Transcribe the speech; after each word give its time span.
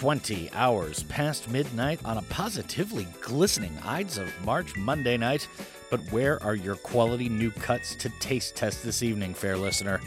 It 0.00 0.04
is 0.04 0.06
20 0.06 0.50
hours 0.54 1.02
past 1.04 1.50
midnight 1.50 2.00
on 2.06 2.16
a 2.16 2.22
positively 2.22 3.06
glistening 3.20 3.76
Ides 3.84 4.16
of 4.16 4.32
March 4.46 4.74
Monday 4.74 5.18
night. 5.18 5.46
But 5.90 6.00
where 6.10 6.42
are 6.42 6.54
your 6.54 6.76
quality 6.76 7.28
new 7.28 7.50
cuts 7.50 7.94
to 7.96 8.08
taste 8.18 8.56
test 8.56 8.82
this 8.82 9.02
evening, 9.02 9.34
fair 9.34 9.58
listener? 9.58 10.00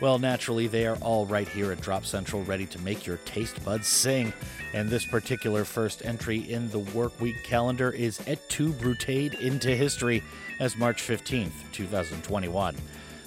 Well, 0.00 0.18
naturally, 0.18 0.66
they 0.66 0.86
are 0.86 0.96
all 1.02 1.26
right 1.26 1.46
here 1.46 1.72
at 1.72 1.82
Drop 1.82 2.06
Central, 2.06 2.42
ready 2.44 2.64
to 2.66 2.80
make 2.80 3.04
your 3.04 3.18
taste 3.18 3.62
buds 3.66 3.86
sing. 3.86 4.32
And 4.72 4.88
this 4.88 5.04
particular 5.04 5.66
first 5.66 6.06
entry 6.06 6.38
in 6.50 6.70
the 6.70 6.78
work 6.78 7.20
week 7.20 7.44
calendar 7.44 7.90
is 7.90 8.20
Et 8.26 8.40
tu 8.48 8.72
Brutade 8.72 9.34
into 9.34 9.76
history 9.76 10.22
as 10.58 10.74
March 10.78 11.02
15th, 11.02 11.52
2021. 11.72 12.76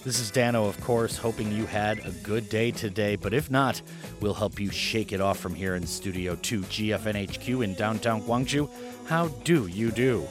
This 0.08 0.22
is 0.22 0.32
Dano, 0.32 0.68
of 0.68 0.80
course, 0.80 1.18
hoping 1.18 1.52
you 1.52 1.66
had 1.66 2.00
a 2.06 2.12
good 2.24 2.48
day 2.48 2.72
today, 2.72 3.18
but 3.18 3.34
if 3.34 3.52
not, 3.52 3.82
we'll 4.22 4.34
help 4.34 4.58
you 4.58 4.72
shake 4.72 5.12
it 5.12 5.20
off 5.20 5.38
from 5.38 5.54
here 5.54 5.76
in 5.76 5.86
Studio 5.86 6.38
2 6.38 6.62
GFNHQ 6.62 7.62
in 7.62 7.74
downtown 7.74 8.22
Gwangju. 8.22 8.70
How 9.08 9.28
do 9.44 9.68
you 9.68 9.92
do? 9.92 10.26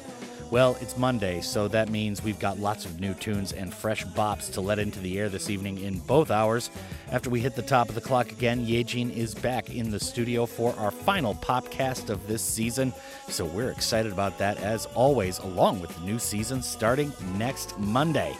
Well, 0.51 0.79
it's 0.81 0.97
Monday, 0.97 1.43
so 1.43 1.69
that 1.69 1.91
means 1.91 2.25
we've 2.25 2.39
got 2.39 2.59
lots 2.59 2.87
of 2.87 3.01
new 3.01 3.13
tunes 3.13 3.53
and 3.53 3.71
fresh 3.71 4.03
bops 4.07 4.51
to 4.55 4.63
let 4.63 4.79
into 4.79 4.99
the 5.01 5.19
air 5.19 5.29
this 5.29 5.51
evening 5.51 5.83
in 5.83 5.99
both 5.99 6.31
hours. 6.31 6.71
After 7.13 7.29
we 7.29 7.41
hit 7.41 7.55
the 7.55 7.61
top 7.61 7.91
of 7.91 7.95
the 7.95 8.01
clock 8.01 8.33
again, 8.33 8.67
Yejin 8.67 9.15
is 9.15 9.35
back 9.35 9.69
in 9.69 9.91
the 9.91 10.01
studio 10.01 10.47
for 10.47 10.75
our 10.79 10.91
final 10.91 11.35
popcast 11.35 12.09
of 12.09 12.27
this 12.27 12.41
season, 12.41 12.95
so 13.29 13.45
we're 13.45 13.73
excited 13.73 14.11
about 14.11 14.39
that 14.39 14.57
as 14.57 14.87
always, 14.95 15.39
along 15.41 15.81
with 15.81 15.95
the 15.97 16.01
new 16.07 16.19
season 16.19 16.63
starting 16.63 17.13
next 17.37 17.79
Monday. 17.79 18.35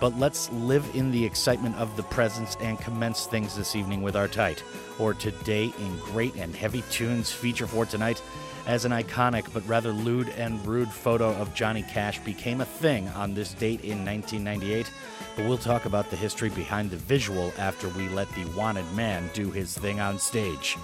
But 0.00 0.18
let's 0.18 0.50
live 0.52 0.88
in 0.94 1.10
the 1.10 1.24
excitement 1.24 1.76
of 1.76 1.94
the 1.96 2.02
presence 2.04 2.56
and 2.60 2.80
commence 2.80 3.26
things 3.26 3.54
this 3.54 3.76
evening 3.76 4.00
with 4.00 4.16
our 4.16 4.28
tight, 4.28 4.64
or 4.98 5.12
today 5.12 5.72
in 5.78 5.98
great 5.98 6.34
and 6.36 6.56
heavy 6.56 6.82
tunes 6.90 7.30
feature 7.30 7.66
for 7.66 7.84
tonight 7.84 8.22
as 8.66 8.84
an 8.84 8.92
iconic 8.92 9.52
but 9.52 9.66
rather 9.66 9.90
lewd 9.90 10.28
and 10.30 10.64
rude 10.66 10.90
photo 10.90 11.30
of 11.36 11.54
Johnny 11.54 11.82
Cash 11.82 12.18
became 12.20 12.60
a 12.60 12.64
thing 12.64 13.08
on 13.08 13.34
this 13.34 13.52
date 13.54 13.82
in 13.82 14.04
1998. 14.04 14.90
But 15.36 15.46
we'll 15.46 15.58
talk 15.58 15.84
about 15.84 16.10
the 16.10 16.16
history 16.16 16.50
behind 16.50 16.90
the 16.90 16.96
visual 16.96 17.52
after 17.58 17.88
we 17.90 18.08
let 18.08 18.30
the 18.34 18.44
wanted 18.56 18.90
man 18.92 19.28
do 19.34 19.50
his 19.50 19.76
thing 19.76 20.00
on 20.00 20.18
stage. 20.18 20.76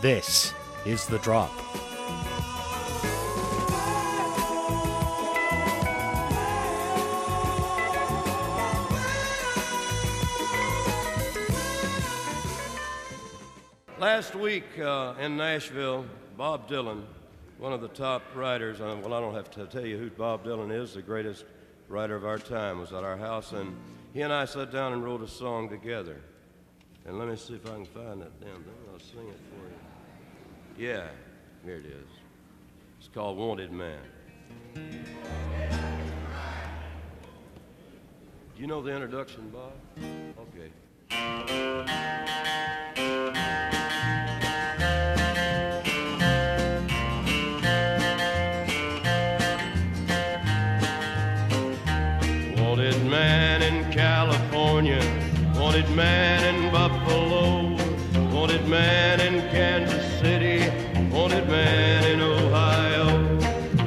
This 0.00 0.54
is 0.84 1.06
The 1.06 1.18
Drop. 1.18 1.50
Last 14.00 14.34
week 14.34 14.64
uh, 14.78 15.14
in 15.20 15.36
Nashville, 15.36 16.06
Bob 16.38 16.70
Dylan, 16.70 17.02
one 17.58 17.74
of 17.74 17.82
the 17.82 17.88
top 17.88 18.22
writers, 18.34 18.80
uh, 18.80 18.96
well, 19.02 19.12
I 19.12 19.20
don't 19.20 19.34
have 19.34 19.50
to 19.50 19.66
tell 19.66 19.84
you 19.84 19.98
who 19.98 20.08
Bob 20.08 20.42
Dylan 20.42 20.72
is, 20.72 20.94
the 20.94 21.02
greatest 21.02 21.44
writer 21.86 22.16
of 22.16 22.24
our 22.24 22.38
time, 22.38 22.80
was 22.80 22.94
at 22.94 23.04
our 23.04 23.18
house, 23.18 23.52
and 23.52 23.76
he 24.14 24.22
and 24.22 24.32
I 24.32 24.46
sat 24.46 24.72
down 24.72 24.94
and 24.94 25.04
wrote 25.04 25.20
a 25.20 25.28
song 25.28 25.68
together. 25.68 26.16
And 27.04 27.18
let 27.18 27.28
me 27.28 27.36
see 27.36 27.56
if 27.56 27.66
I 27.66 27.74
can 27.74 27.84
find 27.84 28.22
that 28.22 28.40
damn 28.40 28.62
thing. 28.62 28.72
I'll 28.90 28.98
sing 29.00 29.28
it 29.28 29.38
for 29.50 29.66
you. 30.80 30.88
Yeah, 30.88 31.08
here 31.62 31.76
it 31.76 31.84
is. 31.84 32.08
It's 33.00 33.08
called 33.12 33.36
Wanted 33.36 33.70
Man. 33.70 34.00
Do 34.74 34.80
you 38.56 38.66
know 38.66 38.80
the 38.80 38.94
introduction, 38.94 39.50
Bob? 39.50 39.74
Okay. 40.56 40.70
Man 53.10 53.60
in 53.60 53.92
California, 53.92 55.02
wanted 55.56 55.88
man 55.96 56.54
in 56.54 56.70
Buffalo, 56.70 57.76
wanted 58.32 58.64
man 58.68 59.20
in 59.20 59.40
Kansas 59.50 60.20
City, 60.20 60.60
wanted 61.10 61.48
man 61.48 62.04
in 62.04 62.20
Ohio, 62.20 63.08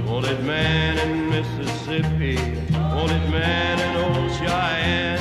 wanted 0.05 0.43
man 0.43 0.97
in 0.97 1.29
Mississippi, 1.29 2.35
wanted 2.73 3.29
man 3.29 3.79
in 3.79 3.95
old 4.03 4.29
Cheyenne. 4.33 5.19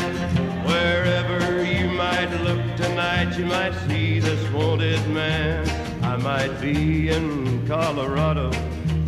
Wherever 0.66 1.62
you 1.64 1.86
might 1.86 2.30
look 2.42 2.76
tonight, 2.76 3.38
you 3.38 3.46
might 3.46 3.74
see 3.86 4.18
this 4.18 4.50
wanted 4.50 5.06
man. 5.10 5.64
I 6.02 6.16
might 6.16 6.60
be 6.60 7.08
in 7.08 7.64
Colorado 7.68 8.50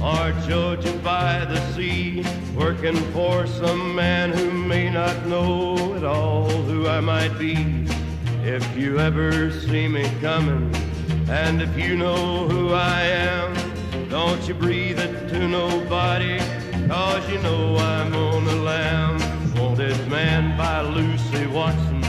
or 0.05 0.33
Georgia 0.47 0.93
by 1.03 1.47
the 1.47 1.59
sea, 1.73 2.23
working 2.55 2.97
for 3.15 3.47
some 3.47 3.95
man 3.95 4.31
who 4.31 4.53
may 4.53 4.91
not 4.91 5.25
know 5.25 5.95
at 5.95 6.05
all 6.05 6.47
who 6.51 6.87
I 6.87 7.01
might 7.01 7.39
be. 7.39 7.57
If 8.43 8.77
you 8.77 8.99
ever 8.99 9.51
see 9.51 9.89
me 9.89 10.05
coming, 10.21 10.71
and 11.31 11.63
if 11.63 11.79
you 11.79 11.97
know 11.97 12.47
who 12.47 12.75
I 12.75 13.01
am, 13.01 13.55
don't 14.11 14.47
you 14.47 14.53
breathe 14.53 14.99
it 14.99 15.27
to 15.31 15.49
nobody, 15.49 16.39
cause 16.87 17.27
you 17.31 17.39
know 17.39 17.75
I'm 17.79 18.15
on 18.15 18.45
the 18.45 18.57
lam. 18.57 19.19
Wanted 19.57 20.07
man 20.09 20.55
by 20.59 20.83
Lucy 20.83 21.47
Watson, 21.47 22.03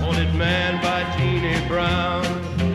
wanted 0.00 0.32
man 0.36 0.80
by 0.80 1.00
Jeannie 1.16 1.66
Brown, 1.66 2.22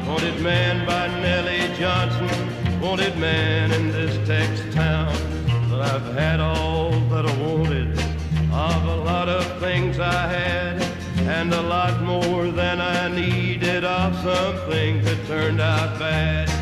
wanted 0.05 0.41
man 0.41 0.85
by 0.85 1.07
Nellie 1.21 1.73
Johnson, 1.77 2.46
wanted 2.81 3.17
man 3.17 3.71
in 3.71 3.91
this 3.91 4.15
Tex 4.27 4.61
town. 4.73 5.15
But 5.69 5.81
I've 5.81 6.13
had 6.13 6.39
all 6.39 6.91
that 7.11 7.25
I 7.25 7.41
wanted 7.41 7.97
of 8.51 8.85
a 8.85 8.95
lot 9.03 9.29
of 9.29 9.59
things 9.59 9.99
I 9.99 10.27
had, 10.27 10.81
and 11.27 11.53
a 11.53 11.61
lot 11.61 12.01
more 12.01 12.47
than 12.47 12.81
I 12.81 13.07
needed 13.07 13.83
of 13.83 14.15
something 14.23 15.03
that 15.03 15.27
turned 15.27 15.61
out 15.61 15.99
bad. 15.99 16.56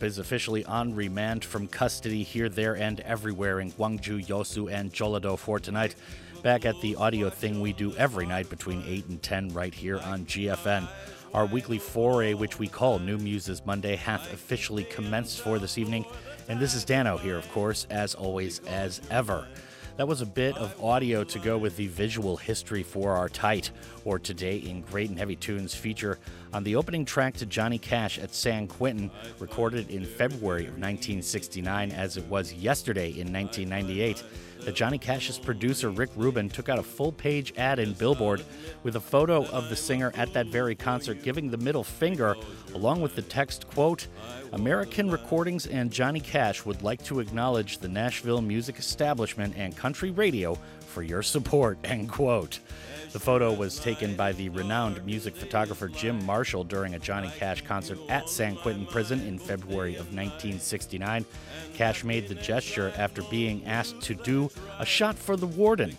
Is 0.00 0.18
officially 0.18 0.66
on 0.66 0.94
remand 0.94 1.46
from 1.46 1.66
custody 1.66 2.22
here, 2.22 2.50
there, 2.50 2.76
and 2.76 3.00
everywhere 3.00 3.60
in 3.60 3.72
Gwangju, 3.72 4.26
Yosu, 4.26 4.70
and 4.70 4.92
Jeollado 4.92 5.38
for 5.38 5.58
tonight. 5.58 5.94
Back 6.42 6.66
at 6.66 6.78
the 6.82 6.94
audio 6.96 7.30
thing 7.30 7.62
we 7.62 7.72
do 7.72 7.94
every 7.94 8.26
night 8.26 8.50
between 8.50 8.84
8 8.86 9.06
and 9.06 9.22
10 9.22 9.54
right 9.54 9.72
here 9.72 10.00
on 10.00 10.26
GFN. 10.26 10.86
Our 11.32 11.46
weekly 11.46 11.78
foray, 11.78 12.34
which 12.34 12.58
we 12.58 12.68
call 12.68 12.98
New 12.98 13.16
Muses 13.16 13.64
Monday, 13.64 13.96
hath 13.96 14.30
officially 14.30 14.84
commenced 14.84 15.40
for 15.40 15.58
this 15.58 15.78
evening. 15.78 16.04
And 16.50 16.60
this 16.60 16.74
is 16.74 16.84
Dano 16.84 17.16
here, 17.16 17.38
of 17.38 17.50
course, 17.50 17.86
as 17.88 18.14
always, 18.14 18.58
as 18.66 19.00
ever. 19.10 19.46
That 19.96 20.08
was 20.08 20.20
a 20.20 20.26
bit 20.26 20.56
of 20.56 20.82
audio 20.82 21.22
to 21.22 21.38
go 21.38 21.56
with 21.56 21.76
the 21.76 21.86
visual 21.86 22.36
history 22.36 22.82
for 22.82 23.12
our 23.12 23.28
tight, 23.28 23.70
or 24.04 24.18
Today 24.18 24.56
in 24.56 24.80
Great 24.80 25.08
and 25.08 25.16
Heavy 25.16 25.36
Tunes 25.36 25.72
feature 25.72 26.18
on 26.52 26.64
the 26.64 26.74
opening 26.74 27.04
track 27.04 27.34
to 27.34 27.46
Johnny 27.46 27.78
Cash 27.78 28.18
at 28.18 28.34
San 28.34 28.66
Quentin, 28.66 29.08
recorded 29.38 29.90
in 29.90 30.04
February 30.04 30.62
of 30.64 30.72
1969, 30.72 31.92
as 31.92 32.16
it 32.16 32.26
was 32.26 32.52
yesterday 32.52 33.10
in 33.10 33.32
1998 33.32 34.24
that 34.64 34.74
Johnny 34.74 34.98
Cash's 34.98 35.38
producer 35.38 35.90
Rick 35.90 36.10
Rubin 36.16 36.48
took 36.48 36.68
out 36.68 36.78
a 36.78 36.82
full 36.82 37.12
page 37.12 37.52
ad 37.56 37.78
in 37.78 37.92
Billboard 37.92 38.42
with 38.82 38.96
a 38.96 39.00
photo 39.00 39.44
of 39.46 39.68
the 39.68 39.76
singer 39.76 40.12
at 40.16 40.32
that 40.32 40.46
very 40.46 40.74
concert 40.74 41.22
giving 41.22 41.50
the 41.50 41.56
middle 41.56 41.84
finger, 41.84 42.34
along 42.74 43.00
with 43.00 43.14
the 43.14 43.22
text, 43.22 43.68
quote, 43.68 44.06
American 44.52 45.10
Recordings 45.10 45.66
and 45.66 45.90
Johnny 45.90 46.20
Cash 46.20 46.64
would 46.64 46.82
like 46.82 47.02
to 47.04 47.20
acknowledge 47.20 47.78
the 47.78 47.88
Nashville 47.88 48.40
music 48.40 48.78
establishment 48.78 49.54
and 49.56 49.76
country 49.76 50.10
radio 50.10 50.58
for 50.86 51.02
your 51.02 51.22
support, 51.22 51.78
end 51.84 52.08
quote. 52.08 52.60
The 53.14 53.20
photo 53.20 53.52
was 53.52 53.78
taken 53.78 54.16
by 54.16 54.32
the 54.32 54.48
renowned 54.48 55.06
music 55.06 55.36
photographer 55.36 55.86
Jim 55.86 56.26
Marshall 56.26 56.64
during 56.64 56.94
a 56.94 56.98
Johnny 56.98 57.30
Cash 57.38 57.62
concert 57.62 58.00
at 58.08 58.28
San 58.28 58.56
Quentin 58.56 58.86
Prison 58.86 59.20
in 59.20 59.38
February 59.38 59.94
of 59.94 60.06
1969. 60.06 61.24
Cash 61.74 62.02
made 62.02 62.26
the 62.26 62.34
gesture 62.34 62.92
after 62.96 63.22
being 63.30 63.64
asked 63.66 64.00
to 64.00 64.16
do 64.16 64.50
a 64.80 64.84
shot 64.84 65.14
for 65.14 65.36
the 65.36 65.46
warden. 65.46 65.96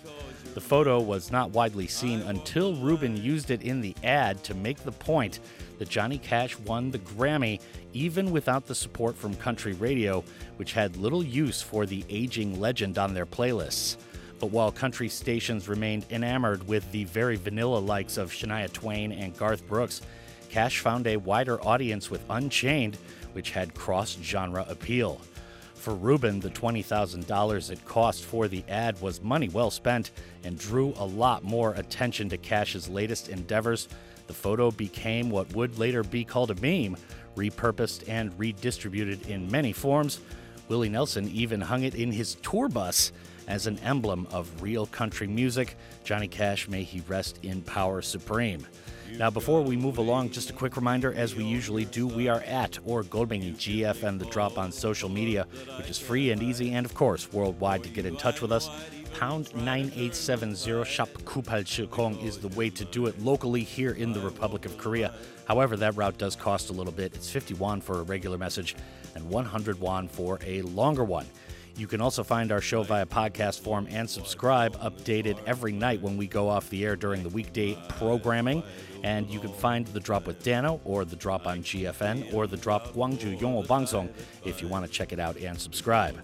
The 0.56 0.60
photo 0.60 1.00
was 1.00 1.32
not 1.32 1.52
widely 1.52 1.88
seen 1.88 2.20
until 2.24 2.76
Rubin 2.76 3.16
used 3.16 3.50
it 3.50 3.64
in 3.64 3.80
the 3.80 3.96
ad 4.04 4.44
to 4.44 4.54
make 4.54 4.80
the 4.80 4.92
point 4.92 5.40
that 5.80 5.88
Johnny 5.88 6.18
Cash 6.18 6.60
won 6.60 6.92
the 6.92 7.00
Grammy 7.00 7.62
even 7.94 8.30
without 8.30 8.66
the 8.66 8.76
support 8.76 9.16
from 9.16 9.36
country 9.36 9.72
radio, 9.72 10.22
which 10.58 10.74
had 10.74 10.98
little 10.98 11.24
use 11.24 11.62
for 11.62 11.86
the 11.86 12.04
aging 12.10 12.60
legend 12.60 12.98
on 12.98 13.14
their 13.14 13.26
playlists. 13.26 13.96
But 14.40 14.52
while 14.52 14.72
country 14.72 15.10
stations 15.10 15.68
remained 15.68 16.06
enamored 16.10 16.68
with 16.68 16.92
the 16.92 17.06
very 17.06 17.38
vanilla 17.38 17.80
likes 17.80 18.18
of 18.18 18.32
Shania 18.32 18.72
Twain 18.72 19.12
and 19.12 19.38
Garth 19.38 19.68
Brooks, 19.68 20.02
Cash 20.50 20.80
found 20.80 21.08
a 21.08 21.18
wider 21.18 21.60
audience 21.66 22.10
with 22.10 22.24
Unchained, 22.30 22.98
which 23.34 23.52
had 23.52 23.74
cross 23.74 24.18
genre 24.22 24.66
appeal. 24.70 25.20
For 25.74 25.94
Rubin, 25.94 26.40
the 26.40 26.50
$20,000 26.50 27.72
it 27.72 27.86
cost 27.86 28.24
for 28.24 28.48
the 28.48 28.64
ad 28.68 29.00
was 29.02 29.22
money 29.22 29.50
well 29.50 29.70
spent 29.70 30.12
and 30.44 30.58
drew 30.58 30.94
a 30.98 31.06
lot 31.06 31.44
more 31.44 31.74
attention 31.74 32.28
to 32.30 32.38
Cash's 32.38 32.90
latest 32.90 33.30
endeavors. 33.30 33.88
The 34.28 34.34
photo 34.34 34.72
became 34.72 35.30
what 35.30 35.54
would 35.54 35.78
later 35.78 36.04
be 36.04 36.24
called 36.24 36.52
a 36.52 36.56
meme, 36.56 36.98
repurposed 37.36 38.10
and 38.10 38.38
redistributed 38.40 39.28
in 39.28 39.52
many 39.52 39.74
forms. 39.74 40.22
Willie 40.70 40.90
Nelson 40.90 41.30
even 41.30 41.62
hung 41.62 41.84
it 41.84 41.94
in 41.94 42.12
his 42.12 42.36
tour 42.36 42.68
bus 42.68 43.12
as 43.48 43.68
an 43.68 43.80
emblem 43.80 44.28
of 44.32 44.62
real 44.62 44.86
country 44.88 45.28
music. 45.28 45.76
Johnny 46.04 46.28
Cash, 46.28 46.68
may 46.68 46.84
he 46.84 47.02
rest 47.08 47.40
in 47.44 47.62
power 47.62 48.02
supreme. 48.02 48.66
Now, 49.18 49.30
before 49.30 49.62
we 49.62 49.78
move 49.78 49.98
along, 49.98 50.32
just 50.32 50.50
a 50.50 50.54
quick 50.54 50.76
reminder 50.76 51.14
as 51.14 51.36
we 51.36 51.46
usually 51.46 51.86
do, 51.86 52.06
we 52.06 52.28
are 52.28 52.42
at 52.42 52.78
or 52.86 53.04
Goldbingy 53.04 53.56
GFN 53.56 54.20
The 54.20 54.26
Drop 54.26 54.58
on 54.58 54.72
social 54.72 55.08
media, 55.08 55.48
which 55.78 55.90
is 55.90 55.98
free 55.98 56.32
and 56.32 56.44
easy, 56.44 56.74
and 56.74 56.86
of 56.86 56.94
course, 56.94 57.32
worldwide 57.32 57.84
to 57.84 57.90
get 57.90 58.06
in 58.06 58.18
touch 58.18 58.42
with 58.42 58.52
us. 58.52 58.70
Pound 59.18 59.56
9870 59.56 60.84
Shop 60.84 61.08
Kupal 61.24 61.64
Chilkong 61.64 62.22
is 62.22 62.38
the 62.38 62.50
way 62.50 62.70
to 62.70 62.84
do 62.84 63.06
it 63.06 63.18
locally 63.22 63.64
here 63.64 63.92
in 63.92 64.12
the 64.12 64.20
Republic 64.20 64.66
of 64.66 64.78
Korea. 64.78 65.14
However, 65.48 65.78
that 65.78 65.96
route 65.96 66.18
does 66.18 66.36
cost 66.36 66.70
a 66.70 66.74
little 66.74 66.92
bit. 66.92 67.16
It's 67.16 67.30
50 67.30 67.54
won 67.54 67.80
for 67.80 68.02
a 68.02 68.04
regular 68.04 68.38
message 68.38 68.76
and 69.16 69.30
100 69.30 69.80
won 69.80 70.10
for 70.10 70.40
a 70.46 70.64
longer 70.64 71.06
one. 71.06 71.26
You 71.78 71.88
can 71.88 72.00
also 72.00 72.24
find 72.24 72.54
our 72.54 72.62
show 72.62 72.84
via 72.84 73.06
podcast 73.06 73.60
form 73.60 73.86
and 73.90 74.10
subscribe, 74.10 74.80
updated 74.80 75.38
every 75.46 75.74
night 75.74 76.02
when 76.02 76.16
we 76.16 76.26
go 76.26 76.48
off 76.48 76.70
the 76.70 76.86
air 76.86 76.96
during 76.96 77.22
the 77.22 77.30
weekday 77.30 77.78
programming. 77.90 78.64
And 79.04 79.30
you 79.30 79.42
can 79.42 79.52
find 79.52 79.86
The 79.88 80.00
Drop 80.00 80.26
with 80.26 80.42
Dano, 80.42 80.80
or 80.86 81.04
The 81.04 81.18
Drop 81.18 81.46
on 81.46 81.64
GFN, 81.64 82.34
or 82.34 82.48
The 82.48 82.56
Drop 82.56 82.94
Gwangju 82.94 83.40
Yongo 83.40 83.68
Bangsong 83.68 84.10
if 84.46 84.62
you 84.62 84.70
want 84.70 84.86
to 84.86 84.92
check 84.92 85.12
it 85.12 85.20
out 85.20 85.36
and 85.36 85.60
subscribe. 85.60 86.18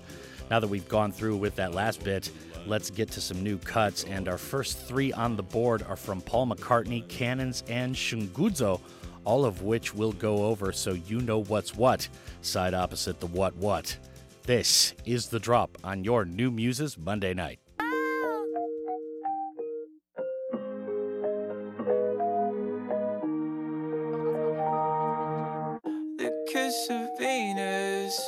Now 0.50 0.62
that 0.62 0.70
we've 0.70 0.88
gone 0.88 1.12
through 1.12 1.36
with 1.36 1.56
that 1.58 1.74
last 1.74 2.02
bit, 2.02 2.32
let's 2.66 2.90
get 2.90 3.12
to 3.12 3.22
some 3.22 3.44
new 3.44 3.58
cuts. 3.58 4.06
And 4.06 4.30
our 4.30 4.38
first 4.38 4.80
three 4.80 5.12
on 5.12 5.36
the 5.36 5.44
board 5.44 5.84
are 5.84 5.98
from 5.98 6.22
Paul 6.22 6.48
McCartney, 6.48 7.06
Cannons, 7.10 7.64
and 7.68 7.94
Shungudzo, 7.94 8.80
all 9.26 9.44
of 9.44 9.64
which 9.64 9.94
we'll 9.94 10.14
go 10.14 10.46
over 10.46 10.72
so 10.72 10.94
you 10.94 11.20
know 11.20 11.44
what's 11.44 11.76
what, 11.76 12.08
side 12.42 12.74
opposite 12.74 13.20
the 13.20 13.28
what 13.28 13.54
what. 13.58 13.98
This 14.44 14.96
is 15.06 15.28
The 15.28 15.40
Drop 15.40 15.78
on 15.84 16.04
your 16.04 16.26
New 16.26 16.50
Muses 16.50 16.98
Monday 16.98 17.36
night. 17.36 17.60
The 26.18 26.32
kiss 26.52 26.88
of 26.90 27.10
Venus 27.20 28.20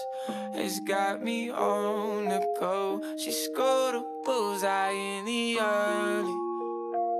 has 0.53 0.79
got 0.81 1.23
me 1.23 1.49
on 1.49 2.29
the 2.29 2.45
go. 2.59 3.01
She 3.17 3.31
scored 3.31 3.95
a 3.95 4.03
bullseye 4.23 4.91
in 4.91 5.25
the 5.25 5.57
early 5.59 6.35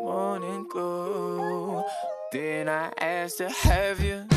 morning 0.06 0.68
glow. 0.70 1.84
Then 2.32 2.70
I 2.70 2.94
asked 3.00 3.40
her, 3.40 3.50
Have 3.50 4.00
you 4.02 4.28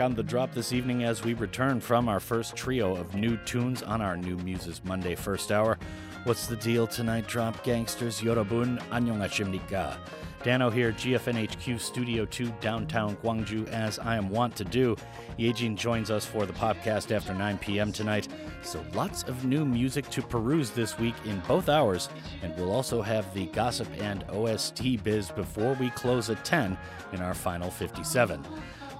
On 0.00 0.14
the 0.14 0.22
drop 0.22 0.54
this 0.54 0.72
evening 0.72 1.04
as 1.04 1.24
we 1.24 1.34
return 1.34 1.78
from 1.78 2.08
our 2.08 2.20
first 2.20 2.56
trio 2.56 2.96
of 2.96 3.14
new 3.14 3.36
tunes 3.44 3.82
on 3.82 4.00
our 4.00 4.16
New 4.16 4.38
Muses 4.38 4.80
Monday 4.82 5.14
first 5.14 5.52
hour. 5.52 5.78
What's 6.24 6.46
the 6.46 6.56
deal 6.56 6.86
tonight, 6.86 7.26
drop 7.26 7.62
gangsters? 7.64 8.22
Yorobun, 8.22 8.80
annyeonghasimnika. 8.88 9.98
Dano 10.42 10.70
here, 10.70 10.92
GFNHQ 10.92 11.78
Studio 11.78 12.24
2, 12.24 12.50
downtown 12.62 13.14
Gwangju, 13.16 13.68
as 13.68 13.98
I 13.98 14.16
am 14.16 14.30
wont 14.30 14.56
to 14.56 14.64
do. 14.64 14.96
Yejin 15.38 15.76
joins 15.76 16.10
us 16.10 16.24
for 16.24 16.46
the 16.46 16.54
popcast 16.54 17.14
after 17.14 17.34
9 17.34 17.58
p.m. 17.58 17.92
tonight, 17.92 18.26
so 18.62 18.82
lots 18.94 19.22
of 19.24 19.44
new 19.44 19.66
music 19.66 20.08
to 20.10 20.22
peruse 20.22 20.70
this 20.70 20.98
week 20.98 21.14
in 21.26 21.40
both 21.40 21.68
hours, 21.68 22.08
and 22.42 22.56
we'll 22.56 22.72
also 22.72 23.02
have 23.02 23.34
the 23.34 23.46
gossip 23.48 23.88
and 23.98 24.24
OST 24.30 25.04
biz 25.04 25.30
before 25.30 25.74
we 25.74 25.90
close 25.90 26.30
at 26.30 26.42
10 26.42 26.78
in 27.12 27.20
our 27.20 27.34
final 27.34 27.70
57. 27.70 28.42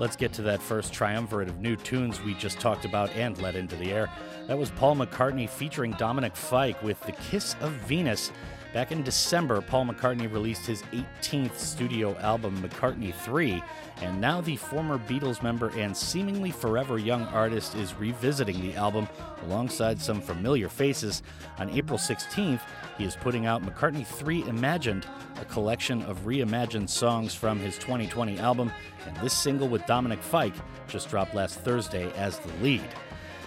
Let's 0.01 0.17
get 0.17 0.33
to 0.33 0.43
that 0.43 0.63
first 0.63 0.95
triumvirate 0.95 1.51
of 1.51 1.61
new 1.61 1.77
tunes 1.77 2.23
we 2.23 2.33
just 2.33 2.59
talked 2.59 2.87
about 2.87 3.11
and 3.11 3.37
let 3.43 3.55
into 3.55 3.77
the 3.77 3.93
air. 3.93 4.11
That 4.47 4.57
was 4.57 4.71
Paul 4.71 4.97
McCartney 4.97 5.47
featuring 5.47 5.93
Dominic 5.93 6.35
Fike 6.35 6.83
with 6.83 6.99
The 7.03 7.13
Kiss 7.13 7.55
of 7.61 7.73
Venus. 7.73 8.33
Back 8.73 8.93
in 8.93 9.03
December, 9.03 9.61
Paul 9.61 9.87
McCartney 9.87 10.33
released 10.33 10.65
his 10.65 10.83
18th 10.93 11.57
studio 11.57 12.17
album, 12.19 12.57
McCartney 12.63 13.13
3, 13.13 13.61
and 14.01 14.21
now 14.21 14.41
the 14.41 14.55
former 14.55 14.97
Beatles 14.97 15.43
member 15.43 15.71
and 15.71 15.97
seemingly 15.97 16.53
forever 16.53 16.97
young 16.97 17.25
artist 17.25 17.75
is 17.75 17.95
revisiting 17.97 18.61
the 18.61 18.77
album 18.77 19.09
alongside 19.47 20.01
some 20.01 20.21
familiar 20.21 20.69
faces. 20.69 21.25
On 21.59 21.69
April 21.71 21.99
16th, 21.99 22.61
he 22.97 23.05
is 23.05 23.17
putting 23.17 23.45
out 23.45 23.65
McCartney 23.65 24.07
3 24.07 24.45
Imagined, 24.45 25.05
a 25.41 25.45
collection 25.47 26.03
of 26.03 26.25
reimagined 26.25 26.89
songs 26.89 27.35
from 27.35 27.59
his 27.59 27.77
2020 27.79 28.39
album, 28.39 28.71
and 29.05 29.17
this 29.17 29.33
single 29.33 29.67
with 29.67 29.85
Dominic 29.87 30.23
Fike 30.23 30.55
just 30.87 31.11
dropped 31.11 31.35
last 31.35 31.59
Thursday 31.59 32.13
as 32.13 32.39
the 32.39 32.53
lead. 32.63 32.89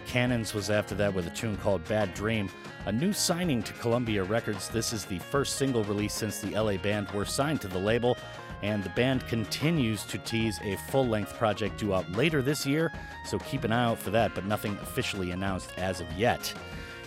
Cannons 0.06 0.54
was 0.54 0.70
after 0.70 0.96
that 0.96 1.14
with 1.14 1.28
a 1.28 1.32
tune 1.32 1.58
called 1.58 1.84
Bad 1.88 2.14
Dream. 2.14 2.50
A 2.86 2.92
new 2.92 3.14
signing 3.14 3.64
to 3.64 3.74
Columbia 3.74 4.24
Records. 4.24 4.70
This 4.70 4.94
is 4.94 5.06
the 5.06 5.20
first 5.20 5.58
single 5.58 5.84
release 5.86 6.14
since 6.14 6.40
the 6.40 6.60
LA 6.60 6.78
band 6.78 7.10
were 7.12 7.26
signed 7.26 7.62
to 7.62 7.68
the 7.68 7.80
label, 7.80 8.18
and 8.62 8.84
the 8.84 8.90
band 8.90 9.28
continues 9.28 10.04
to 10.06 10.18
tease 10.18 10.60
a 10.64 10.78
full 10.90 11.08
length 11.08 11.34
project 11.34 11.78
due 11.78 11.94
out 11.94 12.10
later 12.12 12.42
this 12.42 12.66
year, 12.66 12.92
so 13.26 13.40
keep 13.40 13.64
an 13.64 13.72
eye 13.72 13.86
out 13.86 14.00
for 14.00 14.10
that, 14.12 14.34
but 14.36 14.46
nothing 14.46 14.78
officially 14.82 15.32
announced 15.32 15.72
as 15.78 16.00
of 16.00 16.12
yet. 16.14 16.54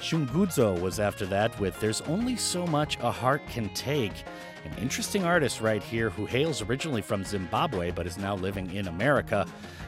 Shungudzo 0.00 0.78
was 0.80 1.00
after 1.00 1.24
that 1.26 1.58
with 1.58 1.78
There's 1.80 2.02
Only 2.02 2.36
So 2.36 2.66
Much 2.66 2.98
a 3.00 3.10
Heart 3.10 3.46
Can 3.48 3.70
Take. 3.70 4.24
An 4.64 4.72
interesting 4.78 5.24
artist 5.24 5.60
right 5.60 5.82
here 5.82 6.10
who 6.10 6.26
hails 6.26 6.60
originally 6.60 7.02
from 7.02 7.24
Zimbabwe 7.24 7.90
but 7.90 8.06
is 8.06 8.18
now 8.18 8.34
living 8.34 8.72
in 8.74 8.88
America. 8.88 9.46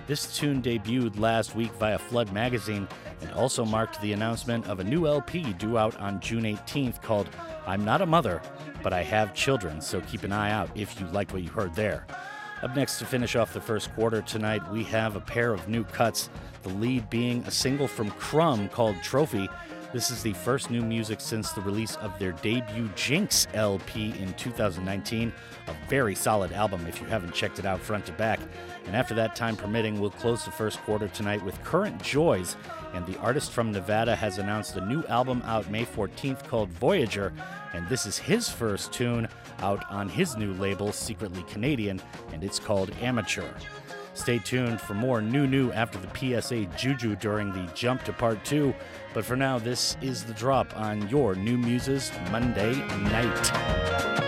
This 0.08 0.34
tune 0.34 0.62
debuted 0.62 1.18
last 1.18 1.54
week 1.54 1.70
via 1.72 1.98
Flood 1.98 2.32
magazine 2.32 2.88
and 3.20 3.30
also 3.32 3.62
marked 3.62 4.00
the 4.00 4.14
announcement 4.14 4.66
of 4.66 4.80
a 4.80 4.84
new 4.84 5.06
LP 5.06 5.52
due 5.52 5.76
out 5.76 5.94
on 6.00 6.18
June 6.20 6.44
18th 6.44 7.02
called 7.02 7.28
I'm 7.66 7.84
Not 7.84 8.00
a 8.00 8.06
Mother, 8.06 8.40
but 8.82 8.94
I 8.94 9.02
Have 9.02 9.34
Children, 9.34 9.82
so 9.82 10.00
keep 10.00 10.22
an 10.22 10.32
eye 10.32 10.50
out 10.50 10.70
if 10.74 10.98
you 10.98 11.06
liked 11.08 11.34
what 11.34 11.42
you 11.42 11.50
heard 11.50 11.74
there. 11.74 12.06
Up 12.62 12.74
next 12.74 12.98
to 13.00 13.04
finish 13.04 13.36
off 13.36 13.52
the 13.52 13.60
first 13.60 13.94
quarter 13.94 14.22
tonight, 14.22 14.62
we 14.72 14.82
have 14.84 15.14
a 15.14 15.20
pair 15.20 15.52
of 15.52 15.68
new 15.68 15.84
cuts, 15.84 16.30
the 16.62 16.70
lead 16.70 17.10
being 17.10 17.42
a 17.42 17.50
single 17.50 17.86
from 17.86 18.10
Crumb 18.12 18.70
called 18.70 18.96
Trophy. 19.02 19.46
This 19.90 20.10
is 20.10 20.22
the 20.22 20.34
first 20.34 20.70
new 20.70 20.82
music 20.82 21.18
since 21.18 21.52
the 21.52 21.62
release 21.62 21.96
of 21.96 22.18
their 22.18 22.32
debut 22.32 22.90
Jinx 22.94 23.48
LP 23.54 24.12
in 24.18 24.34
2019. 24.34 25.32
A 25.66 25.88
very 25.88 26.14
solid 26.14 26.52
album 26.52 26.86
if 26.86 27.00
you 27.00 27.06
haven't 27.06 27.32
checked 27.32 27.58
it 27.58 27.64
out 27.64 27.80
front 27.80 28.04
to 28.04 28.12
back. 28.12 28.38
And 28.84 28.94
after 28.94 29.14
that, 29.14 29.34
time 29.34 29.56
permitting, 29.56 29.98
we'll 29.98 30.10
close 30.10 30.44
the 30.44 30.50
first 30.50 30.78
quarter 30.82 31.08
tonight 31.08 31.42
with 31.42 31.62
Current 31.64 32.02
Joys. 32.02 32.54
And 32.92 33.06
the 33.06 33.18
artist 33.20 33.50
from 33.52 33.72
Nevada 33.72 34.14
has 34.14 34.36
announced 34.36 34.76
a 34.76 34.84
new 34.84 35.02
album 35.04 35.42
out 35.46 35.70
May 35.70 35.86
14th 35.86 36.46
called 36.46 36.68
Voyager. 36.68 37.32
And 37.72 37.88
this 37.88 38.04
is 38.04 38.18
his 38.18 38.46
first 38.46 38.92
tune 38.92 39.26
out 39.60 39.90
on 39.90 40.10
his 40.10 40.36
new 40.36 40.52
label, 40.54 40.92
Secretly 40.92 41.44
Canadian, 41.44 42.02
and 42.34 42.44
it's 42.44 42.58
called 42.58 42.90
Amateur. 43.00 43.48
Stay 44.18 44.40
tuned 44.40 44.80
for 44.80 44.94
more 44.94 45.22
new 45.22 45.46
new 45.46 45.70
after 45.70 45.96
the 45.96 46.40
PSA 46.40 46.64
juju 46.76 47.14
during 47.16 47.52
the 47.52 47.72
jump 47.72 48.02
to 48.04 48.12
part 48.12 48.44
two. 48.44 48.74
But 49.14 49.24
for 49.24 49.36
now, 49.36 49.60
this 49.60 49.96
is 50.02 50.24
the 50.24 50.34
drop 50.34 50.76
on 50.76 51.08
your 51.08 51.36
New 51.36 51.56
Muses 51.56 52.10
Monday 52.32 52.74
night. 53.10 54.27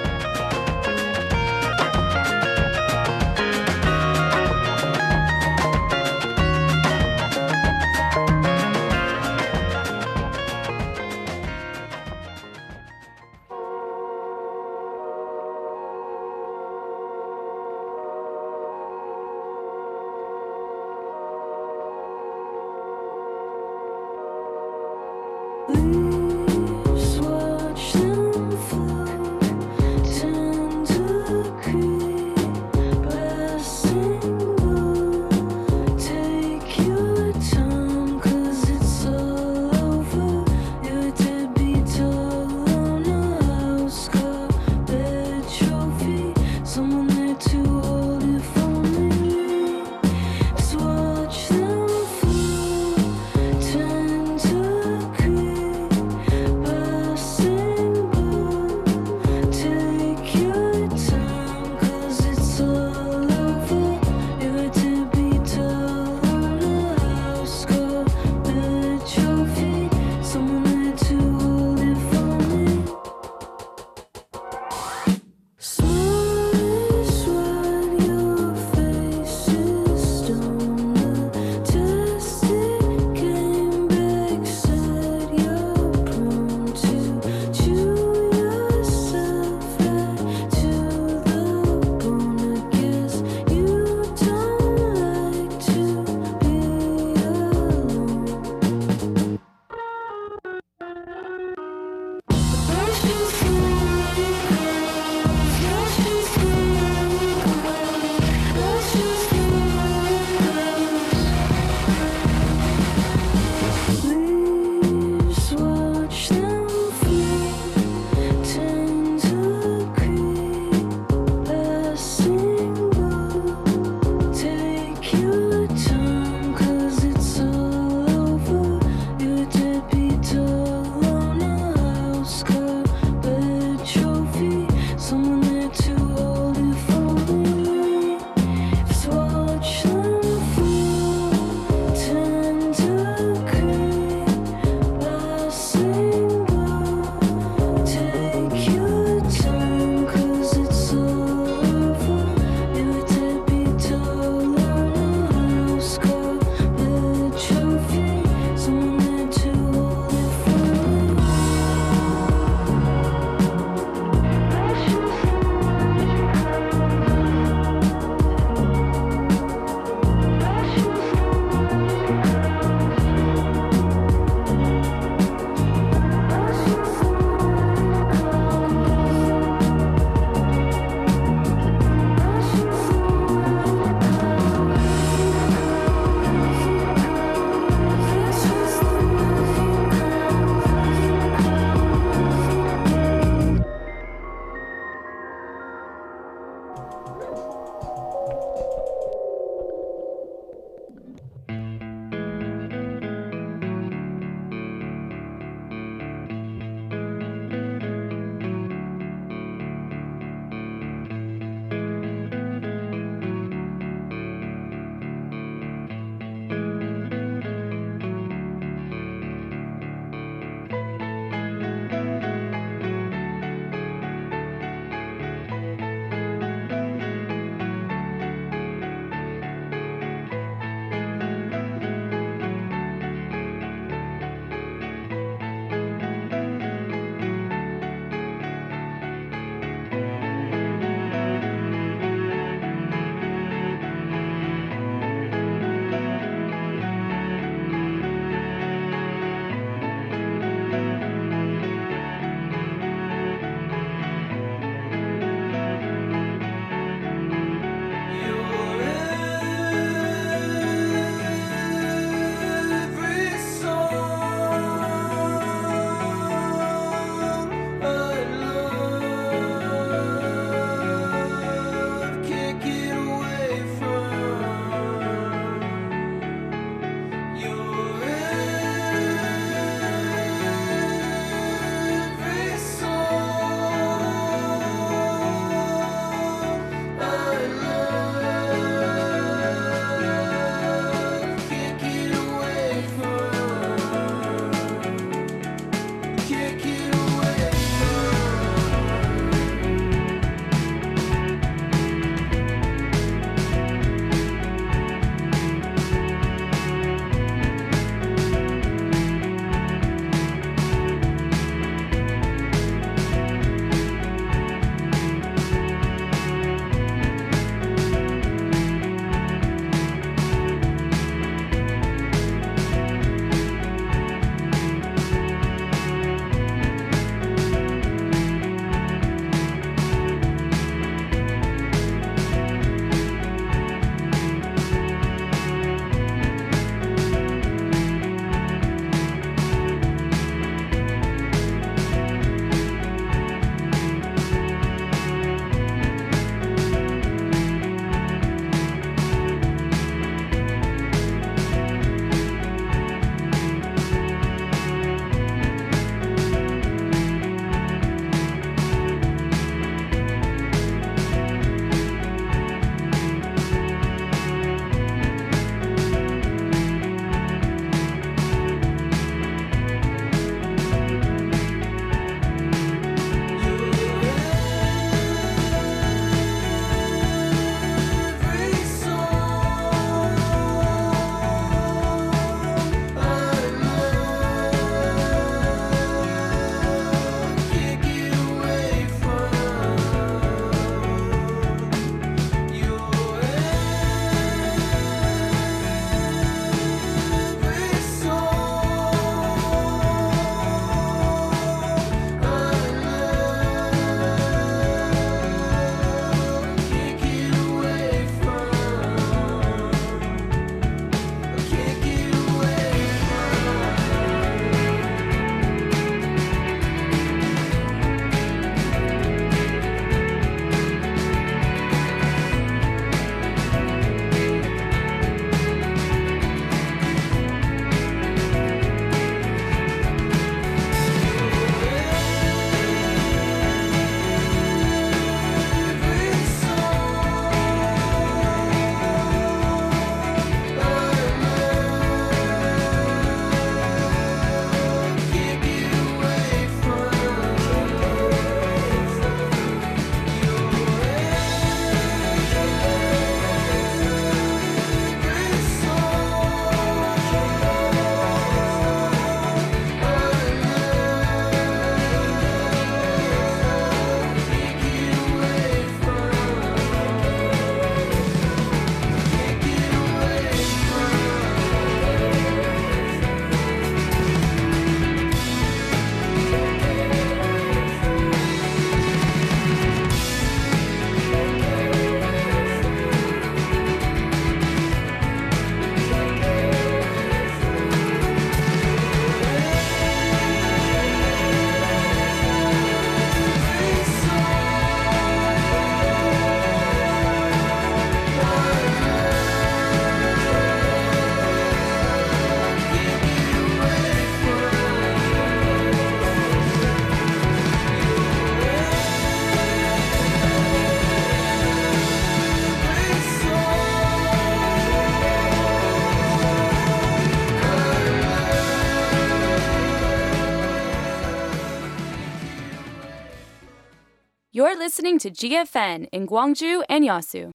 Listening 524.80 524.98
to 524.98 525.10
GFN 525.10 525.88
in 525.92 526.06
Gwangju 526.06 526.62
and 526.70 526.82
Yasu. 526.82 527.32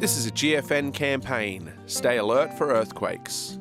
This 0.00 0.16
is 0.16 0.26
a 0.26 0.30
GFN 0.30 0.94
campaign. 0.94 1.70
Stay 1.84 2.16
alert 2.16 2.56
for 2.56 2.68
earthquakes. 2.68 3.58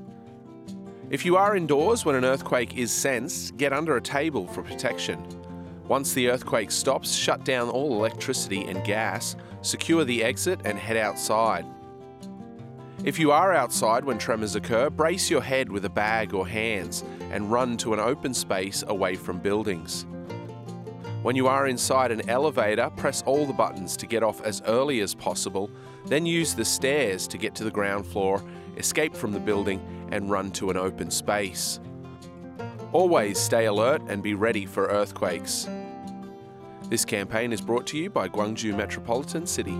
If 1.09 1.25
you 1.25 1.35
are 1.35 1.57
indoors 1.57 2.05
when 2.05 2.15
an 2.15 2.23
earthquake 2.23 2.77
is 2.77 2.89
sensed, 2.89 3.57
get 3.57 3.73
under 3.73 3.97
a 3.97 4.01
table 4.01 4.47
for 4.47 4.63
protection. 4.63 5.21
Once 5.89 6.13
the 6.13 6.29
earthquake 6.29 6.71
stops, 6.71 7.13
shut 7.13 7.43
down 7.43 7.67
all 7.67 7.91
electricity 7.91 8.63
and 8.63 8.81
gas, 8.85 9.35
secure 9.61 10.05
the 10.05 10.23
exit, 10.23 10.61
and 10.63 10.79
head 10.79 10.95
outside. 10.95 11.65
If 13.03 13.19
you 13.19 13.31
are 13.31 13.51
outside 13.51 14.05
when 14.05 14.17
tremors 14.17 14.55
occur, 14.55 14.89
brace 14.89 15.29
your 15.29 15.41
head 15.41 15.69
with 15.69 15.83
a 15.83 15.89
bag 15.89 16.33
or 16.33 16.47
hands 16.47 17.03
and 17.31 17.51
run 17.51 17.75
to 17.77 17.93
an 17.93 17.99
open 17.99 18.33
space 18.33 18.81
away 18.87 19.15
from 19.17 19.39
buildings. 19.39 20.05
When 21.21 21.35
you 21.35 21.47
are 21.47 21.67
inside 21.67 22.11
an 22.11 22.29
elevator, 22.29 22.89
press 22.95 23.21
all 23.23 23.45
the 23.45 23.51
buttons 23.51 23.97
to 23.97 24.07
get 24.07 24.23
off 24.23 24.41
as 24.43 24.61
early 24.67 25.01
as 25.01 25.13
possible, 25.13 25.69
then 26.05 26.25
use 26.25 26.53
the 26.53 26.63
stairs 26.63 27.27
to 27.27 27.37
get 27.37 27.53
to 27.55 27.65
the 27.65 27.71
ground 27.71 28.05
floor, 28.05 28.41
escape 28.77 29.15
from 29.17 29.33
the 29.33 29.39
building, 29.39 29.81
and 30.13 30.31
run 30.31 30.49
to 30.51 30.69
an 30.69 30.77
open 30.77 31.11
space. 31.11 31.81
Always 32.93 33.37
stay 33.37 33.65
alert 33.65 34.01
and 34.07 34.23
be 34.23 34.33
ready 34.33 34.65
for 34.65 34.85
earthquakes. 34.85 35.67
This 36.89 37.03
campaign 37.03 37.51
is 37.51 37.59
brought 37.59 37.85
to 37.87 37.97
you 37.97 38.09
by 38.09 38.29
Gwangju 38.29 38.73
Metropolitan 38.77 39.45
City. 39.45 39.77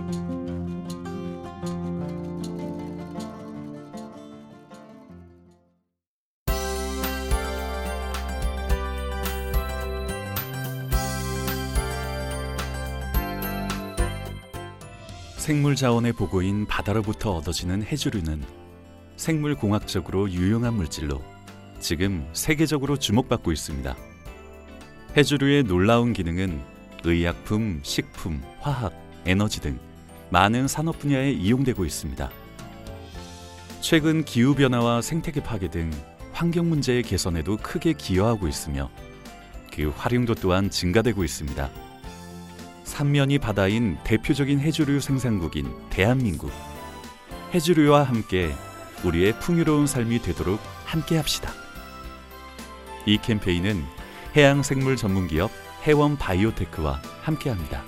생물 15.44 15.76
자원의 15.76 16.14
보고인 16.14 16.64
바다로부터 16.64 17.32
얻어지는 17.32 17.82
해조류는 17.82 18.42
생물 19.18 19.54
공학적으로 19.54 20.30
유용한 20.30 20.72
물질로 20.72 21.20
지금 21.80 22.26
세계적으로 22.32 22.96
주목받고 22.96 23.52
있습니다. 23.52 23.94
해조류의 25.14 25.64
놀라운 25.64 26.14
기능은 26.14 26.62
의약품, 27.04 27.80
식품, 27.82 28.42
화학, 28.60 28.94
에너지 29.26 29.60
등 29.60 29.78
많은 30.30 30.66
산업 30.66 30.98
분야에 30.98 31.32
이용되고 31.32 31.84
있습니다. 31.84 32.30
최근 33.82 34.24
기후 34.24 34.54
변화와 34.54 35.02
생태계 35.02 35.42
파괴 35.42 35.68
등 35.68 35.90
환경 36.32 36.70
문제의 36.70 37.02
개선에도 37.02 37.58
크게 37.58 37.92
기여하고 37.92 38.48
있으며 38.48 38.88
그 39.70 39.92
활용도 39.94 40.36
또한 40.36 40.70
증가되고 40.70 41.22
있습니다. 41.22 41.83
삼면이 42.84 43.38
바다인 43.38 43.98
대표적인 44.04 44.60
해조류 44.60 45.00
생산국인 45.00 45.72
대한민국. 45.90 46.52
해조류와 47.52 48.04
함께 48.04 48.54
우리의 49.04 49.38
풍요로운 49.40 49.86
삶이 49.86 50.22
되도록 50.22 50.60
함께 50.84 51.16
합시다. 51.16 51.52
이 53.06 53.18
캠페인은 53.18 53.82
해양 54.36 54.62
생물 54.62 54.96
전문 54.96 55.28
기업 55.28 55.50
해원 55.86 56.16
바이오테크와 56.16 57.00
함께 57.22 57.50
합니다. 57.50 57.82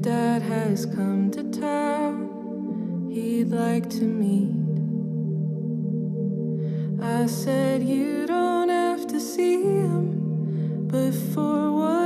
Dad 0.00 0.42
has 0.42 0.86
come 0.86 1.30
to 1.32 1.42
town, 1.50 3.10
he'd 3.10 3.48
like 3.48 3.90
to 3.90 4.04
meet. 4.04 4.54
I 7.02 7.26
said, 7.26 7.82
You 7.82 8.26
don't 8.26 8.68
have 8.68 9.06
to 9.08 9.20
see 9.20 9.62
him, 9.62 10.86
but 10.88 11.12
for 11.12 11.72
whatever 11.72 11.97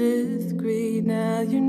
fifth 0.00 0.56
grade. 0.56 1.06
Now 1.06 1.42
you're 1.42 1.60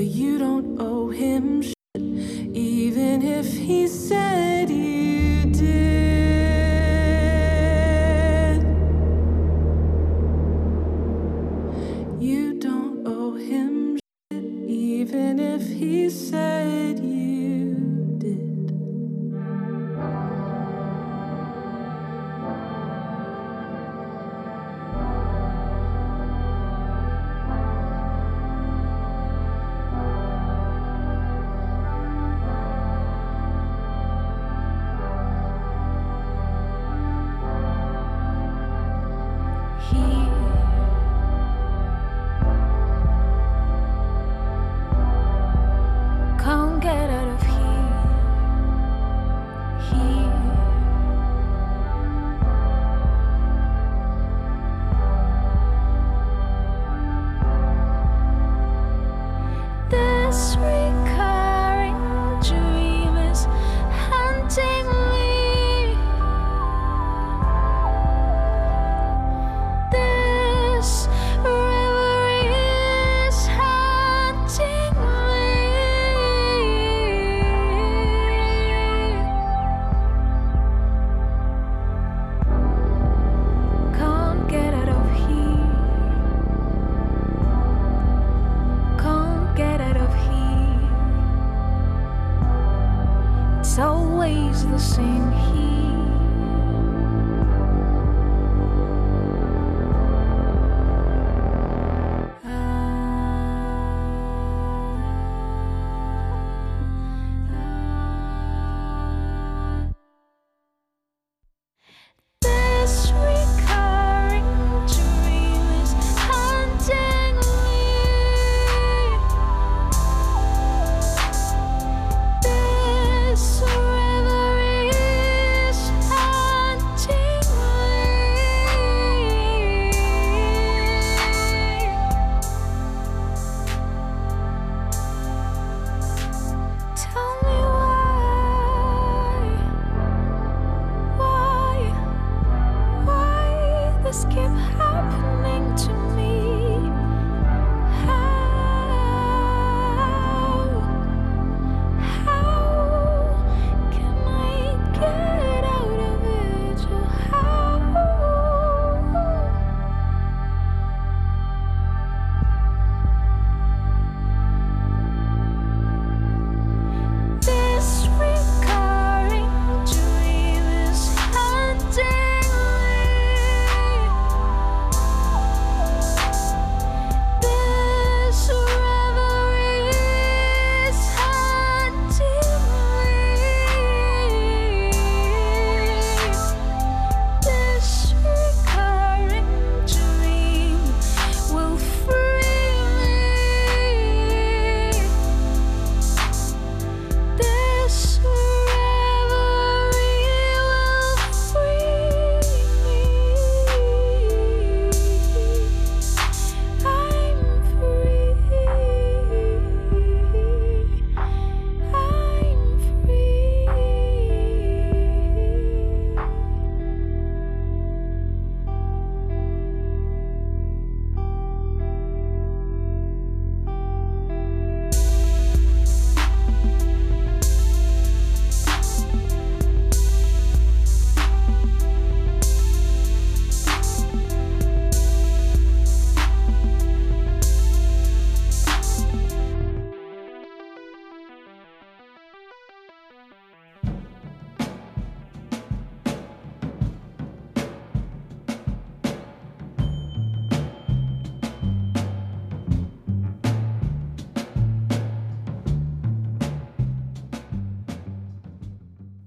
but 0.00 0.06
you 0.06 0.38
don't 0.38 0.80
owe 0.80 1.10
him 1.10 1.60
shit, 1.60 1.74
even 1.94 3.20
if 3.20 3.52
he 3.52 3.86
said. 3.86 4.29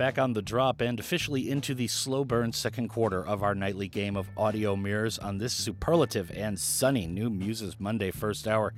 Back 0.03 0.19
on 0.19 0.33
the 0.33 0.41
drop 0.41 0.81
and 0.81 0.99
officially 0.99 1.49
into 1.49 1.73
the 1.73 1.87
slow 1.87 2.25
burn 2.25 2.51
second 2.51 2.89
quarter 2.89 3.25
of 3.25 3.41
our 3.41 3.55
nightly 3.55 3.87
game 3.87 4.17
of 4.17 4.29
audio 4.35 4.75
mirrors 4.75 5.17
on 5.17 5.37
this 5.37 5.53
superlative 5.53 6.29
and 6.31 6.59
sunny 6.59 7.07
new 7.07 7.29
Muses 7.29 7.79
Monday 7.79 8.11
first 8.11 8.45
hour. 8.45 8.73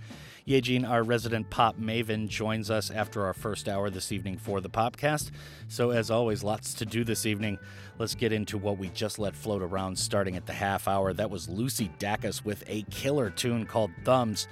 Yejin, 0.48 0.88
our 0.88 1.02
resident 1.02 1.50
pop 1.50 1.80
maven, 1.80 2.28
joins 2.28 2.70
us 2.70 2.92
after 2.92 3.26
our 3.26 3.34
first 3.34 3.68
hour 3.68 3.90
this 3.90 4.12
evening 4.12 4.38
for 4.38 4.62
the 4.62 4.70
popcast. 4.70 5.32
So, 5.68 5.90
as 5.90 6.12
always, 6.12 6.44
lots 6.44 6.76
to 6.76 6.86
do 6.86 7.04
this 7.04 7.26
evening. 7.26 7.58
Let's 7.98 8.14
get 8.14 8.32
into 8.32 8.60
what 8.60 8.78
we 8.78 8.90
just 8.90 9.18
let 9.18 9.36
float 9.36 9.64
around 9.64 9.98
starting 9.98 10.36
at 10.36 10.46
the 10.46 10.54
half 10.54 10.88
hour. 10.88 11.12
That 11.12 11.32
was 11.32 11.50
Lucy 11.50 11.90
Dacus 11.98 12.46
with 12.46 12.64
a 12.68 12.84
killer 12.92 13.32
tune 13.32 13.66
called 13.66 13.90
Thumbs. 14.04 14.48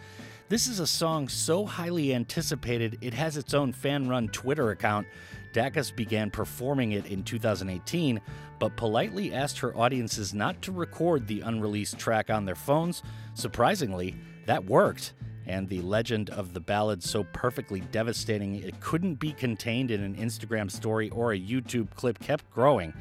This 0.50 0.68
is 0.68 0.80
a 0.80 0.88
song 0.88 1.30
so 1.30 1.66
highly 1.66 2.14
anticipated, 2.14 2.98
it 3.02 3.14
has 3.14 3.38
its 3.38 3.54
own 3.54 3.74
fan 3.74 4.10
run 4.10 4.28
Twitter 4.30 4.72
account. 4.72 5.06
Dacus 5.54 5.96
began 5.96 6.30
performing 6.30 6.94
it 6.94 7.06
in 7.06 7.24
2018, 7.24 8.20
but 8.60 8.76
politely 8.76 9.34
asked 9.34 9.60
her 9.60 9.78
audiences 9.78 10.34
not 10.34 10.62
to 10.64 10.72
record 10.72 11.28
the 11.28 11.42
unreleased 11.42 11.98
track 11.98 12.30
on 12.30 12.46
their 12.46 12.56
phones. 12.56 13.04
Surprisingly, 13.36 14.16
that 14.46 14.66
worked, 14.66 15.14
and 15.46 15.70
the 15.70 15.82
legend 15.82 16.30
of 16.32 16.54
the 16.54 16.60
ballad 16.60 17.04
so 17.04 17.24
perfectly 17.34 17.82
devastating 17.92 18.56
it 18.56 18.80
couldn't 18.80 19.16
be 19.16 19.32
contained 19.32 19.92
in 19.92 20.02
an 20.02 20.16
Instagram 20.16 20.70
story 20.70 21.10
or 21.12 21.34
a 21.34 21.40
YouTube 21.40 21.90
clip 21.92 22.20
kept 22.20 22.50
growing. 22.52 22.94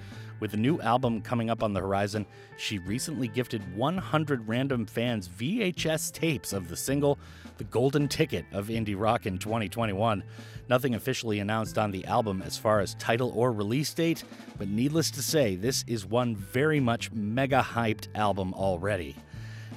With 0.42 0.54
a 0.54 0.56
new 0.56 0.80
album 0.80 1.20
coming 1.20 1.50
up 1.50 1.62
on 1.62 1.72
the 1.72 1.78
horizon, 1.78 2.26
she 2.56 2.80
recently 2.80 3.28
gifted 3.28 3.76
100 3.76 4.48
random 4.48 4.86
fans 4.86 5.28
VHS 5.28 6.10
tapes 6.10 6.52
of 6.52 6.66
the 6.66 6.74
single 6.74 7.16
The 7.58 7.64
Golden 7.64 8.08
Ticket 8.08 8.46
of 8.50 8.66
Indie 8.66 8.98
Rock 9.00 9.24
in 9.24 9.38
2021. 9.38 10.24
Nothing 10.68 10.96
officially 10.96 11.38
announced 11.38 11.78
on 11.78 11.92
the 11.92 12.04
album 12.06 12.42
as 12.44 12.58
far 12.58 12.80
as 12.80 12.96
title 12.96 13.30
or 13.36 13.52
release 13.52 13.94
date, 13.94 14.24
but 14.58 14.66
needless 14.66 15.12
to 15.12 15.22
say, 15.22 15.54
this 15.54 15.84
is 15.86 16.04
one 16.04 16.34
very 16.34 16.80
much 16.80 17.12
mega 17.12 17.62
hyped 17.62 18.08
album 18.16 18.52
already. 18.54 19.14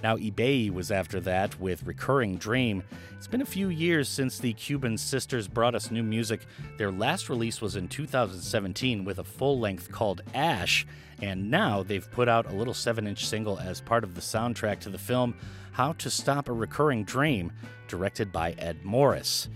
Now, 0.03 0.17
Ibeyi 0.17 0.71
was 0.71 0.91
after 0.91 1.19
that 1.21 1.59
with 1.59 1.83
Recurring 1.83 2.37
Dream. 2.37 2.83
It's 3.17 3.27
been 3.27 3.41
a 3.41 3.45
few 3.45 3.69
years 3.69 4.07
since 4.07 4.37
the 4.37 4.53
Cuban 4.53 4.97
sisters 4.97 5.47
brought 5.47 5.73
us 5.73 5.89
new 5.89 6.03
music. 6.03 6.41
Their 6.77 6.91
last 6.91 7.27
release 7.29 7.59
was 7.59 7.75
in 7.75 7.87
2017 7.87 9.03
with 9.03 9.19
a 9.19 9.23
full 9.23 9.59
length 9.59 9.91
called 9.91 10.21
Ash, 10.35 10.85
and 11.21 11.49
now 11.49 11.81
they've 11.81 12.09
put 12.11 12.29
out 12.29 12.51
a 12.51 12.55
little 12.55 12.73
7 12.73 13.07
inch 13.07 13.25
single 13.25 13.57
as 13.59 13.81
part 13.81 14.03
of 14.03 14.13
the 14.13 14.21
soundtrack 14.21 14.79
to 14.81 14.89
the 14.89 14.97
film 14.97 15.33
How 15.71 15.93
to 15.93 16.09
Stop 16.09 16.49
a 16.49 16.53
Recurring 16.53 17.03
Dream, 17.03 17.51
directed 17.87 18.31
by 18.31 18.51
Ed 18.59 18.83
Morris. 18.83 19.49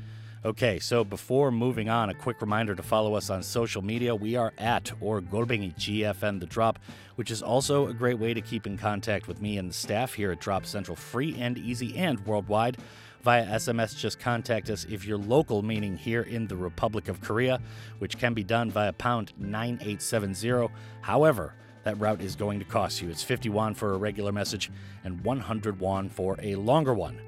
Okay, 0.45 0.79
so 0.79 1.03
before 1.03 1.51
moving 1.51 1.89
on, 1.89 2.09
a 2.09 2.13
quick 2.13 2.39
reminder 2.39 2.73
to 2.73 2.81
follow 2.81 3.13
us 3.13 3.29
on 3.29 3.43
social 3.43 3.81
media. 3.81 4.15
We 4.15 4.37
are 4.37 4.53
at 4.57 4.89
or 5.01 5.19
Golbingi 5.19 5.75
GFN 5.75 6.39
The 6.39 6.45
Drop, 6.45 6.79
which 7.17 7.29
is 7.29 7.43
also 7.43 7.87
a 7.87 7.93
great 7.93 8.17
way 8.17 8.33
to 8.33 8.39
keep 8.39 8.65
in 8.65 8.77
contact 8.77 9.27
with 9.27 9.41
me 9.41 9.57
and 9.57 9.69
the 9.69 9.73
staff 9.73 10.13
here 10.13 10.31
at 10.31 10.39
Drop 10.39 10.65
Central, 10.65 10.95
free 10.95 11.35
and 11.37 11.57
easy 11.57 11.97
and 11.97 12.25
worldwide. 12.25 12.77
Via 13.21 13.45
SMS, 13.47 13.97
just 13.97 14.17
contact 14.17 14.69
us 14.69 14.85
if 14.85 15.05
you're 15.05 15.17
local, 15.17 15.61
meaning 15.61 15.97
here 15.97 16.21
in 16.21 16.47
the 16.47 16.55
Republic 16.55 17.09
of 17.09 17.19
Korea, 17.19 17.59
which 17.97 18.17
can 18.17 18.33
be 18.33 18.45
done 18.45 18.71
via 18.71 18.93
pound 18.93 19.33
9870. 19.37 20.73
However, 21.01 21.53
that 21.83 21.99
route 21.99 22.21
is 22.21 22.37
going 22.37 22.59
to 22.59 22.65
cost 22.65 23.01
you. 23.01 23.09
It's 23.09 23.23
50 23.23 23.49
won 23.49 23.73
for 23.73 23.93
a 23.93 23.97
regular 23.97 24.31
message 24.31 24.71
and 25.03 25.19
100 25.21 25.81
won 25.81 26.07
for 26.07 26.37
a 26.41 26.55
longer 26.55 26.93
one. 26.93 27.19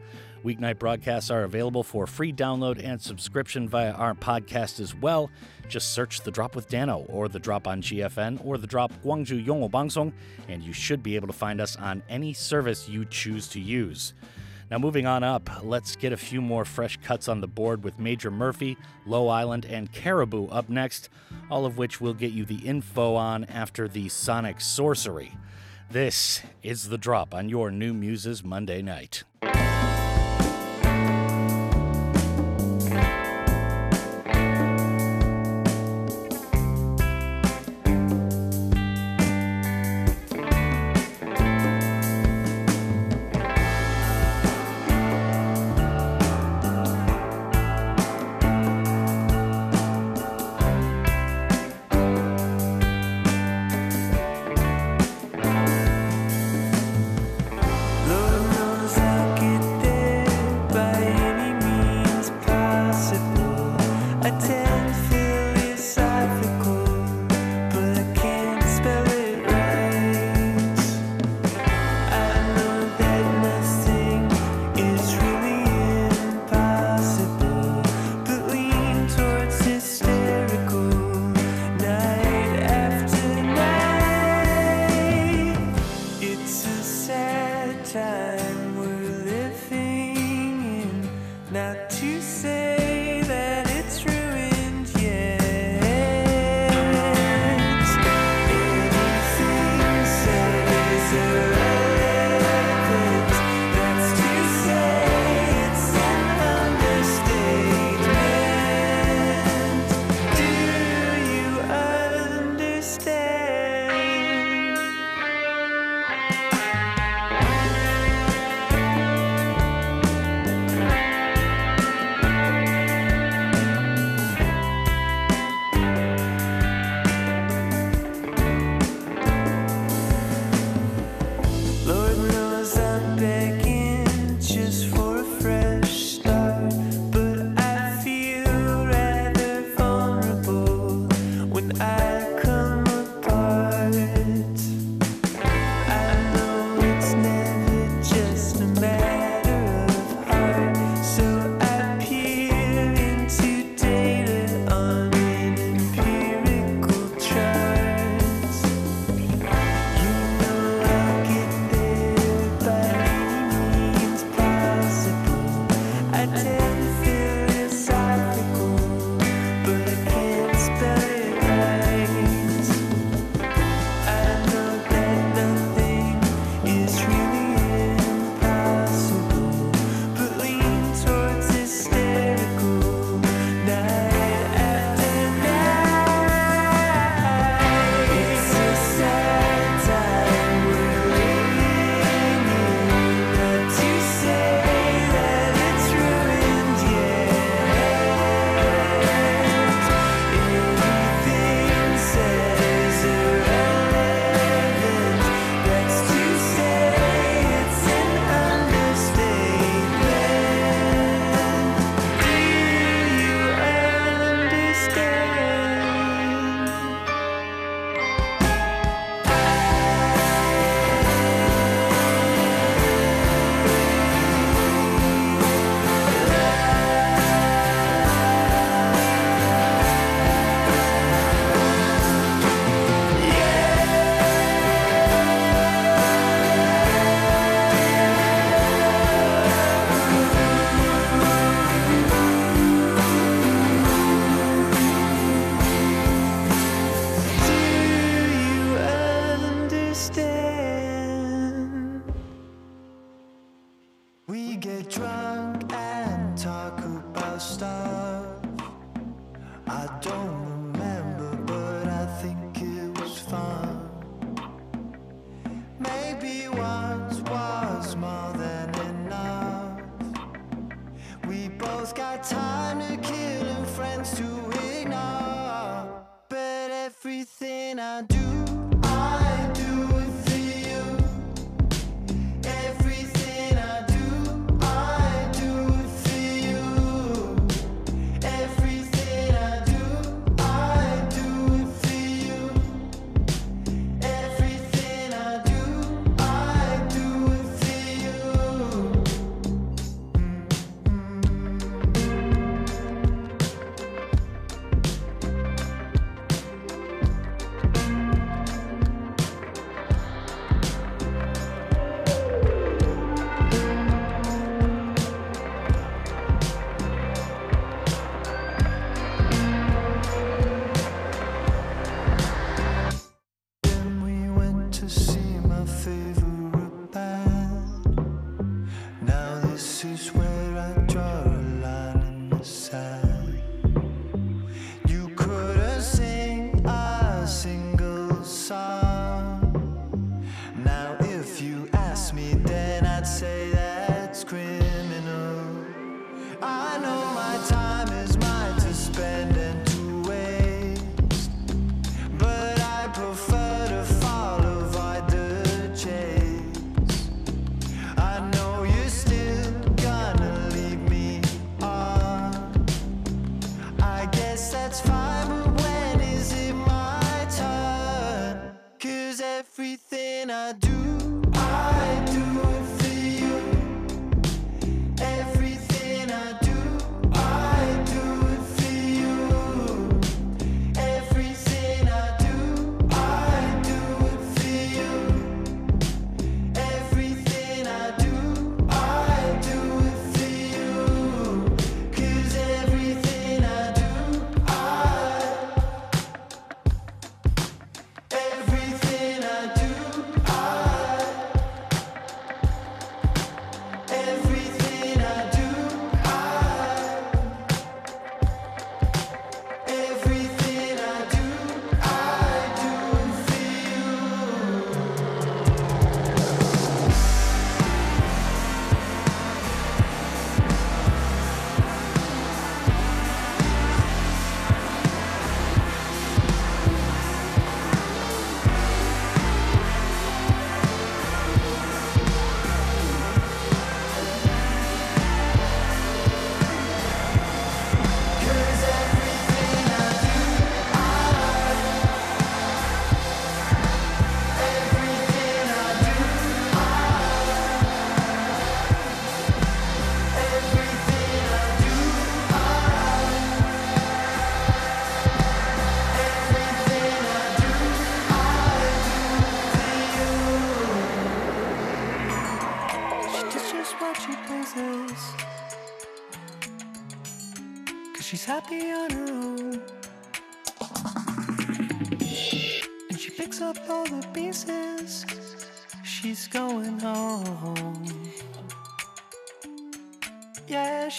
Weeknight 0.44 0.80
broadcasts 0.80 1.30
are 1.30 1.44
available 1.44 1.84
for 1.84 2.08
free 2.08 2.34
download 2.34 2.84
and 2.84 3.00
subscription 3.00 3.70
via 3.70 3.92
our 3.92 4.16
podcast 4.16 4.80
as 4.80 4.96
well. 4.96 5.30
Just 5.68 5.94
search 5.94 6.22
The 6.22 6.32
Drop 6.32 6.56
with 6.56 6.68
Dano 6.68 7.06
or 7.10 7.28
The 7.28 7.38
Drop 7.38 7.68
on 7.68 7.82
GFN 7.84 8.44
or 8.44 8.58
The 8.58 8.66
Drop 8.66 8.92
Gwangju 9.04 9.46
Yongo 9.46 9.70
Bangsong, 9.70 10.12
and 10.48 10.64
you 10.64 10.74
should 10.74 11.04
be 11.04 11.16
able 11.16 11.28
to 11.28 11.34
find 11.34 11.62
us 11.62 11.76
on 11.76 12.02
any 12.10 12.34
service 12.34 12.90
you 12.90 13.06
choose 13.06 13.48
to 13.50 13.60
use. 13.60 14.16
Now, 14.72 14.80
moving 14.80 15.06
on 15.06 15.22
up, 15.24 15.50
let's 15.64 15.96
get 15.96 16.14
a 16.14 16.18
few 16.18 16.42
more 16.42 16.66
fresh 16.66 16.98
cuts 17.04 17.28
on 17.28 17.42
the 17.42 17.48
board 17.48 17.84
with 17.84 18.00
Major 18.00 18.32
Murphy, 18.32 18.78
Low 19.06 19.28
Island, 19.28 19.66
and 19.66 19.92
Caribou 19.92 20.48
up 20.48 20.70
next, 20.70 21.10
all 21.52 21.66
of 21.66 21.78
which 21.78 22.02
we'll 22.02 22.14
get 22.14 22.32
you 22.32 22.46
the 22.46 22.66
info 22.66 23.14
on 23.16 23.44
after 23.44 23.88
the 23.88 24.10
Sonic 24.10 24.60
Sorcery. 24.60 25.34
This 25.92 26.42
is 26.64 26.88
The 26.88 26.98
Drop 26.98 27.36
on 27.36 27.50
your 27.50 27.70
New 27.70 27.94
Muses 27.94 28.46
Monday 28.46 28.82
night. 28.82 29.24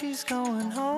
She's 0.03 0.25
going 0.25 0.69
home. 0.73 0.92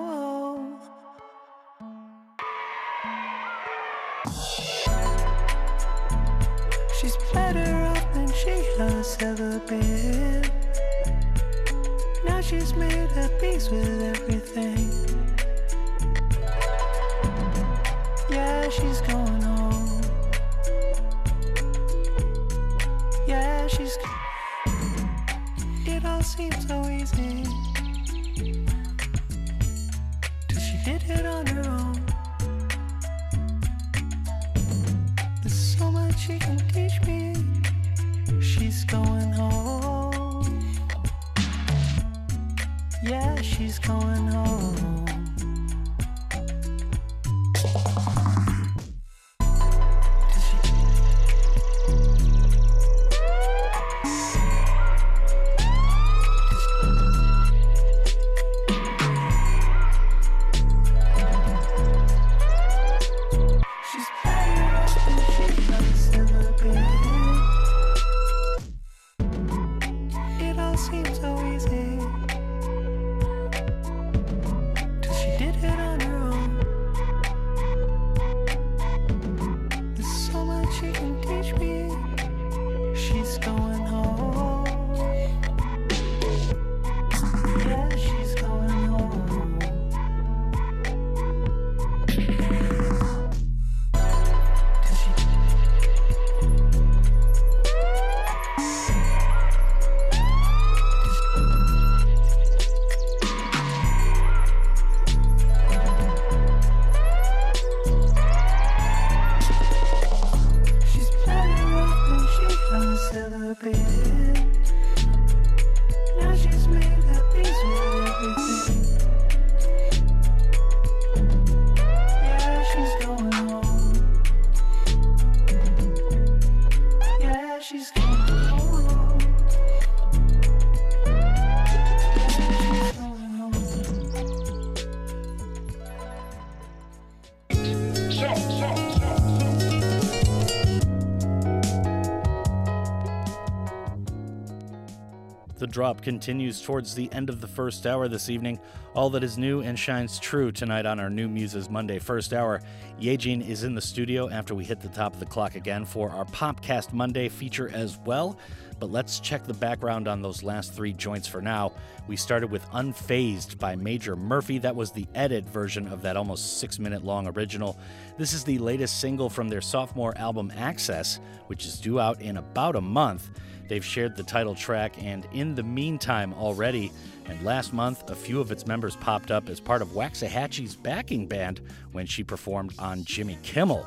Drop 145.74 146.00
continues 146.00 146.62
towards 146.62 146.94
the 146.94 147.12
end 147.12 147.28
of 147.28 147.40
the 147.40 147.48
first 147.48 147.84
hour 147.84 148.06
this 148.06 148.30
evening. 148.30 148.60
All 148.94 149.10
that 149.10 149.24
is 149.24 149.36
new 149.36 149.60
and 149.62 149.76
shines 149.76 150.20
true 150.20 150.52
tonight 150.52 150.86
on 150.86 151.00
our 151.00 151.10
New 151.10 151.26
Muses 151.26 151.68
Monday 151.68 151.98
first 151.98 152.32
hour. 152.32 152.62
Yejin 153.00 153.44
is 153.44 153.64
in 153.64 153.74
the 153.74 153.80
studio 153.80 154.30
after 154.30 154.54
we 154.54 154.62
hit 154.62 154.80
the 154.80 154.88
top 154.88 155.14
of 155.14 155.18
the 155.18 155.26
clock 155.26 155.56
again 155.56 155.84
for 155.84 156.10
our 156.10 156.26
Popcast 156.26 156.92
Monday 156.92 157.28
feature 157.28 157.72
as 157.74 157.98
well. 158.06 158.38
But 158.78 158.92
let's 158.92 159.18
check 159.18 159.42
the 159.42 159.54
background 159.54 160.06
on 160.06 160.22
those 160.22 160.44
last 160.44 160.74
three 160.74 160.92
joints 160.92 161.26
for 161.26 161.42
now. 161.42 161.72
We 162.06 162.14
started 162.14 162.52
with 162.52 162.64
Unfazed 162.70 163.58
by 163.58 163.74
Major 163.74 164.14
Murphy. 164.14 164.58
That 164.58 164.76
was 164.76 164.92
the 164.92 165.08
edit 165.16 165.44
version 165.44 165.88
of 165.88 166.02
that 166.02 166.16
almost 166.16 166.60
six 166.60 166.78
minute 166.78 167.04
long 167.04 167.26
original. 167.26 167.80
This 168.16 168.32
is 168.32 168.44
the 168.44 168.58
latest 168.58 169.00
single 169.00 169.28
from 169.28 169.48
their 169.48 169.60
sophomore 169.60 170.16
album 170.16 170.52
Access, 170.56 171.18
which 171.48 171.66
is 171.66 171.80
due 171.80 171.98
out 171.98 172.20
in 172.20 172.36
about 172.36 172.76
a 172.76 172.80
month. 172.80 173.28
They've 173.68 173.84
shared 173.84 174.16
the 174.16 174.22
title 174.22 174.54
track 174.54 175.02
and 175.02 175.26
In 175.32 175.54
the 175.54 175.62
Meantime 175.62 176.34
already, 176.34 176.92
and 177.26 177.42
last 177.42 177.72
month 177.72 178.10
a 178.10 178.14
few 178.14 178.40
of 178.40 178.52
its 178.52 178.66
members 178.66 178.96
popped 178.96 179.30
up 179.30 179.48
as 179.48 179.60
part 179.60 179.82
of 179.82 179.88
Waxahatchee's 179.88 180.76
backing 180.76 181.26
band 181.26 181.60
when 181.92 182.06
she 182.06 182.22
performed 182.22 182.74
on 182.78 183.04
Jimmy 183.04 183.38
Kimmel. 183.42 183.86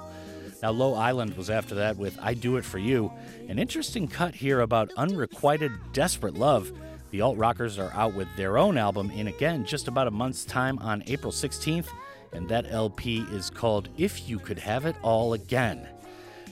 Now, 0.64 0.72
Low 0.72 0.96
Island 0.96 1.38
was 1.38 1.52
after 1.52 1.76
that 1.76 1.98
with 1.98 2.18
I 2.20 2.34
Do 2.34 2.58
It 2.58 2.66
For 2.66 2.80
You. 2.80 3.12
An 3.48 3.60
interesting 3.60 4.08
cut 4.08 4.34
here 4.34 4.62
about 4.62 4.92
unrequited, 4.98 5.72
desperate 5.94 6.34
love. 6.34 6.72
The 7.12 7.22
alt 7.22 7.38
rockers 7.38 7.78
are 7.78 7.92
out 7.94 8.16
with 8.16 8.28
their 8.36 8.58
own 8.58 8.78
album 8.78 9.12
in 9.12 9.28
again 9.28 9.66
just 9.66 9.88
about 9.88 10.08
a 10.08 10.12
month's 10.12 10.46
time 10.46 10.80
on 10.80 11.04
April 11.06 11.32
16th, 11.32 11.88
and 12.34 12.50
that 12.50 12.72
LP 12.72 13.20
is 13.32 13.52
called 13.52 13.90
If 13.98 14.28
You 14.28 14.40
Could 14.40 14.60
Have 14.60 14.86
It 14.86 14.96
All 15.04 15.34
Again. 15.34 15.88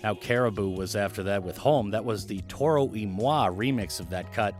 Now, 0.05 0.13
Caribou 0.13 0.69
was 0.69 0.95
after 0.95 1.23
that 1.23 1.41
with 1.41 1.57
Home. 1.57 1.89
That 1.89 2.05
was 2.05 2.27
the 2.27 2.41
Toro 2.41 2.83
y 2.83 3.05
Moi 3.05 3.49
remix 3.49 3.99
of 3.99 4.11
that 4.11 4.31
cut. 4.31 4.53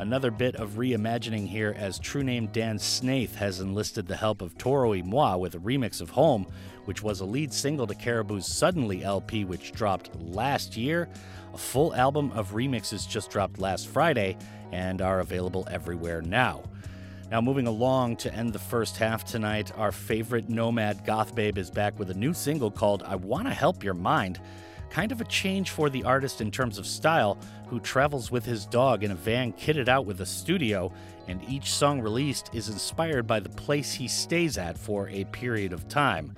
Another 0.00 0.32
bit 0.32 0.56
of 0.56 0.70
reimagining 0.70 1.46
here 1.46 1.72
as 1.78 2.00
true 2.00 2.24
name 2.24 2.48
Dan 2.48 2.80
Snaith 2.80 3.36
has 3.36 3.60
enlisted 3.60 4.08
the 4.08 4.16
help 4.16 4.42
of 4.42 4.58
Toro 4.58 4.90
y 4.90 5.02
Moi 5.04 5.36
with 5.36 5.54
a 5.54 5.60
remix 5.60 6.00
of 6.00 6.10
Home, 6.10 6.48
which 6.86 7.00
was 7.00 7.20
a 7.20 7.24
lead 7.24 7.52
single 7.52 7.86
to 7.86 7.94
Caribou's 7.94 8.52
Suddenly 8.52 9.04
LP, 9.04 9.44
which 9.44 9.70
dropped 9.70 10.20
last 10.20 10.76
year. 10.76 11.08
A 11.54 11.58
full 11.58 11.94
album 11.94 12.32
of 12.32 12.50
remixes 12.50 13.08
just 13.08 13.30
dropped 13.30 13.60
last 13.60 13.86
Friday 13.86 14.36
and 14.72 15.00
are 15.00 15.20
available 15.20 15.64
everywhere 15.70 16.22
now. 16.22 16.64
Now, 17.30 17.40
moving 17.40 17.68
along 17.68 18.16
to 18.16 18.34
end 18.34 18.52
the 18.52 18.58
first 18.58 18.96
half 18.96 19.24
tonight, 19.24 19.70
our 19.76 19.92
favorite 19.92 20.48
Nomad 20.48 21.04
Goth 21.04 21.36
Babe 21.36 21.56
is 21.56 21.70
back 21.70 21.96
with 22.00 22.10
a 22.10 22.14
new 22.14 22.34
single 22.34 22.72
called 22.72 23.04
I 23.04 23.14
Wanna 23.14 23.54
Help 23.54 23.84
Your 23.84 23.94
Mind. 23.94 24.40
Kind 24.90 25.12
of 25.12 25.20
a 25.20 25.24
change 25.24 25.70
for 25.70 25.90
the 25.90 26.04
artist 26.04 26.40
in 26.40 26.50
terms 26.50 26.78
of 26.78 26.86
style, 26.86 27.38
who 27.66 27.80
travels 27.80 28.30
with 28.30 28.44
his 28.44 28.64
dog 28.66 29.04
in 29.04 29.10
a 29.10 29.14
van 29.14 29.52
kitted 29.52 29.88
out 29.88 30.06
with 30.06 30.20
a 30.20 30.26
studio, 30.26 30.92
and 31.26 31.42
each 31.48 31.72
song 31.72 32.00
released 32.00 32.50
is 32.54 32.68
inspired 32.68 33.26
by 33.26 33.38
the 33.38 33.50
place 33.50 33.92
he 33.92 34.08
stays 34.08 34.56
at 34.56 34.78
for 34.78 35.08
a 35.10 35.24
period 35.24 35.72
of 35.72 35.88
time. 35.88 36.34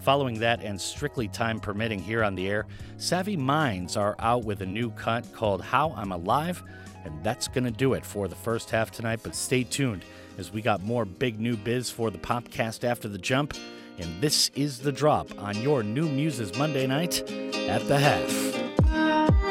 Following 0.00 0.38
that, 0.40 0.62
and 0.62 0.78
strictly 0.78 1.28
time 1.28 1.58
permitting 1.58 1.98
here 1.98 2.22
on 2.22 2.34
the 2.34 2.46
air, 2.46 2.66
Savi 2.98 3.38
Minds 3.38 3.96
are 3.96 4.14
out 4.18 4.44
with 4.44 4.60
a 4.60 4.66
new 4.66 4.90
cut 4.90 5.32
called 5.32 5.62
How 5.62 5.94
I'm 5.96 6.12
Alive, 6.12 6.62
and 7.06 7.24
that's 7.24 7.48
going 7.48 7.64
to 7.64 7.70
do 7.70 7.94
it 7.94 8.04
for 8.04 8.28
the 8.28 8.34
first 8.34 8.70
half 8.70 8.90
tonight. 8.90 9.20
But 9.22 9.34
stay 9.34 9.64
tuned 9.64 10.04
as 10.36 10.52
we 10.52 10.60
got 10.60 10.82
more 10.82 11.06
big 11.06 11.40
new 11.40 11.56
biz 11.56 11.90
for 11.90 12.10
the 12.10 12.18
popcast 12.18 12.84
after 12.84 13.08
the 13.08 13.16
jump. 13.16 13.54
And 13.98 14.20
this 14.20 14.50
is 14.54 14.80
the 14.80 14.92
drop 14.92 15.28
on 15.38 15.60
your 15.62 15.82
New 15.82 16.08
Muses 16.08 16.56
Monday 16.58 16.86
night 16.86 17.22
at 17.68 17.86
the 17.86 17.98
half. 17.98 19.43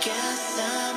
together. 0.00 0.89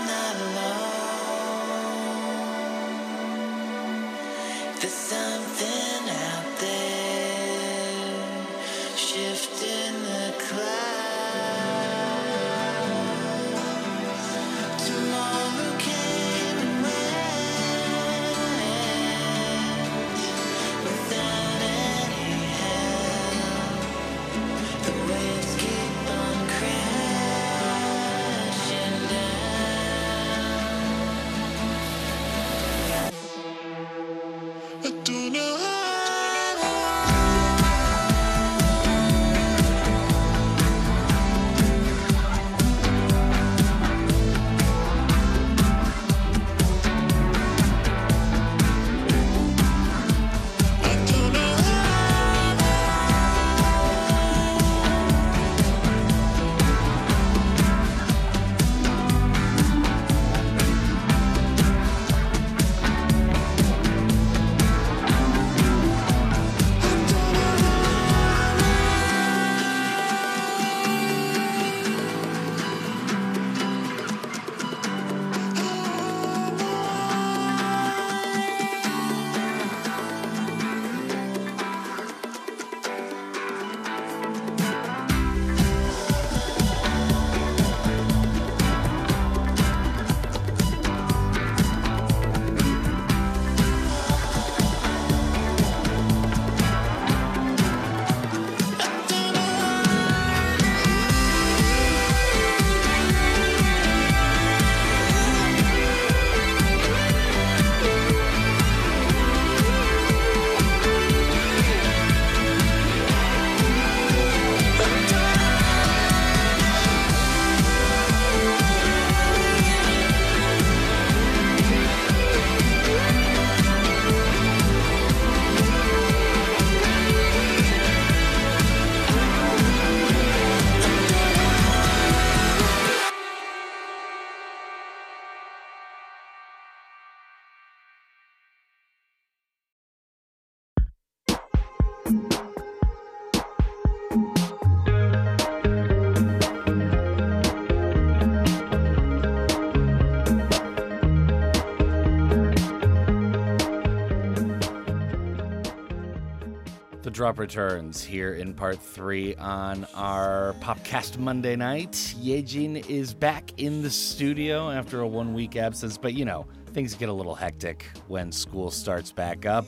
Drop 157.23 157.39
returns 157.39 158.03
here 158.03 158.33
in 158.33 158.53
part 158.53 158.77
three 158.77 159.33
on 159.35 159.87
our 159.95 160.53
Popcast 160.59 161.17
Monday 161.17 161.55
night. 161.55 161.93
Yejin 162.21 162.85
is 162.89 163.13
back 163.13 163.53
in 163.55 163.81
the 163.81 163.89
studio 163.89 164.69
after 164.69 164.99
a 164.99 165.07
one 165.07 165.33
week 165.33 165.55
absence, 165.55 165.97
but 165.97 166.15
you 166.15 166.25
know, 166.25 166.45
things 166.73 166.95
get 166.95 167.07
a 167.07 167.13
little 167.13 167.33
hectic 167.33 167.85
when 168.09 168.29
school 168.29 168.69
starts 168.69 169.13
back 169.13 169.45
up. 169.45 169.65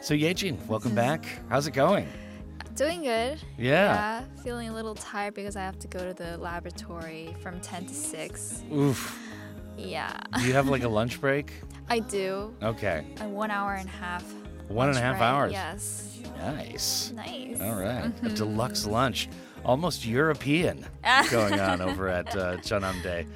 So, 0.00 0.14
Yejin, 0.14 0.66
welcome 0.66 0.90
hmm. 0.90 0.96
back. 0.96 1.24
How's 1.48 1.68
it 1.68 1.74
going? 1.74 2.08
Doing 2.74 3.02
good. 3.02 3.40
Yeah. 3.56 3.68
yeah. 3.68 4.24
Feeling 4.42 4.70
a 4.70 4.74
little 4.74 4.96
tired 4.96 5.34
because 5.34 5.54
I 5.54 5.60
have 5.60 5.78
to 5.78 5.86
go 5.86 6.00
to 6.00 6.12
the 6.12 6.36
laboratory 6.38 7.36
from 7.40 7.60
10 7.60 7.86
to 7.86 7.94
6. 7.94 8.64
Oof. 8.74 9.16
Yeah. 9.78 10.12
Do 10.38 10.44
you 10.44 10.54
have 10.54 10.68
like 10.68 10.82
a 10.82 10.88
lunch 10.98 11.20
break? 11.20 11.52
I 11.88 12.00
do. 12.00 12.52
Okay. 12.64 13.06
A 13.20 13.28
one 13.28 13.52
hour 13.52 13.74
and 13.74 13.88
a 13.88 13.92
half. 13.92 14.24
One 14.66 14.88
and 14.88 14.98
a 14.98 15.00
half 15.00 15.18
break, 15.18 15.22
hours. 15.22 15.52
Yes. 15.52 16.15
Nice. 16.38 17.12
Nice. 17.14 17.60
All 17.60 17.74
right. 17.80 18.06
A 18.06 18.10
Mhm. 18.26 18.36
deluxe 18.36 18.86
lunch. 18.86 19.28
Almost 19.64 20.06
European 20.06 20.86
going 21.30 21.58
on 21.58 21.80
over 21.80 22.08
at 22.08 22.34
uh, 22.36 22.56
Chanamde. 22.58 23.26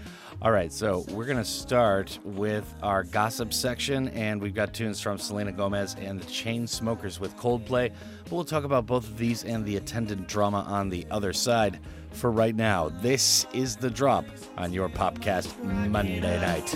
All 0.42 0.53
right, 0.53 0.72
so 0.72 1.05
we're 1.11 1.26
going 1.26 1.36
to 1.36 1.44
start 1.44 2.18
with 2.24 2.64
our 2.82 3.03
gossip 3.03 3.53
section, 3.53 4.09
and 4.09 4.40
we've 4.40 4.55
got 4.55 4.72
tunes 4.72 4.98
from 4.98 5.18
Selena 5.18 5.53
Gomez 5.53 5.96
and 6.01 6.18
the 6.18 6.24
Chainsmokers 6.24 7.20
with 7.20 7.36
Coldplay. 7.36 7.92
We'll 8.30 8.44
talk 8.46 8.64
about 8.64 8.86
both 8.86 9.05
of 9.07 9.18
these 9.18 9.44
and 9.44 9.66
the 9.66 9.76
attendant 9.76 10.28
drama 10.28 10.61
on 10.66 10.88
the 10.88 11.07
other 11.11 11.34
side. 11.34 11.78
For 12.12 12.30
right 12.30 12.55
now, 12.57 12.88
this 13.03 13.46
is 13.53 13.76
the 13.76 13.90
drop 13.90 14.24
on 14.57 14.72
your 14.72 14.88
Popcast 14.88 15.62
Monday 15.90 16.20
night. 16.20 16.74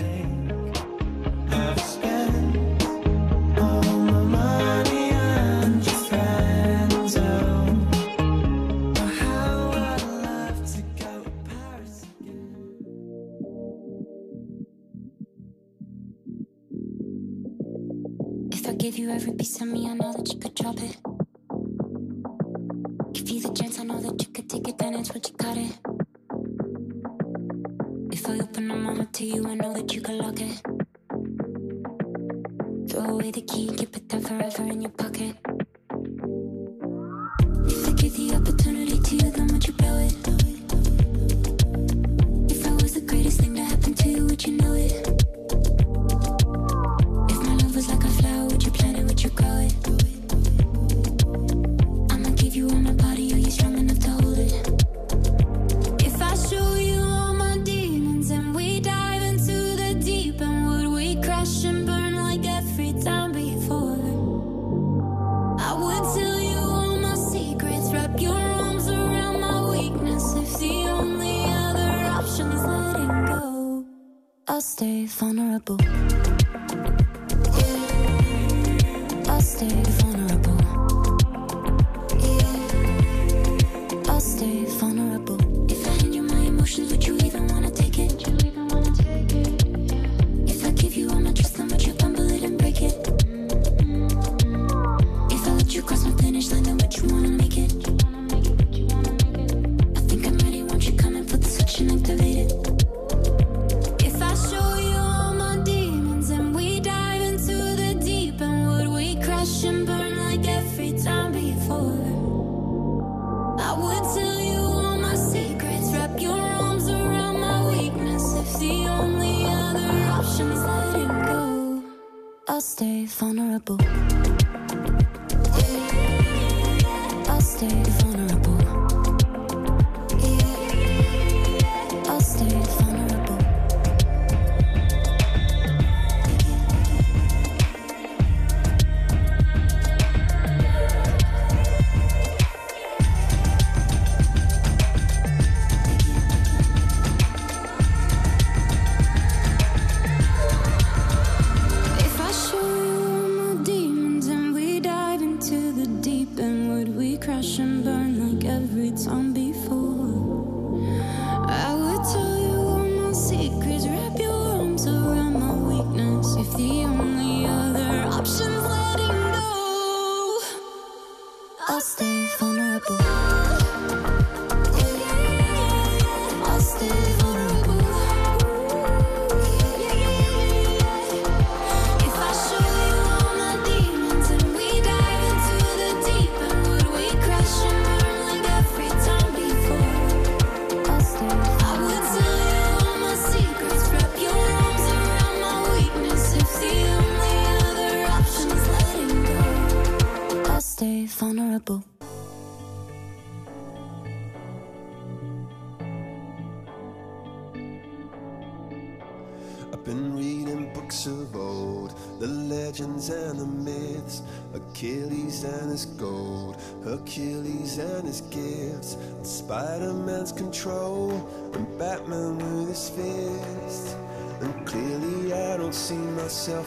If 18.65 18.71
I 18.71 18.75
gave 18.77 18.97
you 18.97 19.11
every 19.11 19.31
piece 19.33 19.61
of 19.61 19.67
me, 19.67 19.87
I 19.87 19.93
know 19.93 20.11
that 20.11 20.33
you 20.33 20.39
could 20.39 20.55
drop 20.55 20.77
it. 20.81 20.97
Give 23.13 23.29
you 23.29 23.41
the 23.41 23.53
chance, 23.53 23.77
I 23.77 23.83
know 23.83 24.01
that 24.01 24.19
you 24.19 24.33
could 24.33 24.49
take 24.49 24.67
advantage, 24.67 25.13
but 25.13 25.29
you 25.29 25.35
got 25.37 25.55
it. 25.55 25.71
If 28.11 28.27
I 28.27 28.39
open 28.39 28.67
my 28.67 28.95
heart 28.95 29.13
to 29.13 29.23
you, 29.23 29.45
I 29.47 29.53
know 29.53 29.71
that 29.71 29.93
you 29.93 30.01
could 30.01 30.15
lock 30.15 30.41
it. 30.41 30.63
Throw 32.89 33.03
away 33.03 33.29
the 33.29 33.43
key 33.43 33.71
keep 33.77 33.95
it 33.97 34.09
there 34.09 34.21
forever 34.21 34.63
in 34.63 34.81
your 34.81 34.89
pocket. 34.89 35.54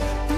Like 0.00 0.33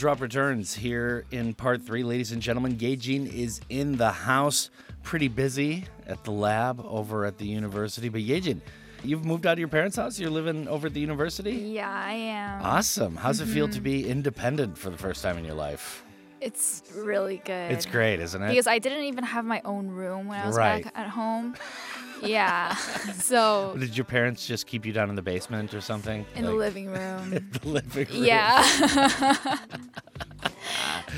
drop 0.00 0.22
returns 0.22 0.74
here 0.74 1.26
in 1.30 1.52
part 1.52 1.82
three. 1.82 2.02
Ladies 2.02 2.32
and 2.32 2.40
gentlemen, 2.40 2.74
Yejin 2.76 3.30
is 3.30 3.60
in 3.68 3.98
the 3.98 4.10
house, 4.10 4.70
pretty 5.02 5.28
busy 5.28 5.84
at 6.06 6.24
the 6.24 6.30
lab 6.30 6.80
over 6.86 7.26
at 7.26 7.36
the 7.36 7.44
university. 7.46 8.08
But 8.08 8.22
Yejin, 8.22 8.60
you've 9.04 9.26
moved 9.26 9.46
out 9.46 9.52
of 9.52 9.58
your 9.58 9.68
parents' 9.68 9.96
house? 9.96 10.18
You're 10.18 10.30
living 10.30 10.66
over 10.68 10.86
at 10.86 10.94
the 10.94 11.00
university? 11.00 11.52
Yeah, 11.52 11.90
I 11.90 12.12
am. 12.14 12.62
Awesome. 12.64 13.14
How's 13.16 13.40
it 13.42 13.46
feel 13.46 13.68
to 13.68 13.78
Mhm. 13.78 13.82
be 13.82 14.08
independent 14.08 14.78
for 14.78 14.88
the 14.88 14.96
first 14.96 15.22
time 15.22 15.36
in 15.36 15.44
your 15.44 15.54
life? 15.54 16.02
It's 16.40 16.82
really 16.96 17.42
good. 17.44 17.70
It's 17.70 17.84
great, 17.84 18.18
isn't 18.20 18.42
it? 18.42 18.48
Because 18.48 18.66
I 18.66 18.78
didn't 18.78 19.04
even 19.04 19.24
have 19.24 19.44
my 19.44 19.60
own 19.66 19.88
room 19.88 20.28
when 20.28 20.40
I 20.40 20.46
was 20.46 20.56
Right. 20.56 20.82
back 20.84 20.92
at 20.96 21.08
home. 21.08 21.54
Yeah. 22.22 22.74
so 23.14 23.74
Did 23.78 23.96
your 23.96 24.04
parents 24.04 24.46
just 24.46 24.66
keep 24.66 24.84
you 24.86 24.92
down 24.92 25.10
in 25.10 25.16
the 25.16 25.22
basement 25.22 25.74
or 25.74 25.80
something? 25.80 26.24
in 26.34 26.44
the 26.44 26.52
living 26.52 26.86
room. 26.86 27.32
in 27.32 27.50
the 27.50 27.68
living 27.68 28.08
room. 28.08 28.24
Yeah. 28.24 29.46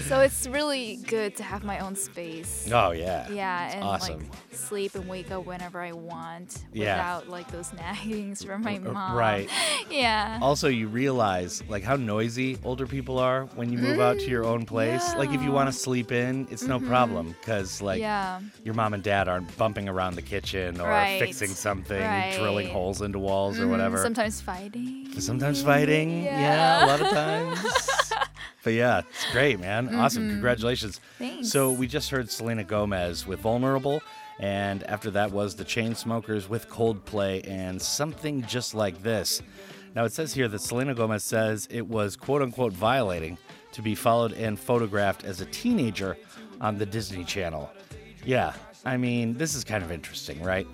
so 0.09 0.20
it's 0.20 0.47
really 0.47 0.97
good 1.09 1.36
to 1.36 1.43
have 1.43 1.64
my 1.64 1.78
own 1.80 1.95
space. 1.97 2.68
Oh, 2.72 2.90
yeah. 2.93 3.28
Yeah, 3.30 3.66
It's 3.66 3.74
and 3.76 3.84
awesome. 3.84 4.18
like 4.18 4.26
sleep 4.53 4.95
and 4.95 5.09
wake 5.09 5.30
up 5.30 5.45
whenever 5.47 5.80
I 5.80 5.93
want 5.93 6.64
Yeah. 6.73 6.97
without 6.97 7.28
like 7.28 7.51
those 7.51 7.70
naggings 7.77 8.44
from 8.44 8.62
my 8.62 8.77
Uh, 8.77 8.93
mom. 8.93 9.16
right. 9.16 9.48
Yeah. 9.90 10.39
Also, 10.40 10.69
you 10.69 10.89
realize 10.89 11.62
like 11.69 11.82
how 11.82 11.97
noisy 11.97 12.59
older 12.64 12.86
people 12.86 13.19
are 13.19 13.44
when 13.56 13.70
you 13.70 13.78
move 13.78 14.01
out 14.01 14.19
to 14.19 14.27
your 14.27 14.44
own 14.44 14.64
place. 14.64 15.14
Like 15.16 15.31
if 15.31 15.43
you 15.43 15.52
want 15.52 15.69
to 15.70 15.73
sleep 15.73 16.12
in, 16.12 16.47
it's 16.51 16.62
no 16.62 16.78
Mhm. 16.81 16.89
problem 16.89 17.35
because 17.40 17.82
like 17.82 18.01
Yeah. 18.01 18.40
your 18.64 18.74
mom 18.74 18.94
and 18.94 19.02
dad 19.02 19.28
aren't 19.28 19.55
bumping 19.59 19.89
around 19.89 20.14
the 20.14 20.23
kitchen 20.23 20.81
or 20.81 20.89
Right. 20.89 21.19
fixing 21.20 21.48
something, 21.48 22.01
drilling 22.39 22.69
holes 22.70 23.02
into 23.02 23.19
walls 23.19 23.59
or 23.59 23.66
Mhm, 23.66 23.70
whatever. 23.70 23.98
Sometimes 24.02 24.40
fighting. 24.40 25.09
Sometimes 25.19 25.62
fighting. 25.62 26.24
Yeah. 26.24 26.40
Yeah. 26.40 26.85
a 26.85 26.86
lot 26.86 27.01
of 27.01 27.09
times. 27.23 28.11
But 28.64 28.73
yeah, 28.73 29.01
it's 29.09 29.32
great, 29.32 29.59
man. 29.60 29.94
Awesome. 29.94 30.24
Mhm. 30.28 30.31
Congratulations. 30.32 31.01
Thanks. 31.19 31.48
So 31.51 31.70
we 31.73 31.86
just 31.86 32.10
heard 32.10 32.31
Selena 32.31 32.64
Gomez 32.64 33.27
with 33.27 33.40
Vulnerable. 33.40 34.02
And 34.40 34.82
after 34.85 35.10
that 35.12 35.31
was 35.31 35.55
the 35.55 35.64
Chainsmokers 35.64 36.48
with 36.48 36.69
Coldplay 36.69 37.47
and 37.48 37.81
something 37.81 38.43
just 38.47 38.74
like 38.74 39.02
this. 39.02 39.43
Now 39.94 40.05
it 40.05 40.12
says 40.12 40.32
here 40.32 40.48
that 40.48 40.60
Selena 40.60 40.94
Gomez 40.94 41.23
says 41.23 41.69
it 41.70 41.86
was 41.86 42.16
quote 42.16 42.43
unquote 42.43 42.73
violating 42.73 43.36
to 43.73 43.82
be 43.82 43.94
followed 43.94 44.32
and 44.32 44.59
photographed 44.59 45.24
as 45.24 45.40
a 45.40 45.47
teenager 45.47 46.16
on 46.60 46.78
the 46.78 46.86
Disney 46.86 47.24
Channel. 47.24 47.70
Yeah, 48.24 48.52
I 48.85 48.97
mean, 48.97 49.35
this 49.35 49.55
is 49.55 49.64
kind 49.64 49.85
of 49.85 49.90
interesting, 49.93 50.43
right? 50.43 50.66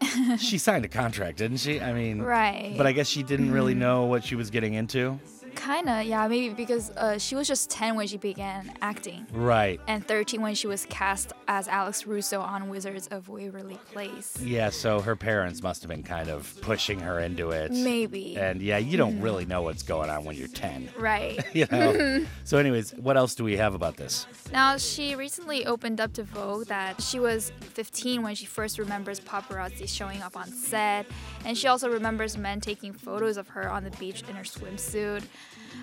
she 0.38 0.58
signed 0.58 0.84
a 0.84 0.88
contract, 0.88 1.38
didn't 1.38 1.56
she? 1.58 1.80
I 1.80 1.92
mean, 1.92 2.20
Right. 2.22 2.74
But 2.76 2.86
I 2.86 2.92
guess 2.92 3.08
she 3.08 3.22
didn't 3.22 3.52
really 3.52 3.74
know 3.74 4.04
what 4.04 4.22
she 4.24 4.34
was 4.36 4.50
getting 4.50 4.74
into. 4.74 5.18
Kinda, 5.58 6.04
yeah, 6.04 6.28
maybe 6.28 6.54
because 6.54 6.90
uh, 6.90 7.18
she 7.18 7.34
was 7.34 7.48
just 7.48 7.68
10 7.70 7.96
when 7.96 8.06
she 8.06 8.16
began 8.16 8.72
acting. 8.80 9.26
Right. 9.32 9.80
And 9.88 10.06
13 10.06 10.40
when 10.40 10.54
she 10.54 10.68
was 10.68 10.86
cast 10.86 11.32
as 11.48 11.66
Alex 11.66 12.06
Russo 12.06 12.40
on 12.40 12.68
Wizards 12.68 13.08
of 13.08 13.28
Waverly 13.28 13.78
Place. 13.92 14.40
Yeah, 14.40 14.70
so 14.70 15.00
her 15.00 15.16
parents 15.16 15.60
must 15.60 15.82
have 15.82 15.90
been 15.90 16.04
kind 16.04 16.28
of 16.28 16.56
pushing 16.62 17.00
her 17.00 17.18
into 17.18 17.50
it. 17.50 17.72
Maybe. 17.72 18.36
And 18.36 18.62
yeah, 18.62 18.78
you 18.78 18.96
don't 18.96 19.20
really 19.20 19.46
know 19.46 19.62
what's 19.62 19.82
going 19.82 20.10
on 20.10 20.24
when 20.24 20.36
you're 20.36 20.46
10. 20.46 20.90
Right. 20.96 21.44
you 21.52 21.66
know. 21.70 22.24
so 22.44 22.58
anyways, 22.58 22.92
what 22.92 23.16
else 23.16 23.34
do 23.34 23.42
we 23.42 23.56
have 23.56 23.74
about 23.74 23.96
this? 23.96 24.26
Now, 24.52 24.76
she 24.76 25.16
recently 25.16 25.66
opened 25.66 26.00
up 26.00 26.12
to 26.14 26.22
Vogue 26.22 26.66
that 26.68 27.02
she 27.02 27.18
was 27.18 27.50
15 27.60 28.22
when 28.22 28.36
she 28.36 28.46
first 28.46 28.78
remembers 28.78 29.18
paparazzi 29.18 29.88
showing 29.88 30.22
up 30.22 30.36
on 30.36 30.46
set, 30.46 31.04
and 31.44 31.58
she 31.58 31.66
also 31.66 31.90
remembers 31.90 32.38
men 32.38 32.60
taking 32.60 32.92
photos 32.92 33.36
of 33.36 33.48
her 33.48 33.68
on 33.68 33.82
the 33.82 33.90
beach 33.92 34.22
in 34.28 34.36
her 34.36 34.44
swimsuit. 34.44 35.24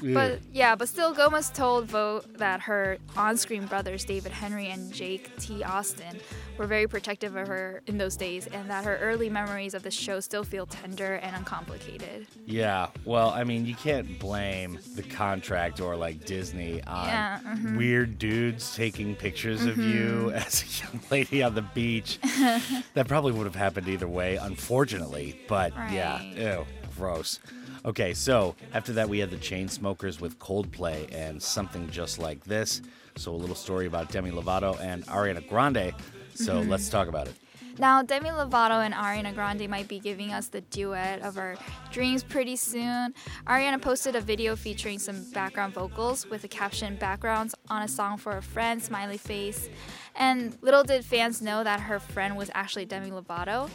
But 0.02 0.40
yeah, 0.54 0.76
but 0.76 0.88
still, 0.90 1.14
Gomez 1.14 1.50
told 1.50 1.86
Vogue 1.86 2.26
that 2.38 2.62
her 2.62 2.98
on-screen 3.18 3.66
brothers 3.66 4.04
David 4.06 4.32
Henrie 4.32 4.68
and 4.72 4.94
Jake 4.94 5.36
T. 5.38 5.64
Austin 5.64 6.20
were 6.58 6.68
very 6.68 6.88
protective 6.88 7.36
of 7.36 7.48
her 7.48 7.82
in 7.88 7.98
those 7.98 8.16
days, 8.16 8.48
and 8.48 8.70
that 8.70 8.86
her 8.86 8.98
early 8.98 9.30
memories 9.30 9.74
of 9.74 9.84
the 9.84 9.92
show 9.92 10.20
still 10.20 10.44
feel 10.44 10.66
tender 10.66 11.16
and 11.16 11.36
uncomplicated. 11.36 12.28
Yeah, 12.46 12.88
well, 13.04 13.30
I 13.32 13.44
mean, 13.44 13.66
you 13.66 13.76
can't 13.76 14.20
blame 14.20 14.80
the 14.96 15.04
contract 15.04 15.80
or 15.82 15.96
like 15.96 16.26
Disney 16.26 16.82
on 16.84 17.08
Yeah, 17.08 17.40
mhm. 17.46 17.78
weird 17.78 18.18
dudes 18.20 18.76
taking 18.76 19.16
pictures 19.16 19.66
of 19.66 19.78
you 19.78 20.32
Mhm. 20.32 20.34
as 20.46 20.64
a 20.64 20.84
young 20.86 21.02
lady 21.10 21.42
on 21.44 21.56
the 21.56 21.62
beach. 21.62 22.20
that 22.94 23.08
probably 23.08 23.32
would 23.32 23.46
have 23.46 23.56
happened 23.56 23.88
either 23.88 24.08
way, 24.08 24.36
unfortunately. 24.38 25.40
But 25.48 25.74
yeah, 25.92 26.22
ew, 26.22 26.66
gross. 26.98 27.40
Okay, 27.86 28.16
so 28.16 28.56
after 28.74 28.94
that, 28.94 29.08
we 29.08 29.20
had 29.20 29.30
the 29.30 29.38
Chainsmokers 29.38 30.20
with 30.20 30.40
Coldplay 30.40 31.14
and 31.14 31.42
something 31.42 31.88
just 31.92 32.18
like 32.18 32.44
this. 32.44 32.82
So 33.16 33.32
a 33.32 33.38
little 33.38 33.56
story 33.56 33.86
about 33.86 34.12
Demi 34.12 34.32
Lovato 34.32 34.80
and 34.82 35.06
Ariana 35.06 35.48
Grande. 35.48 35.94
So 36.34 36.64
Mhm. 36.64 36.70
let's 36.70 36.90
talk 36.90 37.08
about 37.08 37.28
it. 37.28 37.36
Now, 37.78 38.02
Demi 38.02 38.30
Lovato 38.30 38.84
and 38.84 38.94
Ariana 38.94 39.36
Grande 39.36 39.70
might 39.70 39.88
be 39.90 40.00
giving 40.00 40.32
us 40.32 40.48
the 40.48 40.62
duet 40.62 41.22
of 41.22 41.38
our 41.38 41.58
dreams 41.92 42.24
pretty 42.24 42.56
soon. 42.56 43.14
Ariana 43.46 43.82
posted 43.82 44.16
a 44.16 44.22
video 44.22 44.56
featuring 44.56 44.98
some 44.98 45.30
background 45.34 45.74
vocals 45.74 46.26
with 46.26 46.42
the 46.42 46.48
caption 46.48 46.96
backgrounds 46.96 47.54
on 47.70 47.82
a 47.82 47.88
song 47.88 48.18
for 48.18 48.38
a 48.38 48.42
friend, 48.42 48.82
smiley 48.82 49.18
face. 49.18 49.70
And 50.18 50.58
little 50.62 50.84
did 50.84 51.04
fans 51.04 51.42
know 51.42 51.64
that 51.64 51.82
her 51.82 52.00
friend 52.00 52.38
was 52.38 52.50
actually 52.54 52.86
Demi 52.86 53.12
Lovato. 53.12 53.70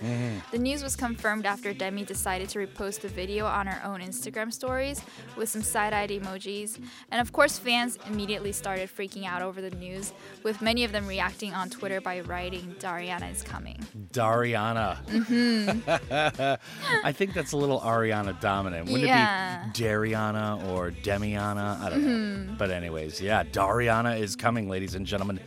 The 0.50 0.58
news 0.58 0.82
was 0.82 0.96
confirmed 0.96 1.44
after 1.44 1.74
Demi 1.74 2.04
decided 2.04 2.48
to 2.50 2.58
repost 2.58 3.00
the 3.00 3.08
video 3.08 3.44
on 3.46 3.66
her 3.66 3.84
own 3.84 4.00
Instagram 4.00 4.50
stories 4.52 5.02
with 5.36 5.48
some 5.50 5.62
side 5.62 5.92
eyed 5.92 6.08
emojis. 6.10 6.78
And 7.10 7.20
of 7.20 7.32
course, 7.32 7.58
fans 7.58 7.98
immediately 8.06 8.52
started 8.52 8.88
freaking 8.88 9.26
out 9.26 9.42
over 9.42 9.60
the 9.60 9.70
news, 9.72 10.12
with 10.42 10.62
many 10.62 10.84
of 10.84 10.92
them 10.92 11.06
reacting 11.06 11.52
on 11.52 11.68
Twitter 11.68 12.00
by 12.00 12.20
writing, 12.20 12.74
Dariana 12.78 13.30
is 13.30 13.42
coming. 13.42 13.76
Dariana. 14.12 14.96
Mm-hmm. 15.06 17.04
I 17.06 17.12
think 17.12 17.34
that's 17.34 17.52
a 17.52 17.56
little 17.56 17.80
Ariana 17.80 18.38
dominant. 18.40 18.86
Wouldn't 18.86 19.04
Yeah. 19.06 19.66
it 19.68 19.74
be 19.74 19.82
Dariana 19.84 20.66
or 20.70 20.90
Demiana? 20.90 21.80
I 21.80 21.90
don't 21.90 22.02
Mhm. 22.04 22.46
know. 22.48 22.54
But 22.58 22.70
anyways, 22.70 23.20
yeah, 23.20 23.44
Dariana 23.44 24.18
is 24.18 24.36
coming, 24.36 24.68
ladies 24.68 24.94
and 24.94 25.06
gentlemen. 25.06 25.40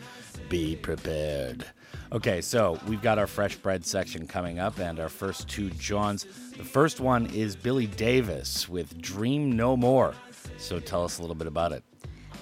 Be 0.53 0.75
prepared. 0.75 1.65
Okay, 2.11 2.39
so 2.39 2.77
we've 2.87 3.01
got 3.01 3.17
our 3.17 3.25
fresh 3.25 3.55
bread 3.55 3.83
section 3.83 4.27
coming 4.27 4.59
up 4.59 4.77
and 4.77 4.99
our 4.99 5.09
first 5.09 5.49
two 5.49 5.71
Johns. 5.71 6.25
The 6.55 6.63
first 6.63 6.99
one 6.99 7.25
is 7.33 7.55
Billy 7.55 7.87
Davis 7.87 8.69
with 8.69 9.01
Dream 9.01 9.57
No 9.57 9.75
More. 9.75 10.13
So 10.59 10.79
tell 10.79 11.03
us 11.03 11.17
a 11.17 11.21
little 11.21 11.35
bit 11.35 11.47
about 11.47 11.71
it. 11.71 11.83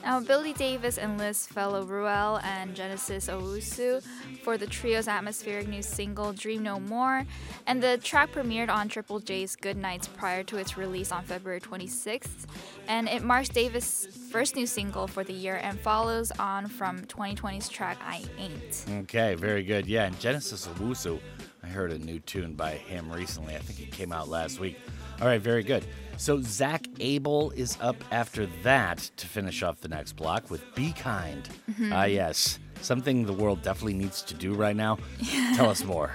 Now, 0.04 0.20
Billy 0.20 0.54
Davis 0.54 0.98
enlists 0.98 1.46
fellow 1.46 1.86
Ruel 1.86 2.40
and 2.44 2.76
Genesis 2.76 3.28
Owusu 3.28 4.04
for 4.44 4.58
the 4.58 4.66
trio's 4.66 5.08
atmospheric 5.08 5.68
new 5.68 5.84
single 5.84 6.34
Dream 6.34 6.64
No 6.64 6.80
More, 6.80 7.26
and 7.68 7.82
the 7.84 8.00
track 8.00 8.32
premiered 8.32 8.70
on 8.70 8.90
Triple 8.90 9.20
J's 9.20 9.56
Good 9.56 9.78
Nights 9.78 10.08
prior 10.08 10.44
to 10.44 10.58
its 10.58 10.76
release 10.76 11.12
on 11.12 11.24
February 11.24 11.62
26th, 11.62 12.48
and 12.88 13.08
it 13.08 13.24
marks 13.24 13.50
Davis' 13.50 14.08
first 14.32 14.56
new 14.56 14.66
single 14.66 15.08
for 15.08 15.24
the 15.24 15.34
year 15.34 15.60
and 15.62 15.80
follows 15.80 16.32
on 16.40 16.68
from 16.68 17.02
2020's 17.02 17.70
track 17.70 17.98
I 18.04 18.24
Ain't. 18.40 18.86
Okay, 19.04 19.36
very 19.36 19.64
good. 19.64 19.86
Yeah, 19.86 20.06
and 20.06 20.20
Genesis 20.20 20.68
Owusu, 20.68 21.20
I 21.64 21.68
heard 21.68 21.92
a 21.92 22.00
new 22.00 22.20
tune 22.20 22.56
by 22.56 22.72
him 22.72 23.12
recently. 23.12 23.56
I 23.56 23.60
think 23.60 23.80
it 23.80 23.92
came 23.92 24.12
out 24.12 24.28
last 24.28 24.60
week. 24.60 24.78
All 25.22 25.28
right, 25.28 25.40
very 25.42 25.64
good. 25.64 25.86
So 26.18 26.42
Zak 26.42 26.86
Abel 27.00 27.52
is 27.52 27.78
up 27.80 27.96
after 28.12 28.48
that 28.64 28.98
to 29.18 29.28
finish 29.28 29.64
off 29.64 29.80
the 29.82 29.88
next 29.88 30.14
block 30.14 30.50
with 30.50 30.64
Be 30.76 30.94
Kind. 30.94 31.48
Mhm. 31.72 31.92
Ah, 31.94 32.06
yes. 32.06 32.60
Something 32.82 33.26
the 33.26 33.34
world 33.34 33.62
definitely 33.62 33.94
needs 33.94 34.24
to 34.24 34.34
do 34.34 34.54
right 34.54 34.76
now. 34.76 34.98
Tell 35.56 35.70
us 35.70 35.84
more. 35.84 36.12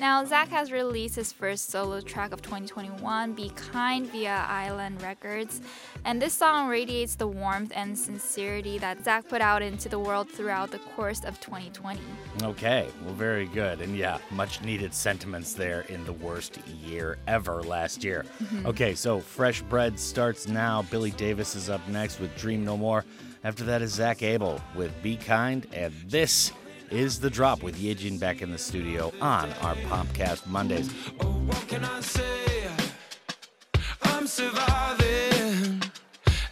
Now, 0.00 0.24
Zak 0.24 0.48
has 0.48 0.72
released 0.72 1.16
his 1.16 1.30
first 1.30 1.68
solo 1.68 2.00
track 2.00 2.32
of 2.32 2.40
2021, 2.40 3.34
Be 3.34 3.50
Kind, 3.50 4.10
via 4.10 4.46
Island 4.48 5.02
Records. 5.02 5.60
And 6.06 6.22
this 6.22 6.32
song 6.32 6.68
radiates 6.68 7.16
the 7.16 7.28
warmth 7.28 7.70
and 7.74 7.98
sincerity 7.98 8.78
that 8.78 9.04
Zak 9.04 9.28
put 9.28 9.42
out 9.42 9.60
into 9.60 9.90
the 9.90 9.98
world 9.98 10.30
throughout 10.30 10.70
the 10.70 10.78
course 10.78 11.22
of 11.22 11.38
2020. 11.40 12.00
Okay, 12.42 12.88
well, 13.04 13.12
very 13.12 13.44
good. 13.48 13.82
And 13.82 13.94
yeah, 13.94 14.16
much 14.30 14.62
needed 14.62 14.94
sentiments 14.94 15.52
there 15.52 15.82
in 15.82 16.02
the 16.06 16.14
worst 16.14 16.56
year 16.66 17.18
ever 17.26 17.62
last 17.62 18.02
year. 18.02 18.24
Mhm. 18.42 18.64
Okay, 18.64 18.94
so 18.94 19.20
Fresh 19.20 19.60
Bread 19.62 20.00
starts 20.00 20.48
now. 20.48 20.80
Billy 20.90 21.10
Davis 21.10 21.54
is 21.54 21.68
up 21.68 21.86
next 21.88 22.20
with 22.20 22.34
Dream 22.38 22.64
No 22.64 22.78
More. 22.78 23.04
After 23.44 23.64
that 23.64 23.82
is 23.82 23.92
Zak 23.92 24.22
Abel 24.22 24.62
with 24.74 25.02
Be 25.02 25.18
Kind. 25.18 25.66
And 25.74 25.92
this 26.06 26.52
is 26.90 27.20
The 27.20 27.30
Drop 27.30 27.62
with 27.62 27.76
Yejin 27.76 28.18
back 28.18 28.42
in 28.42 28.50
the 28.50 28.58
studio 28.58 29.12
on 29.20 29.52
our 29.62 29.74
Popcast 29.76 30.46
Mondays. 30.46 30.90
Oh, 31.20 31.26
what 31.26 31.68
can 31.68 31.84
I 31.84 32.00
say? 32.00 32.68
I'm 34.02 34.26
surviving. 34.26 35.82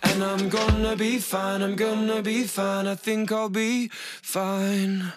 And 0.02 0.22
I'm 0.22 0.48
gonna 0.48 0.96
be 0.96 1.18
fine, 1.18 1.62
I'm 1.62 1.76
gonna 1.76 2.22
be 2.22 2.44
fine. 2.44 2.86
I 2.86 2.94
think 2.94 3.32
I'll 3.32 3.48
be 3.48 3.88
fine. 3.88 5.12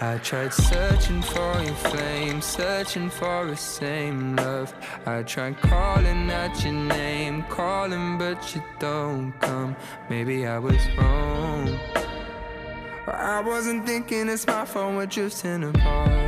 I 0.00 0.18
tried 0.18 0.54
searching 0.54 1.22
for 1.22 1.60
your 1.60 1.74
flame, 1.74 2.40
searching 2.40 3.10
for 3.10 3.46
the 3.46 3.56
same 3.56 4.36
love. 4.36 4.72
I 5.04 5.24
tried 5.24 5.60
calling 5.60 6.30
out 6.30 6.62
your 6.62 6.72
name, 6.72 7.42
calling, 7.48 8.16
but 8.16 8.54
you 8.54 8.62
don't 8.78 9.32
come. 9.40 9.74
Maybe 10.08 10.46
I 10.46 10.58
was 10.60 10.78
wrong. 10.96 11.76
I 13.08 13.40
wasn't 13.40 13.86
thinking 13.86 14.28
it's 14.28 14.46
my 14.46 14.64
fault 14.64 14.94
we're 14.94 15.06
drifting 15.06 15.64
apart. 15.64 16.27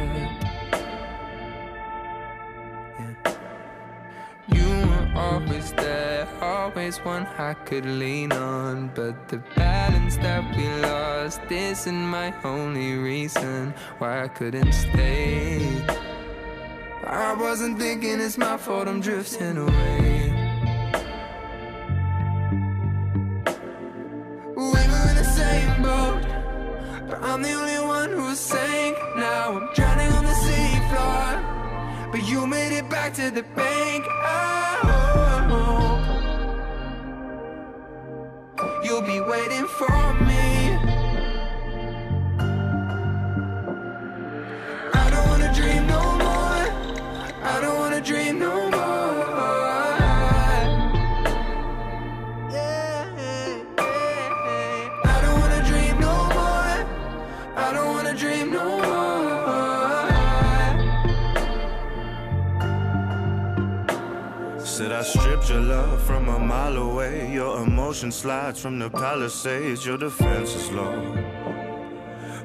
There, 6.25 6.43
always 6.43 6.99
one 6.99 7.27
I 7.39 7.55
could 7.55 7.87
lean 7.87 8.33
on. 8.33 8.91
But 8.95 9.29
the 9.29 9.39
balance 9.57 10.17
that 10.17 10.57
we 10.57 10.67
lost 10.83 11.41
isn't 11.51 12.07
my 12.07 12.33
only 12.45 12.95
reason 12.95 13.75
why 13.99 14.25
I 14.25 14.29
couldn't 14.29 14.73
stay. 14.73 15.85
I 17.07 17.35
wasn't 17.35 17.79
thinking 17.79 18.21
it's 18.21 18.39
my 18.39 18.57
fault 18.57 18.89
I'm 18.89 19.01
drifting 19.01 19.57
away. 19.57 20.33
We 24.57 24.63
were 24.93 25.07
in 25.11 25.17
the 25.23 25.31
same 25.41 25.83
boat, 25.83 26.23
but 27.09 27.23
I'm 27.23 27.43
the 27.43 27.53
only 27.53 27.81
one 27.87 28.11
who 28.11 28.35
sank. 28.35 28.97
Now 29.17 29.59
I'm 29.59 29.75
drowning 29.75 30.13
on 30.13 30.25
the 30.25 30.37
seafloor, 30.45 32.13
but 32.13 32.23
you 32.29 32.47
made 32.47 32.77
it 32.77 32.89
back 32.89 33.15
to 33.15 33.31
the 33.31 33.43
bank. 33.43 34.05
Oh, 34.09 34.81
oh, 34.85 35.49
oh. 35.51 35.70
you'll 38.91 39.03
be 39.03 39.21
waiting 39.21 39.67
for 39.69 40.13
me 40.29 40.75
I 44.93 45.05
don't 45.13 45.27
wanna 45.29 45.55
dream 45.55 45.87
no 45.87 46.03
more 46.25 46.65
I 47.53 47.59
don't 47.63 47.79
wanna 47.79 48.01
dream 48.01 48.41
no 48.41 48.69
more 48.71 49.11
Yeah. 52.51 53.05
I 55.05 55.17
don't 55.23 55.39
wanna 55.41 55.63
dream 55.71 55.97
no 56.01 56.15
more. 56.37 56.77
I 57.67 57.69
don't 57.75 57.89
wanna 57.95 58.15
dream 58.23 58.47
no 58.59 58.67
more. 58.87 60.11
Said 64.59 64.91
I 64.91 65.03
stripped 65.03 65.49
your 65.49 65.61
love 65.61 66.03
from 66.03 66.29
a 66.29 66.39
mile 66.41 66.77
away 66.77 67.30
your 67.91 67.97
emotion 67.97 68.13
slides 68.13 68.61
from 68.61 68.79
the 68.79 68.89
palisades. 68.89 69.85
Your 69.85 69.99
defense 69.99 70.55
is 70.55 70.71
low. 70.71 70.95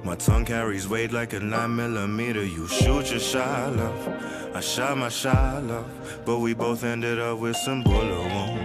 My 0.03 0.15
tongue 0.15 0.43
carries 0.43 0.87
weight 0.87 1.11
like 1.11 1.33
a 1.33 1.39
9 1.39 1.75
millimeter. 1.75 2.43
You 2.43 2.67
shoot 2.67 3.11
your 3.11 3.19
shot, 3.19 3.75
love. 3.75 4.55
I 4.55 4.59
shot 4.59 4.97
my 4.97 5.09
shot, 5.09 5.63
love. 5.65 5.85
But 6.25 6.39
we 6.39 6.55
both 6.55 6.83
ended 6.83 7.19
up 7.19 7.37
with 7.37 7.57
some 7.57 7.83
bullet 7.83 8.23
wounds. 8.33 8.64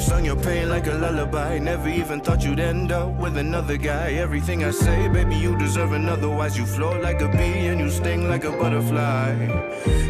You 0.00 0.06
sung 0.06 0.24
your 0.24 0.36
pain 0.36 0.70
like 0.70 0.86
a 0.86 0.94
lullaby. 0.94 1.58
Never 1.58 1.90
even 1.90 2.22
thought 2.22 2.42
you'd 2.42 2.58
end 2.58 2.90
up 2.90 3.10
with 3.20 3.36
another 3.36 3.76
guy. 3.76 4.12
Everything 4.12 4.64
I 4.64 4.70
say, 4.70 5.08
baby, 5.08 5.36
you 5.36 5.58
deserve 5.58 5.92
another. 5.92 6.30
Wise, 6.30 6.56
you 6.56 6.64
float 6.64 7.02
like 7.02 7.20
a 7.20 7.28
bee 7.28 7.66
and 7.66 7.78
you 7.78 7.90
sting 7.90 8.26
like 8.26 8.44
a 8.44 8.50
butterfly. 8.50 9.34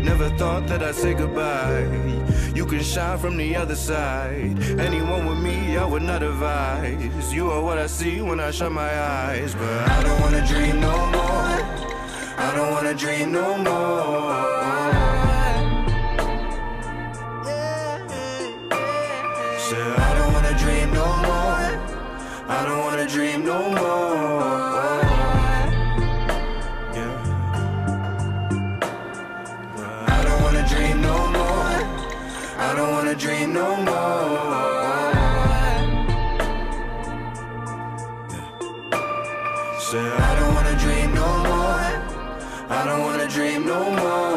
Never 0.01 0.31
thought 0.39 0.69
that 0.69 0.81
I'd 0.81 0.95
say 0.95 1.15
goodbye. 1.15 1.89
You 2.55 2.67
can 2.67 2.85
shine 2.85 3.19
from 3.19 3.37
the 3.37 3.57
other 3.57 3.75
side. 3.75 4.62
Anyone 4.79 5.27
with 5.27 5.39
me, 5.39 5.77
I 5.77 5.85
would 5.85 6.03
not 6.03 6.23
advise. 6.23 7.35
You 7.35 7.51
are 7.51 7.61
what 7.61 7.77
I 7.77 7.89
see 7.89 8.21
when 8.21 8.39
I 8.39 8.53
shut 8.53 8.71
my 8.71 8.93
eyes. 8.97 9.57
But 9.57 9.91
I 9.91 10.05
don't 10.05 10.21
wanna 10.21 10.47
dream 10.47 10.81
no 10.81 10.97
more. 11.17 11.59
I 12.47 12.53
don't 12.55 12.71
wanna 12.71 12.95
dream 12.95 13.33
no 13.33 13.59
more. 13.59 14.60
I 22.52 22.64
don't 22.66 22.81
wanna 22.81 23.06
dream 23.06 23.44
no 23.44 23.59
more. 23.70 25.02
Yeah. 26.97 27.12
I 30.16 30.18
don't 30.27 30.43
wanna 30.43 30.64
dream 30.68 31.01
no 31.01 31.16
more. 31.36 31.77
I 32.66 32.74
don't 32.77 32.90
wanna 32.97 33.14
dream 33.14 33.52
no 33.52 33.77
more. 33.77 34.40
Say 39.89 40.06
I 40.28 40.31
don't 40.39 40.52
wanna 40.56 40.77
dream 40.82 41.14
no 41.14 41.28
more. 41.48 41.86
I 42.78 42.81
don't 42.85 43.02
wanna 43.06 43.28
dream 43.28 43.64
no 43.64 43.81
more. 43.93 44.30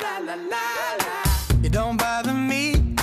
la 0.00 0.18
la 0.18 0.34
la 0.34 0.64
la. 1.04 1.22
It 1.62 1.72
don't 1.72 1.96
bother 1.96 2.34
me 2.34 2.96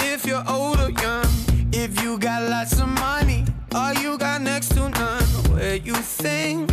if 0.00 0.24
you're 0.24 0.44
old 0.48 0.80
or 0.80 0.90
young, 0.90 1.26
if 1.72 2.02
you 2.02 2.18
got 2.18 2.42
lots 2.48 2.78
of 2.80 2.88
money, 2.88 3.44
or 3.74 3.92
you 4.00 4.16
got 4.18 4.40
next 4.40 4.68
to 4.74 4.88
none, 4.88 5.24
where 5.52 5.76
you 5.76 5.94
think 5.94 6.70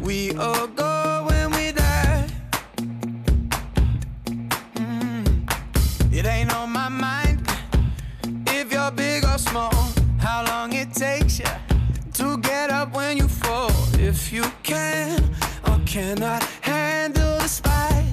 we 0.00 0.34
all 0.36 0.66
go 0.68 0.97
you 14.32 14.44
can 14.62 15.22
or 15.66 15.78
cannot 15.86 16.42
handle 16.60 17.38
the 17.38 17.48
spice. 17.48 18.07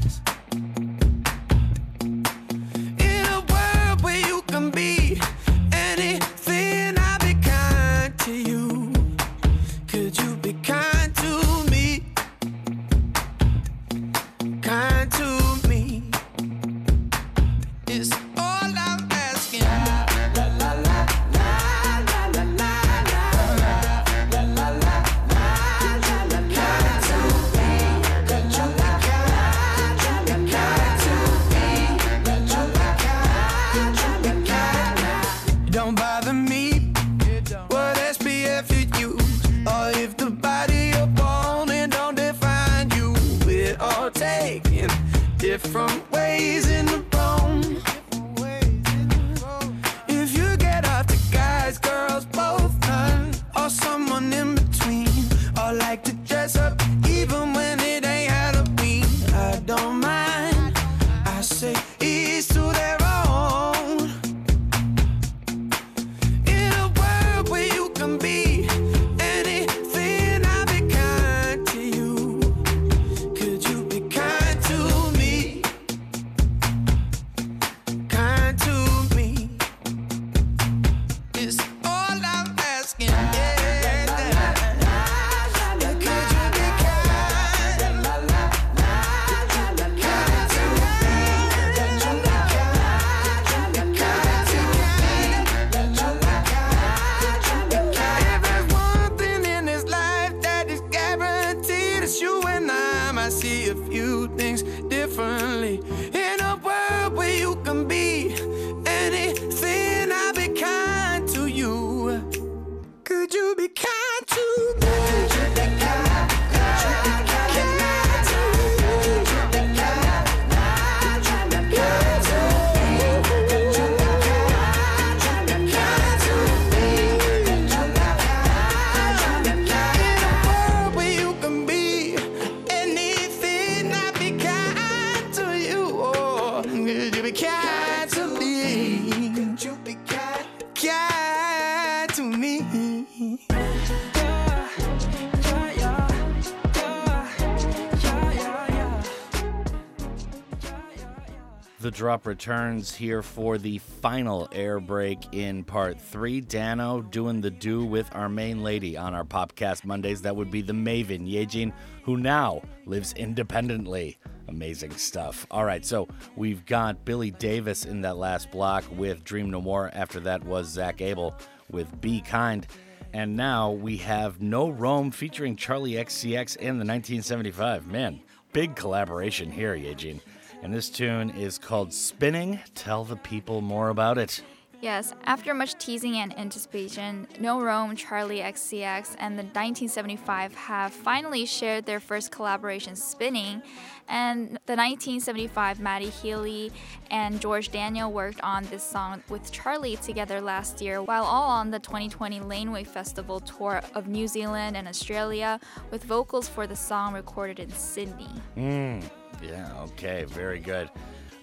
Drop 151.95 152.27
returns 152.27 152.93
here 152.93 153.22
for 153.22 153.57
the 153.57 153.77
final 153.77 154.49
air 154.51 154.81
break 154.81 155.34
in 155.34 155.63
part 155.63 155.97
three. 155.97 156.41
Dano 156.41 157.01
doing 157.01 157.39
the 157.39 157.49
do 157.49 157.85
with 157.85 158.13
our 158.13 158.27
main 158.27 158.61
lady 158.61 158.97
on 158.97 159.15
our 159.15 159.23
Popcast 159.23 159.85
Mondays. 159.85 160.22
That 160.22 160.35
would 160.35 160.51
be 160.51 160.61
the 160.61 160.73
Maven 160.73 161.26
Yejin, 161.26 161.72
who 162.03 162.17
now 162.17 162.61
lives 162.85 163.13
independently. 163.13 164.17
Amazing 164.49 164.91
stuff. 164.97 165.47
All 165.49 165.63
right, 165.63 165.85
so 165.85 166.09
we've 166.35 166.65
got 166.65 167.05
Billy 167.05 167.31
Davis 167.31 167.85
in 167.85 168.01
that 168.01 168.17
last 168.17 168.51
block 168.51 168.84
with 168.91 169.23
Dream 169.23 169.49
No 169.49 169.61
More. 169.61 169.89
After 169.93 170.19
that 170.19 170.43
was 170.43 170.67
Zak 170.67 170.99
Abel 170.99 171.34
with 171.72 172.01
Be 172.01 172.19
Kind. 172.19 172.67
And 173.13 173.38
now 173.38 173.72
we 173.72 173.95
have 173.97 174.41
No 174.41 174.67
Rome 174.67 175.11
featuring 175.11 175.55
Charli 175.55 175.93
XCX 175.93 176.57
and 176.57 176.77
the 176.77 176.85
1975. 176.85 177.88
Man, 177.88 178.19
big 178.51 178.76
collaboration 178.76 179.49
here, 179.49 179.77
Yejin. 179.77 180.19
And 180.61 180.73
this 180.73 180.90
tune 180.90 181.30
is 181.32 181.57
called 181.57 181.94
Spinning. 181.94 182.60
Tell 182.73 183.03
the 183.03 183.15
people 183.18 183.61
more 183.61 183.90
about 183.90 184.18
it. 184.18 184.41
Yes, 184.82 185.15
after 185.23 185.53
much 185.53 185.80
teasing 185.80 186.18
and 186.18 186.38
anticipation, 186.38 187.27
No 187.40 187.61
Rome, 187.61 187.95
Charli 187.95 188.44
XCX, 188.44 189.15
and 189.18 189.34
the 189.34 189.44
1975 189.44 190.53
have 190.53 190.94
finally 190.94 191.45
shared 191.45 191.86
their 191.86 191.99
first 191.99 192.30
collaboration, 192.32 192.95
Spinning. 192.95 193.64
And 194.07 194.60
the 194.68 194.76
1975, 194.76 195.80
Matty 195.80 196.10
Healy 196.10 196.72
and 197.10 197.41
George 197.41 197.72
Daniel 197.72 198.11
worked 198.11 198.40
on 198.41 198.64
this 198.65 198.84
song 198.84 199.23
with 199.30 199.52
Charli 199.52 199.99
together 199.99 200.40
last 200.40 200.82
year, 200.82 201.02
while 201.02 201.23
all 201.23 201.49
on 201.49 201.72
the 201.72 201.80
2020 201.80 202.41
Laneway 202.41 202.84
Festival 202.84 203.40
tour 203.40 203.82
of 203.95 204.07
New 204.07 204.27
Zealand 204.27 204.77
and 204.77 204.88
Australia, 204.88 205.60
with 205.90 206.03
vocals 206.03 206.48
for 206.48 206.68
the 206.68 206.76
song 206.76 207.14
recorded 207.14 207.60
in 207.60 207.72
Sydney. 207.72 208.30
Mm, 208.56 209.03
yeah, 209.41 209.72
okay, 209.84 210.26
very 210.26 210.60
good. 210.60 210.90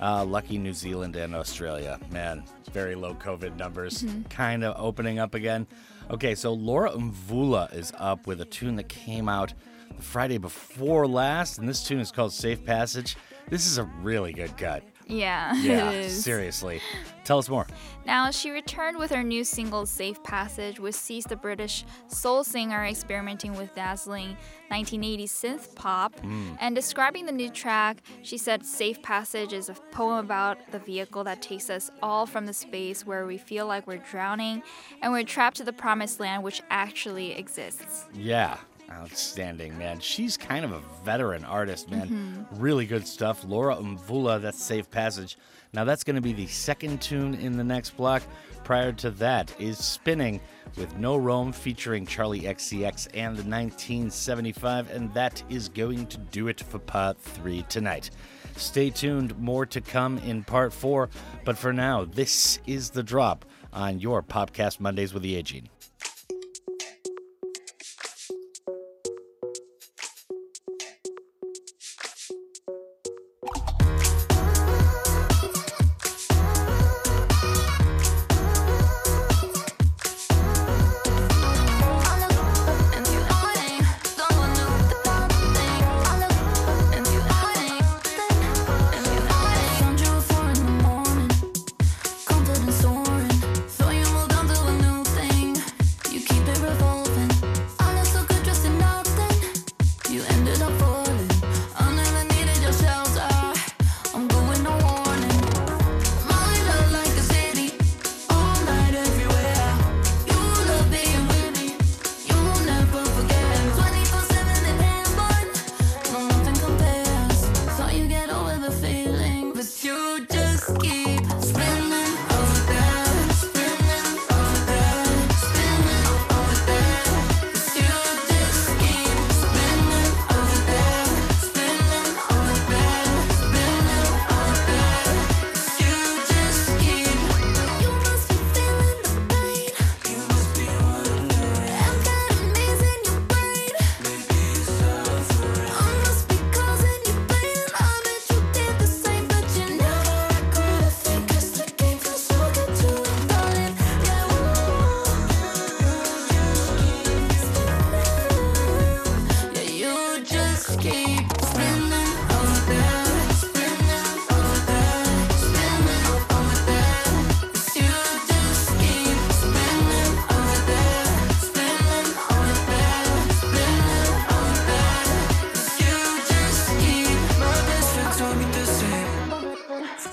Uh, 0.01 0.25
lucky 0.25 0.59
New 0.59 0.73
Zealand 0.73 1.15
and 1.17 1.35
Australia. 1.35 1.99
Man, 2.11 2.43
very 2.73 2.95
low 2.95 3.15
COVID 3.15 3.57
numbers. 3.57 4.03
Mhm. 4.03 4.29
Kind 4.31 4.65
of 4.65 4.75
opening 4.77 5.19
up 5.21 5.35
again. 5.35 5.67
Okay, 6.11 6.35
so 6.35 6.53
Laura 6.53 6.91
Mvula 6.91 7.73
is 7.73 7.93
up 7.99 8.27
with 8.27 8.41
a 8.41 8.45
tune 8.45 8.75
that 8.77 8.89
came 8.89 9.29
out 9.29 9.55
the 9.97 10.03
Friday 10.03 10.39
before 10.39 11.07
last, 11.07 11.59
and 11.59 11.69
this 11.69 11.85
tune 11.85 12.01
is 12.01 12.11
called 12.11 12.33
Safe 12.33 12.65
Passage. 12.65 13.17
This 13.49 13.67
is 13.67 13.79
a 13.79 13.85
really 13.85 14.33
good 14.33 14.57
cut. 14.57 14.83
Yeah, 15.13 15.55
Yeah, 15.63 16.09
seriously. 16.09 16.81
Tell 17.25 17.39
us 17.39 17.49
more. 17.49 17.67
Now, 18.05 18.33
she 18.33 18.51
returned 18.51 18.99
with 18.99 19.13
her 19.13 19.23
new 19.23 19.45
single 19.45 19.87
Safe 19.87 20.21
Passage, 20.25 20.81
which 20.81 20.97
sees 20.97 21.25
the 21.25 21.37
British 21.37 21.85
soul 22.09 22.43
singer 22.43 22.85
experimenting 22.85 23.55
with 23.55 23.73
dazzling 23.77 24.37
1980s 24.73 25.25
synth 25.25 25.75
pop. 25.77 26.17
Mm. 26.21 26.57
And 26.61 26.75
describing 26.75 27.27
the 27.27 27.33
new 27.33 27.49
track, 27.49 28.03
she 28.23 28.39
said 28.39 28.67
Safe 28.67 29.01
Passage 29.03 29.53
is 29.53 29.69
a 29.69 29.75
poem 29.93 30.19
about 30.25 30.59
the 30.73 30.81
vehicle 30.81 31.23
that 31.25 31.41
takes 31.43 31.71
us 31.71 31.91
all 32.03 32.27
from 32.27 32.47
the 32.47 32.53
space 32.53 33.07
where 33.07 33.25
we 33.25 33.39
feel 33.39 33.67
like 33.67 33.87
we're 33.87 33.99
drowning 33.99 34.63
and 35.01 35.13
we're 35.13 35.23
trapped 35.23 35.59
to 35.59 35.65
the 35.65 35.73
promised 35.73 36.19
land, 36.19 36.43
which 36.43 36.61
actually 36.71 37.33
exists. 37.33 38.07
Yeah, 38.15 38.57
outstanding, 38.93 39.77
man. 39.79 40.01
She's 40.01 40.37
kind 40.37 40.65
of 40.65 40.73
a 40.73 40.81
veteran 41.05 41.45
artist, 41.45 41.91
man. 41.91 42.47
Mhm. 42.53 42.61
Really 42.61 42.87
good 42.87 43.07
stuff. 43.07 43.45
Laura 43.45 43.77
Mvula, 43.77 44.41
that's 44.41 44.63
Safe 44.63 44.91
Passage. 44.91 45.37
Now, 45.73 45.85
that's 45.85 46.05
going 46.05 46.17
to 46.17 46.23
be 46.23 46.33
the 46.35 46.47
second 46.49 47.01
tune 47.01 47.35
in 47.35 47.57
the 47.57 47.65
next 47.65 47.97
block. 47.97 48.23
Prior 48.65 48.93
to 48.93 49.11
that 49.13 49.53
is 49.59 49.79
Spinning 49.79 50.41
with 50.77 50.97
No 50.99 51.17
Rome 51.17 51.51
featuring 51.53 52.07
Charli 52.07 52.43
XCX 52.43 53.09
and 53.15 53.37
the 53.37 53.43
1975, 53.45 54.91
and 54.91 55.13
that 55.15 55.43
is 55.49 55.69
going 55.69 56.07
to 56.09 56.19
do 56.19 56.49
it 56.49 56.61
for 56.61 56.79
part 56.79 57.19
three 57.19 57.63
tonight. 57.69 58.11
Stay 58.57 58.91
tuned, 58.91 59.37
more 59.39 59.65
to 59.67 59.81
come 59.81 60.19
in 60.19 60.45
part 60.45 60.73
four, 60.73 61.09
but 61.45 61.57
for 61.57 61.73
now, 61.73 62.05
this 62.05 62.59
is 62.67 62.91
the 62.91 63.03
drop 63.03 63.45
on 63.73 63.99
your 63.99 64.23
Popcast 64.23 64.79
Mondays 64.79 65.15
with 65.15 65.23
the 65.23 65.43
Yejin. 65.43 65.65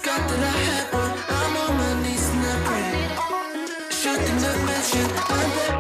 that 0.10 0.40
I 0.40 0.58
had 0.70 0.94
one. 0.94 1.14
I'm 1.38 1.58
on 1.58 1.78
my 1.78 2.04
knees 2.04 2.30
and 2.30 2.46
I 2.46 2.56
pray. 2.66 3.92
Shut 3.92 4.20
the 4.20 4.52
mansion, 4.66 5.08
I'm. 5.30 5.79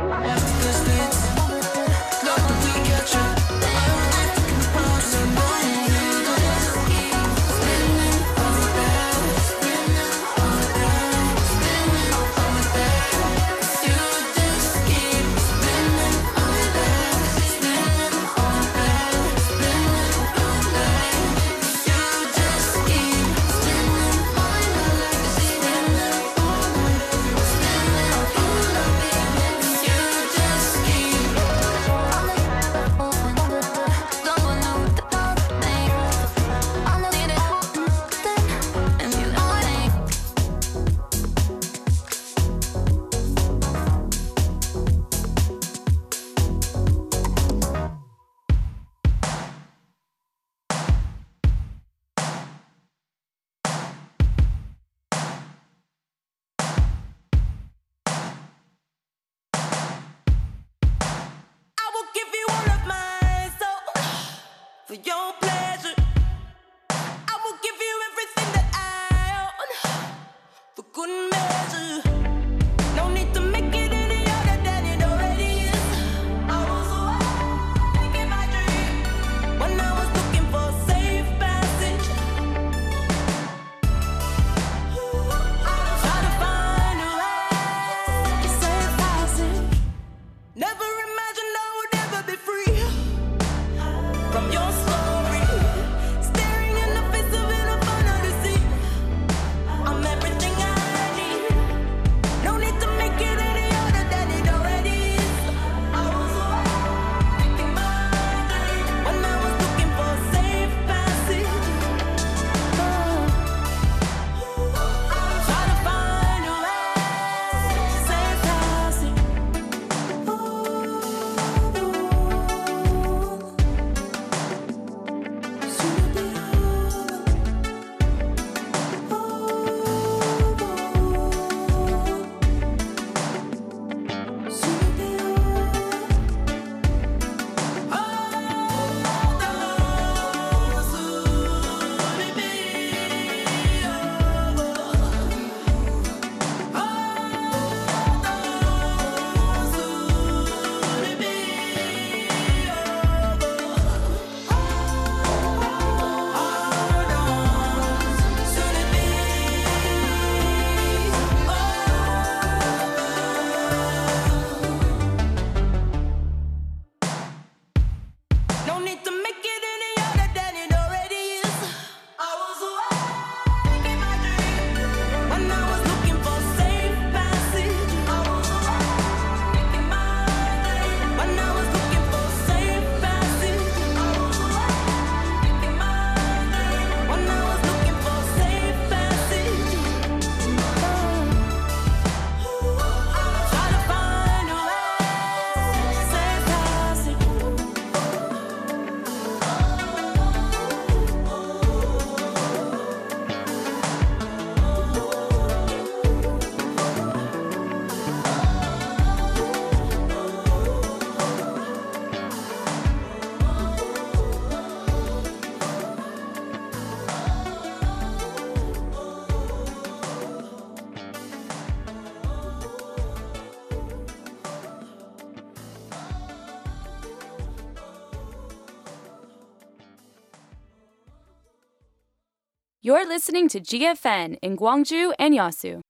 You're 232.82 233.06
listening 233.06 233.50
to 233.50 233.60
GFN 233.60 234.38
in 234.42 234.56
Gwangju 234.56 235.12
and 235.20 235.34
Yasu. 235.34 235.82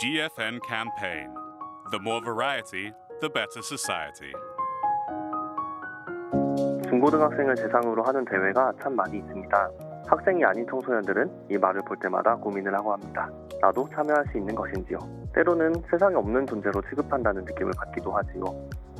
GFN 0.00 0.60
campaign. 0.66 1.28
The 1.90 1.98
more 1.98 2.22
variety, 2.24 2.90
the 3.20 3.28
better 3.28 3.60
society. 3.60 4.32
중고등학생을 6.88 7.54
대상으로 7.54 8.02
하는 8.02 8.24
대회가 8.24 8.72
참 8.82 8.96
많이 8.96 9.18
있습니다. 9.18 9.70
학생이 10.06 10.42
아닌 10.42 10.66
청소년들은 10.66 11.48
이 11.50 11.58
말을 11.58 11.82
볼 11.86 11.98
때마다 11.98 12.36
고민을 12.36 12.74
하고 12.74 12.94
합니다. 12.94 13.28
나도 13.60 13.90
참여할 13.90 14.24
수 14.32 14.38
있는 14.38 14.54
것인지요. 14.54 14.98
때로는 15.34 15.82
세상에 15.90 16.14
없는 16.14 16.46
존재로 16.46 16.80
취급한다는 16.88 17.44
느낌을 17.44 17.72
받기도 17.76 18.10
하지요. 18.10 18.44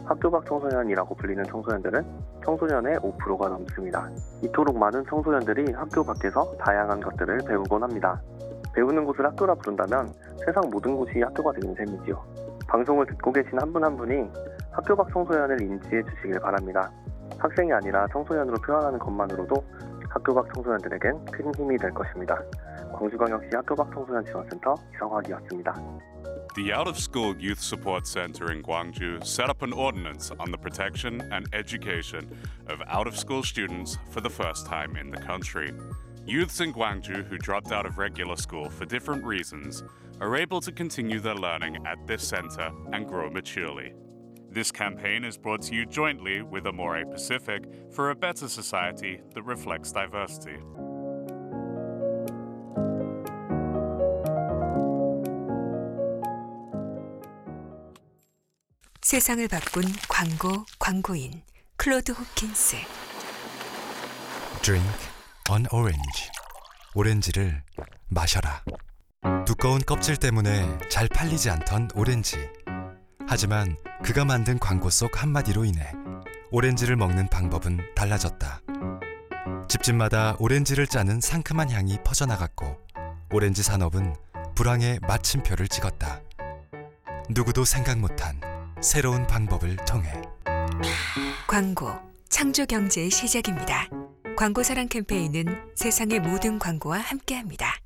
학교 0.04 0.30
밖 0.30 0.44
청소년이라고 0.46 1.14
불리는 1.14 1.44
청소년들은 1.44 2.04
청소년의 2.44 2.98
5%가 2.98 3.48
넘습니다. 3.48 4.08
이토록 4.42 4.78
많은 4.78 5.04
청소년들이 5.08 5.72
학교 5.72 6.04
밖에서 6.04 6.52
다양한 6.58 7.00
것들을 7.00 7.38
배우곤 7.46 7.82
합니다. 7.82 8.20
배우는 8.74 9.04
곳을 9.04 9.26
학교라 9.26 9.54
부른다면 9.56 10.08
세상 10.44 10.68
모든 10.70 10.96
곳이 10.96 11.20
학교가 11.20 11.52
되는 11.52 11.74
셈이지요. 11.74 12.22
방송을 12.68 13.06
듣고 13.06 13.32
계신 13.32 13.60
한 13.60 13.72
분한 13.72 13.96
분이 13.96 14.30
학교 14.70 14.96
밖 14.96 15.12
청소년을 15.12 15.60
인지해 15.60 16.02
주시길 16.02 16.40
바랍니다. 16.40 16.90
학생이 17.38 17.72
아니라 17.72 18.06
청소년으로 18.12 18.56
표현하는 18.58 18.98
것만으로도 18.98 19.54
학교 20.08 20.34
밖 20.34 20.52
청소년들에겐 20.54 21.24
큰 21.26 21.54
힘이 21.54 21.76
될 21.78 21.90
것입니다. 21.92 22.40
광주광역시 22.92 23.48
학교 23.54 23.74
밖 23.74 23.92
청소년 23.92 24.24
지원센터 24.24 24.74
이성학이었습니다. 24.94 25.74
The 26.56 26.72
Out 26.72 26.88
of 26.88 26.98
School 26.98 27.36
Youth 27.36 27.60
Support 27.60 28.08
Center 28.08 28.50
in 28.50 28.64
Gwangju 28.64 29.24
set 29.24 29.48
up 29.48 29.62
an 29.62 29.72
ordinance 29.72 30.32
on 30.40 30.50
the 30.50 30.58
protection 30.58 31.20
and 31.30 31.46
education 31.52 32.28
of 32.66 32.82
out 32.88 33.06
of 33.06 33.16
school 33.16 33.44
students 33.44 33.96
for 34.10 34.20
the 34.20 34.30
first 34.30 34.66
time 34.66 34.96
in 34.96 35.10
the 35.10 35.16
country. 35.16 35.72
Youths 36.26 36.58
in 36.58 36.72
Gwangju 36.72 37.28
who 37.28 37.38
dropped 37.38 37.70
out 37.70 37.86
of 37.86 37.98
regular 37.98 38.34
school 38.34 38.68
for 38.68 38.84
different 38.84 39.24
reasons 39.24 39.84
are 40.20 40.36
able 40.36 40.60
to 40.62 40.72
continue 40.72 41.20
their 41.20 41.36
learning 41.36 41.86
at 41.86 42.04
this 42.08 42.26
center 42.26 42.72
and 42.92 43.06
grow 43.06 43.30
maturely. 43.30 43.92
This 44.50 44.72
campaign 44.72 45.24
is 45.24 45.38
brought 45.38 45.62
to 45.62 45.74
you 45.76 45.86
jointly 45.86 46.42
with 46.42 46.66
Amore 46.66 47.04
Pacific 47.04 47.62
for 47.92 48.10
a 48.10 48.16
better 48.16 48.48
society 48.48 49.20
that 49.34 49.44
reflects 49.44 49.92
diversity. 49.92 50.58
세상을 59.10 59.48
바꾼 59.48 59.82
광고 60.08 60.64
광고인 60.78 61.42
클로드 61.76 62.12
호킨스 62.12 62.76
Drink 64.62 64.88
an 65.50 65.66
orange. 65.72 66.30
오렌지를 66.94 67.60
마셔라. 68.06 68.62
두꺼운 69.46 69.80
껍질 69.80 70.16
때문에 70.16 70.78
잘 70.88 71.08
팔리지 71.08 71.50
않던 71.50 71.88
오렌지. 71.96 72.36
하지만 73.26 73.76
그가 74.04 74.24
만든 74.24 74.60
광고 74.60 74.88
속 74.90 75.20
한마디로 75.20 75.64
인해 75.64 75.90
오렌지를 76.52 76.94
먹는 76.94 77.26
방법은 77.30 77.80
달라졌다. 77.96 78.60
집집마다 79.68 80.36
오렌지를 80.38 80.86
짜는 80.86 81.20
상큼한 81.20 81.72
향이 81.72 81.98
퍼져나갔고 82.04 82.78
오렌지 83.32 83.64
산업은 83.64 84.14
불황의 84.54 85.00
마침표를 85.02 85.66
찍었다. 85.66 86.20
누구도 87.28 87.64
생각 87.64 87.98
못한 87.98 88.40
새로운 88.82 89.26
방법을 89.26 89.76
통해 89.86 90.10
광고 91.46 91.90
창조 92.30 92.64
경제의 92.64 93.10
시작입니다. 93.10 93.88
광고 94.38 94.62
사랑 94.62 94.88
캠페인은 94.88 95.72
세상의 95.74 96.20
모든 96.20 96.58
광고와 96.58 96.98
함께합니다. 96.98 97.76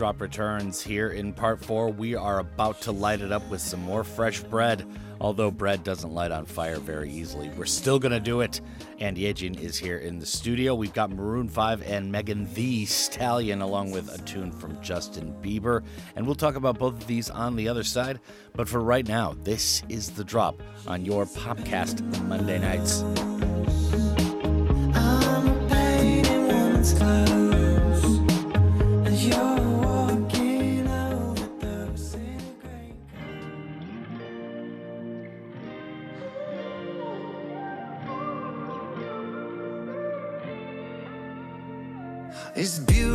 Drop 0.00 0.22
returns 0.22 0.80
here 0.80 1.10
in 1.10 1.34
part 1.34 1.62
four. 1.62 1.90
We 1.90 2.14
are 2.14 2.38
about 2.38 2.80
to 2.80 2.90
light 2.90 3.20
it 3.20 3.32
up 3.32 3.46
with 3.50 3.60
some 3.60 3.82
more 3.82 4.02
fresh 4.02 4.40
bread. 4.40 4.86
Although 5.20 5.50
bread 5.50 5.84
doesn't 5.84 6.14
light 6.14 6.32
on 6.32 6.46
fire 6.46 6.78
very 6.78 7.10
easily, 7.10 7.50
we're 7.50 7.66
still 7.66 7.98
going 7.98 8.12
to 8.12 8.18
do 8.18 8.40
it. 8.40 8.62
And 8.98 9.18
Yejin 9.18 9.60
is 9.60 9.76
here 9.76 9.98
in 9.98 10.18
the 10.18 10.24
studio. 10.24 10.74
We've 10.74 10.94
got 10.94 11.10
Maroon 11.10 11.50
5 11.50 11.82
and 11.82 12.10
Megan 12.10 12.50
Thee 12.54 12.86
Stallion, 12.86 13.60
along 13.60 13.90
with 13.90 14.10
a 14.10 14.16
tune 14.22 14.52
from 14.52 14.80
Justin 14.80 15.34
Bieber. 15.42 15.84
And 16.16 16.24
we'll 16.24 16.34
talk 16.34 16.54
about 16.54 16.78
both 16.78 16.94
of 16.94 17.06
these 17.06 17.28
on 17.28 17.54
the 17.54 17.68
other 17.68 17.84
side. 17.84 18.20
But 18.54 18.70
for 18.70 18.80
right 18.80 19.06
now, 19.06 19.36
this 19.42 19.82
is 19.90 20.08
the 20.08 20.24
drop 20.24 20.62
on 20.86 21.04
your 21.04 21.26
Popcast 21.26 22.26
Monday 22.26 22.58
nights. 22.58 23.02
I'm 24.96 25.46
a 25.46 25.68
pain 25.68 26.24
in 26.24 26.46
woman's 26.46 26.94
clothes 26.94 28.04
as 29.06 29.26
you're 29.26 29.69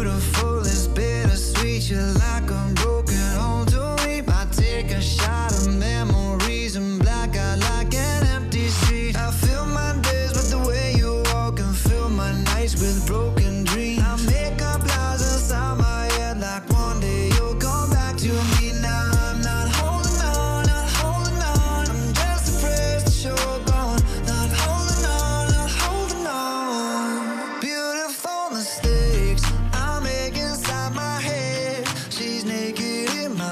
beautiful, 0.06 0.60
it's 0.60 0.88
bittersweet. 0.88 1.90
You're 1.90 2.14
like 2.14 2.52
a 2.52 2.72
broken 2.76 2.95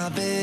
my 0.04 0.10
bed, 0.10 0.43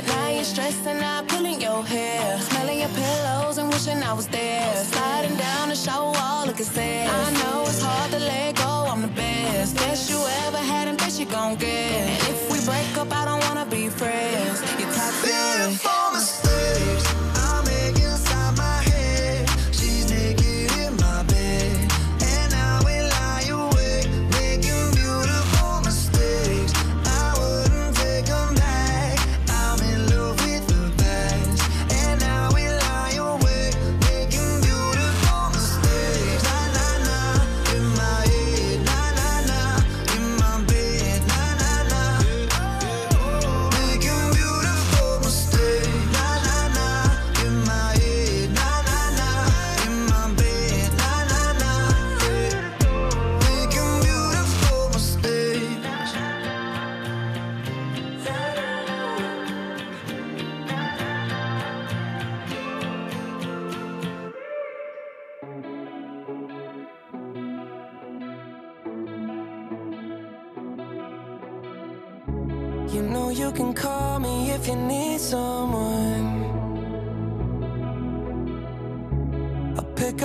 You're 0.41 0.47
stressing 0.47 0.97
out, 1.03 1.27
pulling 1.27 1.61
your 1.61 1.85
hair. 1.85 2.39
Smelling 2.39 2.79
your 2.79 2.89
pillows 2.89 3.59
and 3.59 3.69
wishing 3.71 4.01
I 4.01 4.11
was 4.11 4.27
there. 4.27 4.75
Sliding 4.85 5.37
down 5.37 5.69
the 5.69 5.75
shower 5.75 6.11
wall, 6.11 6.47
looking 6.47 6.65
sad. 6.65 7.07
I 7.11 7.31
know 7.43 7.61
it's 7.61 7.79
hard 7.79 8.09
to 8.09 8.17
let 8.17 8.55
go, 8.55 8.87
I'm 8.89 9.03
the 9.03 9.07
best. 9.09 9.75
Best 9.75 10.09
you 10.09 10.17
ever 10.47 10.57
had 10.57 10.87
and 10.87 10.97
best 10.97 11.19
you 11.19 11.27
gon' 11.27 11.57
get. 11.57 11.69
And 11.69 12.33
if 12.33 12.51
we 12.51 12.57
break 12.65 12.97
up, 12.97 13.13
I 13.13 13.25
don't 13.25 13.43
wanna 13.45 13.67
be 13.69 13.87
friends. 13.89 14.61
You're 14.79 14.89
toxic. 14.89 15.29
Beautiful 15.29 16.10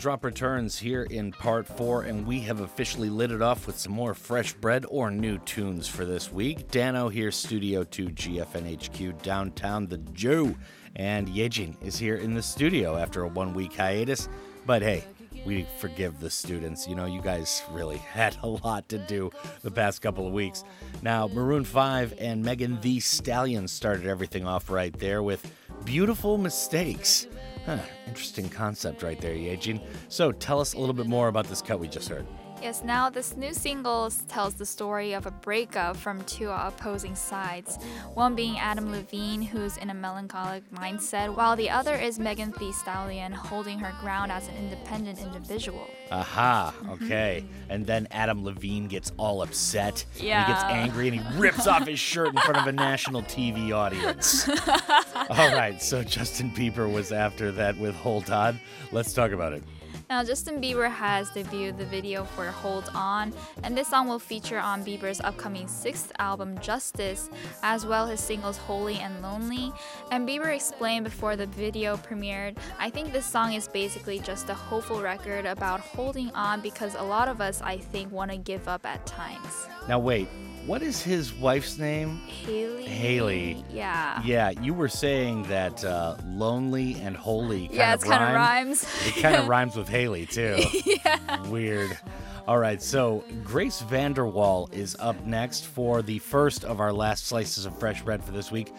drop 0.00 0.24
returns 0.24 0.78
here 0.78 1.02
in 1.02 1.30
part 1.30 1.66
four, 1.66 2.04
and 2.04 2.26
we 2.26 2.40
have 2.40 2.60
officially 2.60 3.10
lit 3.10 3.30
it 3.30 3.42
off 3.42 3.66
with 3.66 3.78
some 3.78 3.92
more 3.92 4.14
fresh 4.14 4.54
bread 4.54 4.86
or 4.88 5.10
new 5.10 5.36
tunes 5.40 5.86
for 5.86 6.06
this 6.06 6.32
week. 6.32 6.70
Dano 6.70 7.10
here, 7.10 7.30
Studio 7.30 7.84
2 7.84 8.08
GFNHQ 8.08 9.22
downtown, 9.22 9.86
the 9.86 9.98
Jew. 9.98 10.56
And 10.96 11.28
Yejin 11.28 11.76
is 11.84 11.98
here 11.98 12.16
in 12.16 12.32
the 12.32 12.42
studio 12.42 12.96
after 12.96 13.24
a 13.24 13.28
one 13.28 13.52
week 13.52 13.74
hiatus. 13.74 14.30
But 14.64 14.80
hey, 14.80 15.04
we 15.44 15.66
forgive 15.78 16.18
the 16.18 16.30
students. 16.30 16.88
You 16.88 16.94
know, 16.94 17.04
you 17.04 17.20
guys 17.20 17.62
really 17.70 17.98
had 18.12 18.36
a 18.42 18.48
lot 18.48 18.88
to 18.88 18.98
do 18.98 19.30
the 19.62 19.70
past 19.70 20.00
couple 20.00 20.26
of 20.26 20.32
weeks. 20.32 20.64
Now, 21.02 21.28
Maroon 21.28 21.64
5 21.64 22.14
and 22.18 22.42
Megan 22.42 22.80
Thee 22.80 23.00
Stallion 23.00 23.68
started 23.68 24.06
everything 24.06 24.46
off 24.46 24.70
right 24.70 24.98
there 24.98 25.22
with 25.22 25.52
Beautiful 25.84 26.38
Mistakes. 26.38 27.26
Huh, 27.66 27.78
interesting 28.06 28.48
concept 28.48 29.02
right 29.02 29.20
there, 29.20 29.34
Yejin. 29.34 29.80
So 30.08 30.32
tell 30.32 30.60
us 30.60 30.74
a 30.74 30.78
little 30.78 30.94
bit 30.94 31.06
more 31.06 31.28
about 31.28 31.46
this 31.46 31.62
cut 31.62 31.78
we 31.78 31.88
just 31.88 32.08
heard. 32.08 32.26
Yes, 32.62 32.84
now 32.84 33.08
this 33.08 33.38
new 33.38 33.54
single 33.54 34.10
tells 34.28 34.52
the 34.52 34.66
story 34.66 35.14
of 35.14 35.24
a 35.24 35.30
breakup 35.30 35.96
from 35.96 36.22
two 36.24 36.50
opposing 36.50 37.14
sides. 37.14 37.78
One 38.12 38.34
being 38.34 38.58
Adam 38.58 38.92
Levine, 38.92 39.40
who's 39.40 39.78
in 39.78 39.88
a 39.88 39.94
melancholic 39.94 40.70
mindset, 40.70 41.34
while 41.34 41.56
the 41.56 41.70
other 41.70 41.94
is 41.94 42.18
Megan 42.18 42.52
Thee 42.58 42.72
Stallion, 42.72 43.32
holding 43.32 43.78
her 43.78 43.94
ground 44.02 44.30
as 44.30 44.46
an 44.48 44.56
independent 44.58 45.20
individual. 45.20 45.86
Aha, 46.10 46.74
mm-hmm. 46.76 47.04
okay. 47.04 47.44
And 47.70 47.86
then 47.86 48.06
Adam 48.10 48.44
Levine 48.44 48.88
gets 48.88 49.10
all 49.16 49.40
upset. 49.40 50.04
and 50.16 50.20
He 50.20 50.52
gets 50.52 50.64
angry 50.64 51.08
and 51.08 51.18
he 51.18 51.38
rips 51.38 51.66
off 51.66 51.86
his 51.86 51.98
shirt 51.98 52.28
in 52.28 52.40
front 52.40 52.58
of 52.58 52.66
a 52.66 52.72
national 52.72 53.22
TV 53.22 53.72
audience. 53.72 54.46
all 55.30 55.54
right, 55.54 55.80
so 55.80 56.02
Justin 56.02 56.50
Bieber 56.50 56.92
was 56.92 57.10
after 57.10 57.50
that 57.52 57.78
with 57.78 57.94
Hold 57.96 58.30
On. 58.30 58.60
Let's 58.92 59.14
talk 59.14 59.32
about 59.32 59.54
it. 59.54 59.62
Now, 60.10 60.24
Justin 60.24 60.60
Bieber 60.60 60.90
has 60.90 61.30
debuted 61.30 61.78
the 61.78 61.84
video 61.84 62.24
for 62.24 62.46
Hold 62.46 62.90
On, 62.96 63.32
and 63.62 63.78
this 63.78 63.86
song 63.86 64.08
will 64.08 64.18
feature 64.18 64.58
on 64.58 64.84
Bieber's 64.84 65.20
upcoming 65.20 65.68
sixth 65.68 66.10
album, 66.18 66.58
Justice, 66.58 67.30
as 67.62 67.86
well 67.86 68.08
his 68.08 68.18
singles 68.18 68.56
Holy 68.56 68.96
and 68.96 69.22
Lonely. 69.22 69.72
And 70.10 70.28
Bieber 70.28 70.52
explained 70.52 71.04
before 71.04 71.36
the 71.36 71.46
video 71.46 71.96
premiered, 71.96 72.56
I 72.80 72.90
think 72.90 73.12
this 73.12 73.24
song 73.24 73.52
is 73.52 73.68
basically 73.68 74.18
just 74.18 74.48
a 74.48 74.54
hopeful 74.54 75.00
record 75.00 75.46
about 75.46 75.78
holding 75.78 76.32
on 76.32 76.60
because 76.60 76.96
a 76.96 77.02
lot 77.04 77.28
of 77.28 77.40
us, 77.40 77.62
I 77.62 77.76
think, 77.76 78.10
want 78.10 78.32
to 78.32 78.36
give 78.36 78.66
up 78.66 78.84
at 78.84 79.06
times. 79.06 79.68
Now, 79.86 80.00
wait, 80.00 80.26
what 80.66 80.82
is 80.82 81.02
his 81.02 81.32
wife's 81.32 81.78
name? 81.78 82.18
Haley. 82.26 82.84
Haley. 82.84 83.64
Yeah. 83.70 84.22
Yeah, 84.24 84.50
you 84.50 84.74
were 84.74 84.88
saying 84.88 85.44
that 85.44 85.84
uh, 85.84 86.16
lonely 86.26 86.94
and 87.00 87.16
holy 87.16 87.66
kind 87.68 87.74
Yeah, 87.78 87.94
of 87.94 88.02
kinda 88.02 88.18
rhyme. 88.18 88.34
rhymes. 88.34 88.86
It 89.06 89.16
kind 89.22 89.36
of 89.36 89.48
rhymes 89.48 89.76
with 89.76 89.88
Haley, 89.88 90.26
too. 90.26 90.58
yeah. 90.84 91.40
Weird. 91.48 91.96
All 92.48 92.58
right, 92.58 92.82
so 92.82 93.24
Grace 93.44 93.80
VanderWaal 93.82 94.72
is 94.74 94.96
up 94.98 95.24
next 95.24 95.66
for 95.66 96.02
the 96.02 96.18
first 96.18 96.64
of 96.64 96.80
our 96.80 96.92
last 96.92 97.26
slices 97.26 97.64
of 97.64 97.78
fresh 97.78 98.02
bread 98.02 98.24
for 98.24 98.32
this 98.32 98.50
week. 98.50 98.72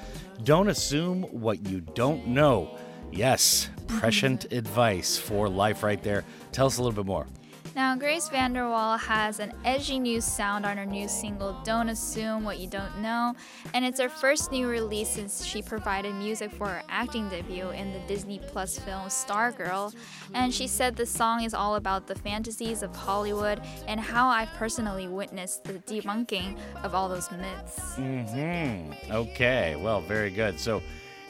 Don't 0.43 0.67
assume 0.67 1.23
what 1.23 1.65
you 1.67 1.79
don't 1.81 2.27
know. 2.27 2.77
Yes, 3.11 3.69
prescient 3.87 4.45
advice 4.51 5.17
for 5.17 5.47
life 5.47 5.83
right 5.83 6.01
there. 6.03 6.25
Tell 6.51 6.65
us 6.67 6.77
a 6.77 6.83
little 6.83 6.95
bit 6.95 7.05
more. 7.07 7.27
Now, 7.73 7.95
Grace 7.95 8.27
VanderWaal 8.27 8.99
has 8.99 9.39
an 9.39 9.53
edgy 9.63 9.97
new 9.97 10.19
sound 10.19 10.65
on 10.65 10.75
her 10.75 10.85
new 10.85 11.07
single, 11.07 11.57
Don't 11.63 11.87
Assume 11.87 12.43
What 12.43 12.59
You 12.59 12.67
Don't 12.67 12.99
Know, 13.01 13.33
and 13.73 13.85
it's 13.85 13.99
her 13.99 14.09
first 14.09 14.51
new 14.51 14.67
release 14.67 15.07
since 15.09 15.45
she 15.45 15.61
provided 15.61 16.13
music 16.15 16.51
for 16.51 16.67
her 16.67 16.83
acting 16.89 17.29
debut 17.29 17.69
in 17.69 17.93
the 17.93 17.99
Disney 18.07 18.39
Plus 18.39 18.77
film 18.77 19.07
Stargirl. 19.07 19.95
And 20.33 20.53
she 20.53 20.67
said 20.67 20.97
the 20.97 21.05
song 21.05 21.43
is 21.43 21.53
all 21.53 21.75
about 21.75 22.07
the 22.07 22.15
fantasies 22.15 22.83
of 22.83 22.93
Hollywood 22.93 23.61
and 23.87 24.01
how 24.01 24.27
I've 24.27 24.51
personally 24.55 25.07
witnessed 25.07 25.63
the 25.63 25.73
debunking 25.73 26.59
of 26.83 26.93
all 26.93 27.07
those 27.07 27.31
myths. 27.31 27.95
Mm-hmm. 27.95 29.13
Okay. 29.13 29.77
Well, 29.77 30.01
very 30.01 30.29
good. 30.29 30.59
So, 30.59 30.81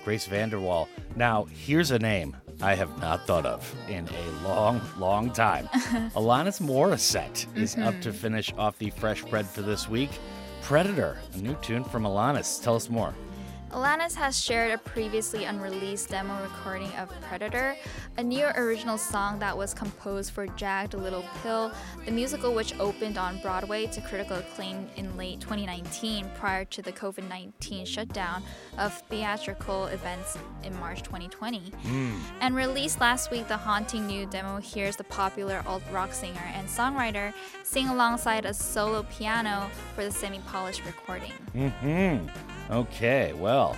Grace 0.03 0.27
VanderWaal. 0.27 0.87
Now, 1.15 1.45
here's 1.45 1.91
a 1.91 1.99
name 1.99 2.35
I 2.61 2.75
have 2.75 2.99
not 2.99 3.25
thought 3.25 3.45
of 3.45 3.75
in 3.87 4.07
a 4.07 4.47
long, 4.47 4.81
long 4.97 5.31
time. 5.31 5.67
Alanis 6.15 6.61
Morissette 6.61 7.45
is 7.55 7.77
up 7.77 7.99
to 8.01 8.09
mm-hmm. 8.09 8.17
finish 8.17 8.53
off 8.57 8.77
the 8.77 8.89
fresh 8.91 9.23
bread 9.23 9.45
for 9.45 9.61
this 9.61 9.87
week. 9.87 10.11
Predator, 10.61 11.17
a 11.33 11.37
new 11.37 11.55
tune 11.61 11.83
from 11.83 12.03
Alanis. 12.03 12.61
Tell 12.61 12.75
us 12.75 12.89
more. 12.89 13.13
Alanis 13.71 14.13
has 14.15 14.37
shared 14.37 14.71
a 14.71 14.77
previously 14.77 15.45
unreleased 15.45 16.09
demo 16.09 16.41
recording 16.41 16.91
of 16.97 17.09
Predator, 17.21 17.73
a 18.17 18.23
new 18.23 18.45
original 18.57 18.97
song 18.97 19.39
that 19.39 19.57
was 19.57 19.73
composed 19.73 20.31
for 20.33 20.45
Jagged 20.45 20.93
Little 20.93 21.23
Pill, 21.41 21.71
the 22.03 22.11
musical 22.11 22.53
which 22.53 22.77
opened 22.79 23.17
on 23.17 23.39
Broadway 23.41 23.85
to 23.87 24.01
critical 24.01 24.37
acclaim 24.37 24.89
in 24.97 25.15
late 25.15 25.39
2019 25.39 26.29
prior 26.35 26.65
to 26.65 26.81
the 26.81 26.91
COVID 26.91 27.29
19 27.29 27.85
shutdown 27.85 28.43
of 28.77 28.93
theatrical 29.09 29.85
events 29.85 30.37
in 30.63 30.77
March 30.77 31.01
2020. 31.03 31.71
And 32.41 32.53
released 32.53 32.99
last 32.99 33.31
week, 33.31 33.47
the 33.47 33.55
haunting 33.55 34.05
new 34.05 34.25
demo 34.25 34.57
hears 34.57 34.97
the 34.97 35.05
popular 35.05 35.63
alt 35.65 35.83
rock 35.93 36.11
singer 36.11 36.51
and 36.55 36.67
songwriter 36.67 37.33
sing 37.63 37.87
alongside 37.87 38.43
a 38.43 38.53
solo 38.53 39.03
piano 39.03 39.69
for 39.95 40.03
the 40.03 40.11
semi 40.11 40.39
polished 40.39 40.83
recording. 40.85 41.31
hmm 41.53 42.27
Okay, 42.71 43.33
well, 43.33 43.75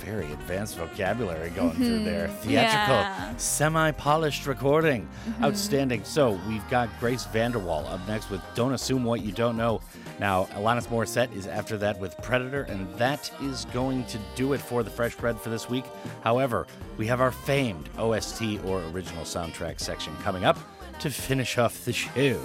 very 0.00 0.32
advanced 0.32 0.76
vocabulary 0.76 1.50
going 1.50 1.74
through 1.74 2.02
there. 2.04 2.26
Theatrical, 2.26 2.96
yeah. 2.96 3.36
semi 3.36 3.92
polished 3.92 4.46
recording. 4.46 5.08
Mhm. 5.28 5.44
Outstanding. 5.44 6.02
So 6.02 6.40
we've 6.48 6.68
got 6.68 6.88
Grace 6.98 7.24
VanderWaal 7.32 7.88
up 7.88 8.00
next 8.08 8.28
with 8.30 8.40
Don't 8.56 8.72
Assume 8.72 9.04
What 9.04 9.20
You 9.20 9.30
Don't 9.30 9.56
Know. 9.56 9.80
Now, 10.18 10.46
Alanis 10.54 10.88
Morissette 10.88 11.32
is 11.36 11.46
after 11.46 11.76
that 11.78 12.00
with 12.00 12.16
Predator, 12.20 12.62
and 12.62 12.92
that 12.98 13.30
is 13.42 13.64
going 13.66 14.04
to 14.06 14.18
do 14.34 14.54
it 14.54 14.60
for 14.60 14.82
the 14.82 14.90
Fresh 14.90 15.14
Bread 15.16 15.38
for 15.38 15.50
this 15.50 15.70
week. 15.70 15.84
However, 16.24 16.66
we 16.96 17.06
have 17.06 17.20
our 17.20 17.30
famed 17.30 17.88
OST 17.96 18.58
or 18.64 18.82
original 18.92 19.24
soundtrack 19.24 19.78
section 19.78 20.16
coming 20.24 20.44
up 20.44 20.58
to 20.98 21.10
finish 21.10 21.58
off 21.58 21.84
the 21.84 21.92
show. 21.92 22.40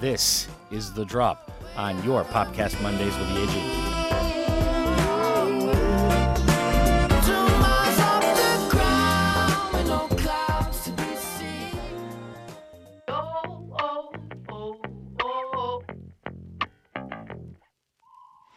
This 0.00 0.46
is 0.70 0.92
The 0.92 1.04
Drop 1.04 1.50
on 1.76 2.00
your 2.04 2.22
Popcast 2.24 2.80
Mondays 2.82 3.16
with 3.18 3.28
the 3.34 3.42
AG. 3.42 4.03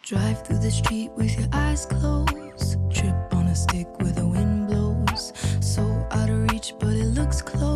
Drive 0.07 0.41
through 0.47 0.59
the 0.59 0.71
street 0.71 1.11
with 1.17 1.38
your 1.38 1.49
eyes 1.51 1.85
closed. 1.85 2.77
Trip 2.89 3.13
on 3.34 3.47
a 3.47 3.53
stick 3.53 3.88
where 3.99 4.13
the 4.13 4.25
wind 4.25 4.69
blows. 4.69 5.34
So 5.59 5.81
out 6.11 6.29
of 6.29 6.49
reach, 6.49 6.75
but 6.79 6.93
it 6.93 7.07
looks 7.07 7.41
close. 7.41 7.66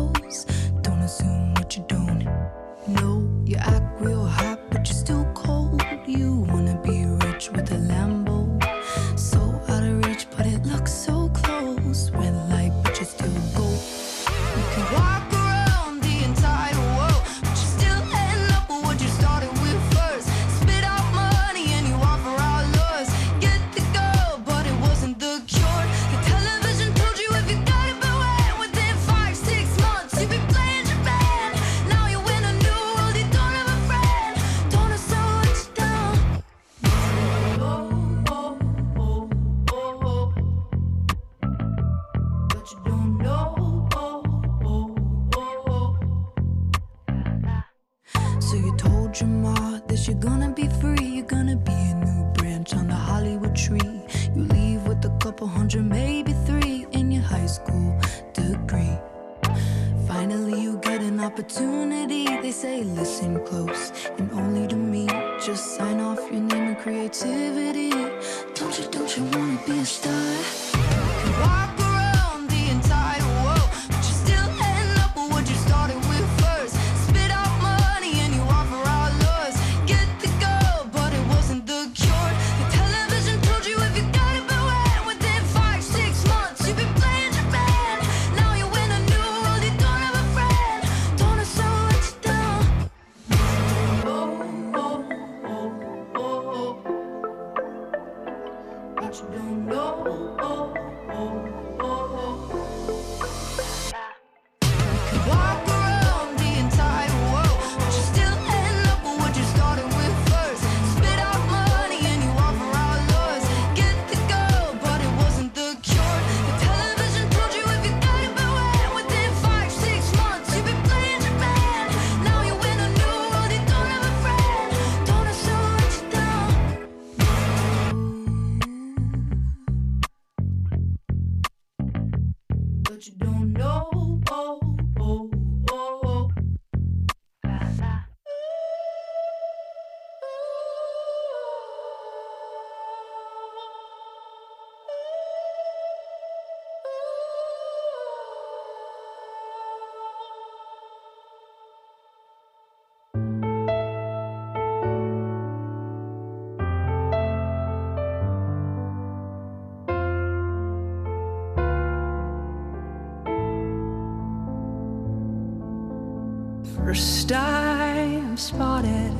First 167.32 167.44
I'm 167.44 168.36
spotted 168.36 169.14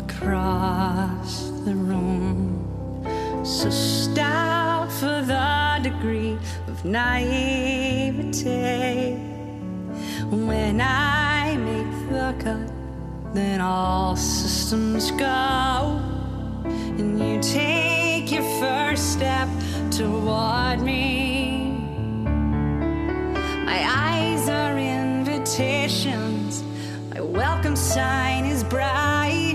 across 0.00 1.48
the 1.64 1.74
room. 1.74 2.60
So 3.42 3.70
stout 3.70 4.92
for 4.92 5.22
the 5.22 5.80
degree 5.82 6.36
of 6.68 6.84
naivete. 6.84 7.16
When 10.28 10.82
I 10.82 11.56
make 11.56 12.10
the 12.10 12.34
cut, 12.44 12.70
then 13.32 13.62
all 13.62 14.16
systems 14.16 15.10
go. 15.12 15.98
And 16.98 17.18
you 17.18 17.40
take 17.40 18.32
your 18.32 18.44
first 18.60 19.12
step 19.14 19.48
toward 19.90 20.82
me. 20.82 21.23
Sign 27.94 28.44
is 28.44 28.64
bright. 28.64 29.54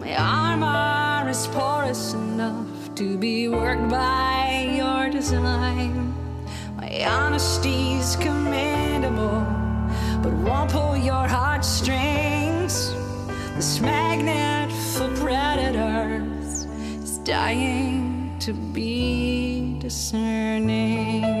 My 0.00 0.12
armor 0.16 1.30
is 1.30 1.46
porous 1.46 2.12
enough 2.12 2.92
to 2.96 3.16
be 3.16 3.46
worked 3.46 3.88
by 3.88 4.74
your 4.76 5.08
design. 5.08 6.12
My 6.76 6.88
honesty's 6.88 8.16
commendable, 8.16 9.46
but 10.20 10.32
won't 10.32 10.72
pull 10.72 10.96
your 10.96 11.28
heartstrings. 11.28 12.74
This 13.54 13.78
magnet 13.80 14.72
for 14.96 15.08
predators 15.22 16.66
is 17.04 17.18
dying 17.18 18.34
to 18.40 18.52
be 18.52 19.76
discerning. 19.78 21.37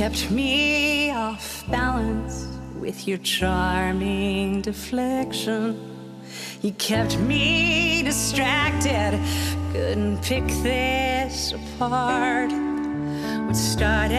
Kept 0.00 0.30
me 0.30 1.10
off 1.10 1.62
balance 1.68 2.48
with 2.78 3.06
your 3.06 3.18
charming 3.18 4.62
deflection. 4.62 5.78
You 6.62 6.72
kept 6.72 7.18
me 7.18 8.02
distracted, 8.02 9.20
couldn't 9.74 10.22
pick 10.22 10.46
this 10.62 11.52
apart. 11.52 12.50
What 13.44 13.54
started 13.54 14.14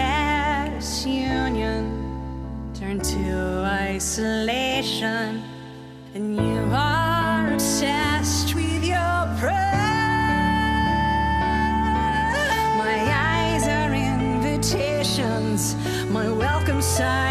as 0.77 1.03
union 1.03 2.71
turned 2.75 3.03
to 3.05 3.63
isolation, 3.65 5.41
welcome 16.99 17.30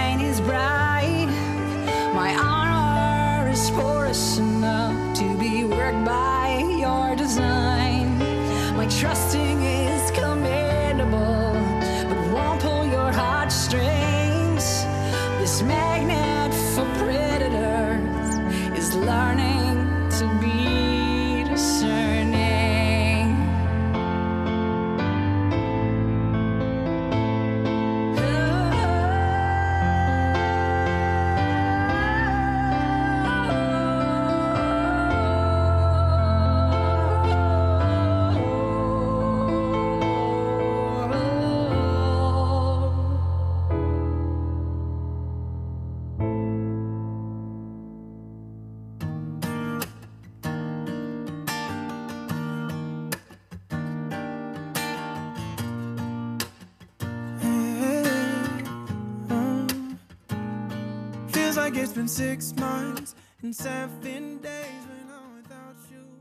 six 62.11 62.53
months 62.57 63.15
and 63.43 63.55
seven 63.55 64.39
days. 64.39 64.67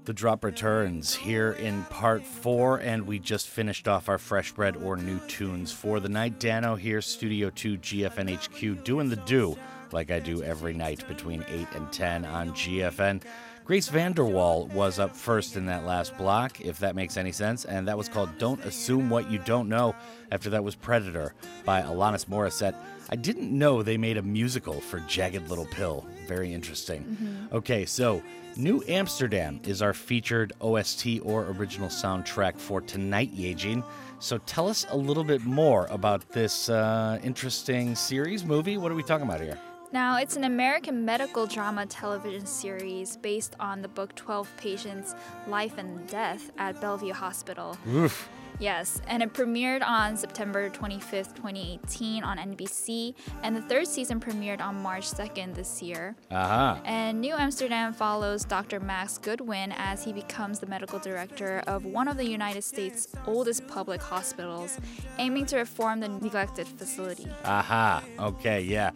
The 0.06 0.14
drop 0.14 0.44
returns 0.44 1.16
here 1.16 1.52
in 1.54 1.84
part 1.86 2.24
four, 2.24 2.78
and 2.78 3.06
we 3.06 3.20
just 3.20 3.48
finished 3.48 3.88
off 3.88 4.08
our 4.08 4.18
fresh 4.18 4.52
bread 4.52 4.78
or 4.78 4.98
new 4.98 5.20
tunes 5.28 5.72
for 5.72 6.00
the 6.00 6.10
night. 6.10 6.40
Dano 6.40 6.76
here, 6.76 7.02
Studio 7.02 7.50
2 7.50 7.78
GFNHQ, 7.78 8.84
doing 8.84 9.10
the 9.10 9.16
do 9.18 9.56
like 9.92 10.12
I 10.12 10.20
do 10.20 10.44
every 10.44 10.74
night 10.74 11.08
between 11.08 11.44
8 11.48 11.68
and 11.76 11.92
10 11.92 12.26
on 12.26 12.52
GFN. 12.52 13.24
Grace 13.66 13.90
VanderWaal 13.90 14.68
was 14.70 14.98
up 14.98 15.16
first 15.16 15.56
in 15.56 15.68
that 15.68 15.86
last 15.86 16.18
block, 16.18 16.60
if 16.62 16.80
that 16.80 16.96
makes 16.96 17.18
any 17.18 17.32
sense, 17.32 17.66
and 17.66 17.88
that 17.88 17.98
was 17.98 18.10
called 18.10 18.36
Don't 18.40 18.64
Assume 18.66 19.12
What 19.12 19.30
You 19.30 19.38
Don't 19.40 19.70
Know. 19.70 19.96
After 20.32 20.50
that 20.52 20.64
was 20.64 20.74
Predator 20.76 21.36
by 21.66 21.82
Alanis 21.82 22.26
Morissette. 22.26 22.76
I 23.12 23.16
didn't 23.16 23.52
know 23.52 23.82
they 23.82 23.98
made 23.98 24.18
a 24.18 24.22
musical 24.22 24.80
for 24.80 25.00
Jagged 25.02 25.50
Little 25.50 25.66
Pill. 25.66 26.06
Very 26.28 26.54
interesting. 26.54 27.48
Okay, 27.52 27.84
so 27.86 28.22
New 28.56 28.84
Amsterdam 28.88 29.60
is 29.66 29.82
our 29.82 29.94
featured 29.94 30.54
OST 30.62 31.20
or 31.24 31.46
original 31.46 31.90
soundtrack 31.90 32.60
for 32.60 32.82
tonight, 32.82 33.36
Yejin. 33.36 33.84
So 34.20 34.38
tell 34.40 34.68
us 34.68 34.86
a 34.92 34.98
little 34.98 35.24
bit 35.24 35.44
more 35.44 35.88
about 35.88 36.30
this 36.30 36.70
uh, 36.70 37.20
interesting 37.24 37.96
series, 37.96 38.46
movie. 38.46 38.78
What 38.78 38.92
are 38.92 38.96
we 38.96 39.04
talking 39.04 39.26
about 39.26 39.42
here? 39.42 39.58
Now, 39.92 40.18
it's 40.18 40.36
an 40.36 40.44
American 40.44 41.04
medical 41.04 41.48
drama 41.48 41.88
television 41.88 42.46
series 42.46 43.18
based 43.18 43.56
on 43.60 43.82
the 43.82 43.88
book 43.88 44.14
12 44.14 44.48
Patients 44.58 45.16
Life 45.48 45.80
and 45.80 46.06
Death 46.08 46.52
at 46.60 46.80
Bellevue 46.80 47.14
Hospital. 47.14 47.76
Oof. 47.88 48.30
Yes, 48.60 49.02
and 49.08 49.24
it 49.24 49.34
premiered 49.34 49.82
on 49.82 50.18
September 50.18 50.70
25th, 50.70 51.34
2018 51.34 52.26
on 52.26 52.38
NBC, 52.38 53.16
and 53.42 53.56
the 53.56 53.62
third 53.62 53.88
season 53.88 54.20
premiered 54.20 54.60
on 54.60 54.82
March 54.82 55.10
2nd 55.10 55.56
this 55.56 55.82
year. 55.82 56.18
Aha. 56.30 56.82
And 56.84 57.22
New 57.22 57.36
Amsterdam 57.36 57.94
follows 57.94 58.44
Dr. 58.44 58.82
Max 58.82 59.18
Goodwin 59.18 59.72
as 59.78 60.04
he 60.04 60.12
becomes 60.12 60.60
the 60.60 60.68
medical 60.68 61.00
director 61.00 61.64
of 61.68 61.86
one 61.86 62.10
of 62.10 62.18
the 62.18 62.30
United 62.30 62.64
States' 62.64 63.08
oldest 63.26 63.66
public 63.68 64.02
hospitals, 64.02 64.78
aiming 65.20 65.46
to 65.48 65.58
reform 65.58 66.02
the 66.02 66.10
neglected 66.10 66.68
facility. 66.68 67.28
Aha. 67.46 68.04
Okay, 68.20 68.62
yeah. 68.62 68.92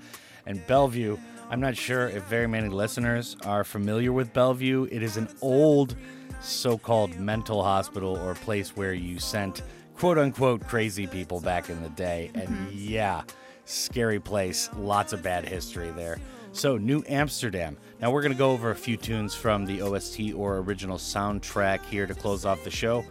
And 0.46 0.66
Bellevue, 0.68 1.18
I'm 1.50 1.62
not 1.62 1.78
sure 1.78 2.10
if 2.10 2.24
very 2.24 2.48
many 2.48 2.68
listeners 2.68 3.38
are 3.46 3.64
familiar 3.64 4.12
with 4.12 4.34
Bellevue. 4.34 4.90
It 4.92 5.02
is 5.02 5.16
an 5.16 5.30
old 5.42 5.96
so 6.44 6.78
called 6.78 7.16
mental 7.18 7.64
hospital 7.64 8.18
or 8.18 8.36
place 8.36 8.76
where 8.76 8.94
you 8.94 9.20
sent 9.20 9.62
quote 9.98 10.18
unquote 10.18 10.68
crazy 10.68 11.08
people 11.08 11.40
back 11.40 11.70
in 11.70 11.82
the 11.82 11.90
day. 11.90 12.32
And 12.36 12.48
mm-hmm. 12.48 12.70
yeah, 12.72 13.24
scary 13.66 14.20
place. 14.20 14.70
Lots 14.78 15.14
of 15.14 15.24
bad 15.24 15.46
history 15.48 15.92
there. 15.92 16.20
So, 16.52 16.78
New 16.78 17.04
Amsterdam. 17.08 17.78
Now, 18.00 18.12
we're 18.12 18.22
going 18.22 18.32
to 18.32 18.38
go 18.38 18.52
over 18.52 18.70
a 18.70 18.76
few 18.76 18.96
tunes 18.96 19.34
from 19.34 19.66
the 19.66 19.82
OST 19.82 20.34
or 20.36 20.58
original 20.58 21.00
soundtrack 21.00 21.84
here 21.86 22.06
to 22.06 22.14
close 22.14 22.46
off 22.46 22.64
the 22.64 22.70
show. 22.70 23.04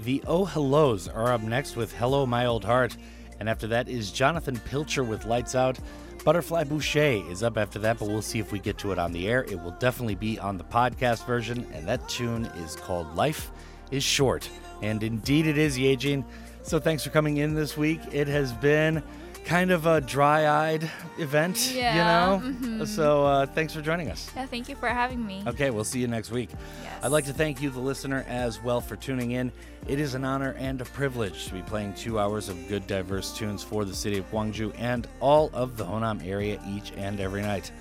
The 0.00 0.22
Oh 0.26 0.44
Hellos 0.44 1.08
are 1.08 1.32
up 1.32 1.40
next 1.40 1.76
with 1.76 1.94
Hello 1.94 2.26
My 2.26 2.44
Old 2.44 2.64
Heart. 2.64 2.98
And 3.38 3.48
after 3.48 3.66
that 3.68 3.88
is 3.88 4.12
Jonathan 4.12 4.60
Pilcher 4.66 5.02
with 5.02 5.24
Lights 5.24 5.54
Out. 5.54 5.78
Butterfly 6.22 6.64
Boucher 6.64 7.22
is 7.30 7.42
up 7.42 7.56
after 7.56 7.78
that, 7.78 7.98
but 7.98 8.08
we'll 8.08 8.20
see 8.20 8.38
if 8.38 8.52
we 8.52 8.58
get 8.58 8.76
to 8.78 8.92
it 8.92 8.98
on 8.98 9.12
the 9.12 9.26
air. 9.26 9.44
It 9.44 9.58
will 9.58 9.70
definitely 9.72 10.16
be 10.16 10.38
on 10.38 10.58
the 10.58 10.64
podcast 10.64 11.26
version, 11.26 11.66
and 11.72 11.88
that 11.88 12.06
tune 12.10 12.44
is 12.44 12.76
called 12.76 13.16
Life 13.16 13.50
is 13.90 14.04
Short. 14.04 14.48
And 14.82 15.02
indeed 15.02 15.46
it 15.46 15.56
is, 15.56 15.78
Yejin. 15.78 16.24
So 16.62 16.78
thanks 16.78 17.02
for 17.02 17.10
coming 17.10 17.38
in 17.38 17.54
this 17.54 17.76
week. 17.76 18.00
It 18.12 18.28
has 18.28 18.52
been 18.52 19.02
kind 19.44 19.70
of 19.70 19.86
a 19.86 20.00
dry-eyed 20.00 20.88
event, 21.18 21.72
Yeah, 21.74 21.94
you 22.36 22.40
know? 22.42 22.48
mhm. 22.78 22.86
So 22.86 23.26
uh, 23.26 23.46
thanks 23.46 23.74
for 23.74 23.80
joining 23.80 24.10
us. 24.10 24.30
Yeah, 24.36 24.46
thank 24.46 24.68
you 24.68 24.76
for 24.76 24.88
having 24.88 25.24
me. 25.26 25.42
Okay, 25.46 25.70
we'll 25.70 25.84
see 25.84 25.98
you 26.00 26.06
next 26.08 26.30
week. 26.30 26.50
Yes. 26.82 26.92
I'd 27.04 27.10
like 27.12 27.24
to 27.26 27.32
thank 27.32 27.60
you, 27.60 27.70
the 27.70 27.80
listener, 27.80 28.24
as 28.28 28.62
well 28.62 28.80
for 28.80 28.96
tuning 28.96 29.32
in. 29.32 29.50
It 29.88 29.98
is 29.98 30.14
an 30.14 30.24
honor 30.24 30.54
and 30.58 30.80
a 30.80 30.84
privilege 30.84 31.46
to 31.46 31.54
be 31.54 31.62
playing 31.62 31.94
two 31.94 32.18
hours 32.18 32.48
of 32.48 32.68
good, 32.68 32.86
diverse 32.86 33.36
tunes 33.36 33.62
for 33.64 33.84
the 33.84 33.94
city 33.94 34.18
of 34.18 34.30
Gwangju 34.30 34.72
and 34.78 35.08
all 35.20 35.50
of 35.52 35.76
the 35.76 35.84
Honam 35.84 36.24
area 36.26 36.60
each 36.68 36.92
and 36.96 37.18
every 37.18 37.42
night. 37.42 37.72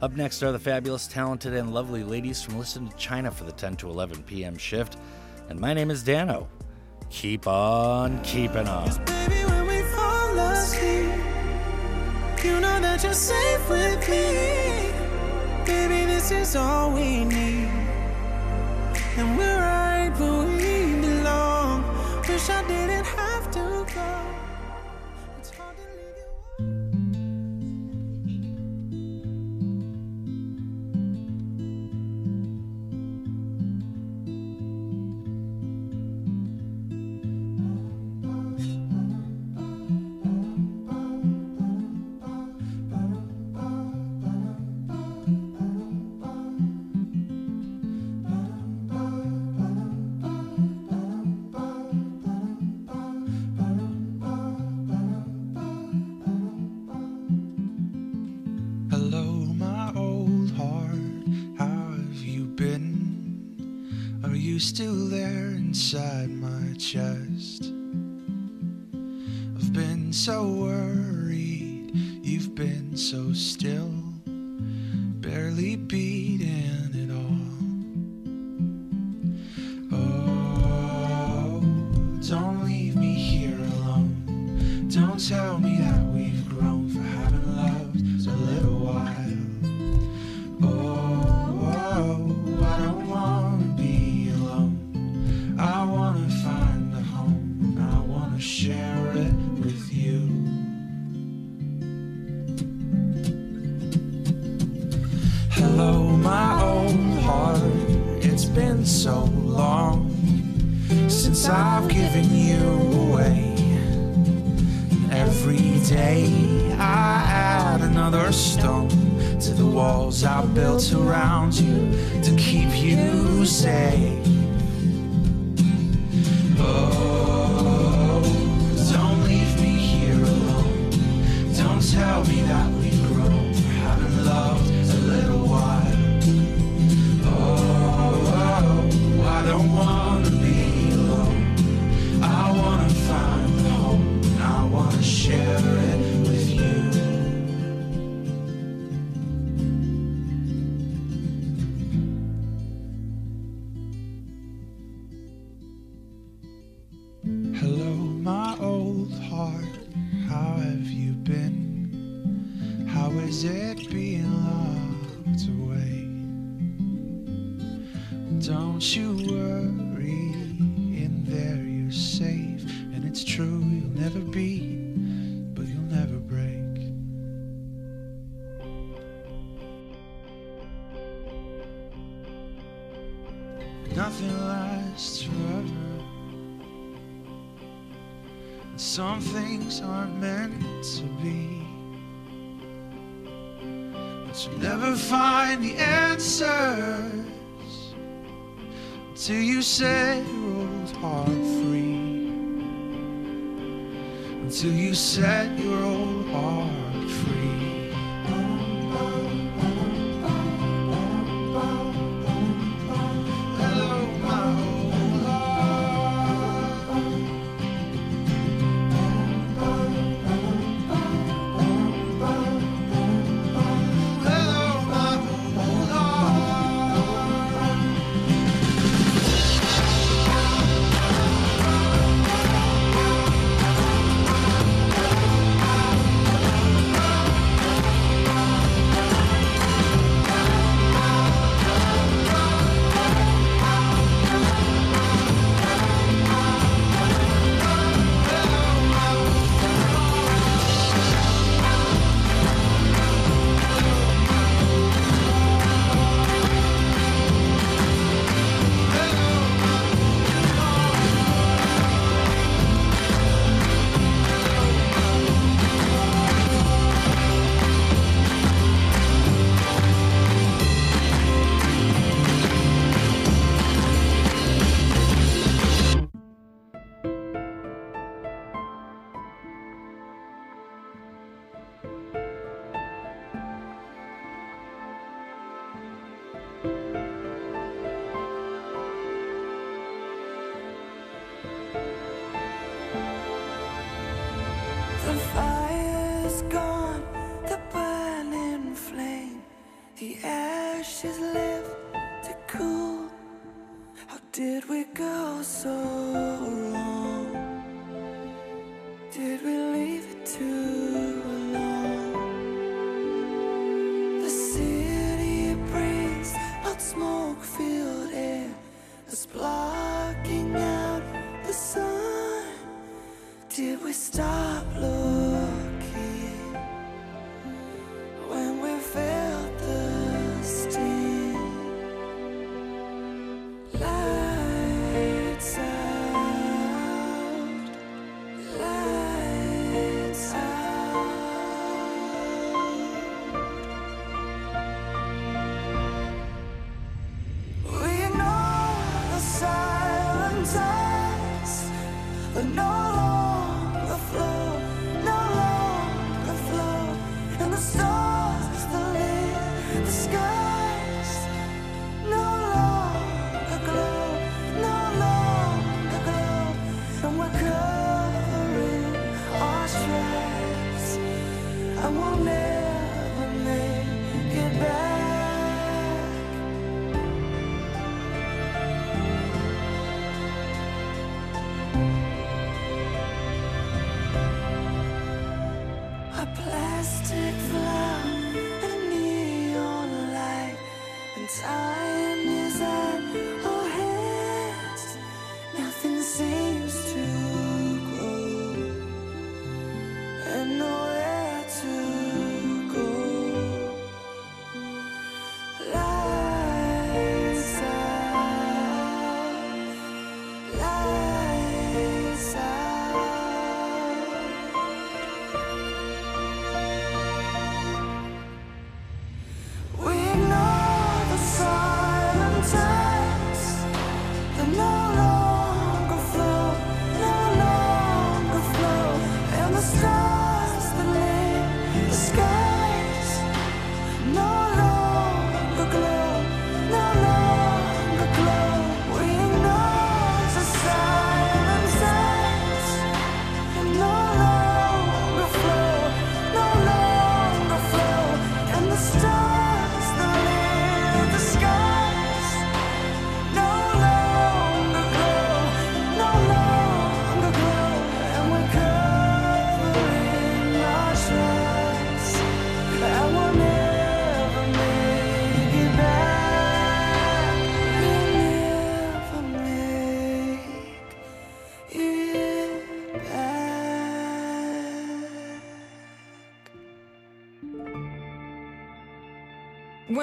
Up 0.00 0.12
next 0.16 0.42
are 0.44 0.52
the 0.52 0.58
fabulous, 0.60 1.08
talented, 1.08 1.52
and 1.54 1.74
lovely 1.74 2.04
ladies 2.04 2.40
from 2.40 2.56
Listen 2.58 2.88
to 2.88 2.96
China 2.96 3.30
for 3.32 3.42
the 3.44 3.52
10 3.52 3.74
to 3.78 3.90
11 3.90 4.22
p.m. 4.22 4.56
shift. 4.56 4.96
And 5.48 5.58
my 5.58 5.74
name 5.74 5.90
is 5.90 6.02
Dano. 6.04 6.48
Keep 7.10 7.46
on 7.48 8.22
keeping 8.22 8.68
on. 8.68 8.88
You 12.44 12.60
know 12.60 12.80
that 12.80 13.02
you're 13.02 13.12
safe 13.12 13.68
with 13.68 14.08
me. 14.08 14.92
Baby, 15.66 16.06
this 16.06 16.30
is 16.30 16.54
all 16.54 16.90
we 16.92 17.24
need. 17.24 17.70
And 19.16 19.36
we're 19.36 19.58
right 19.58 20.12
where 20.18 20.46
we 20.46 21.00
belong. 21.00 21.82
Wish 22.28 22.48
I 22.48 22.62
didn't 22.68 22.77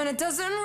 it 0.07 0.17
doesn't 0.17 0.64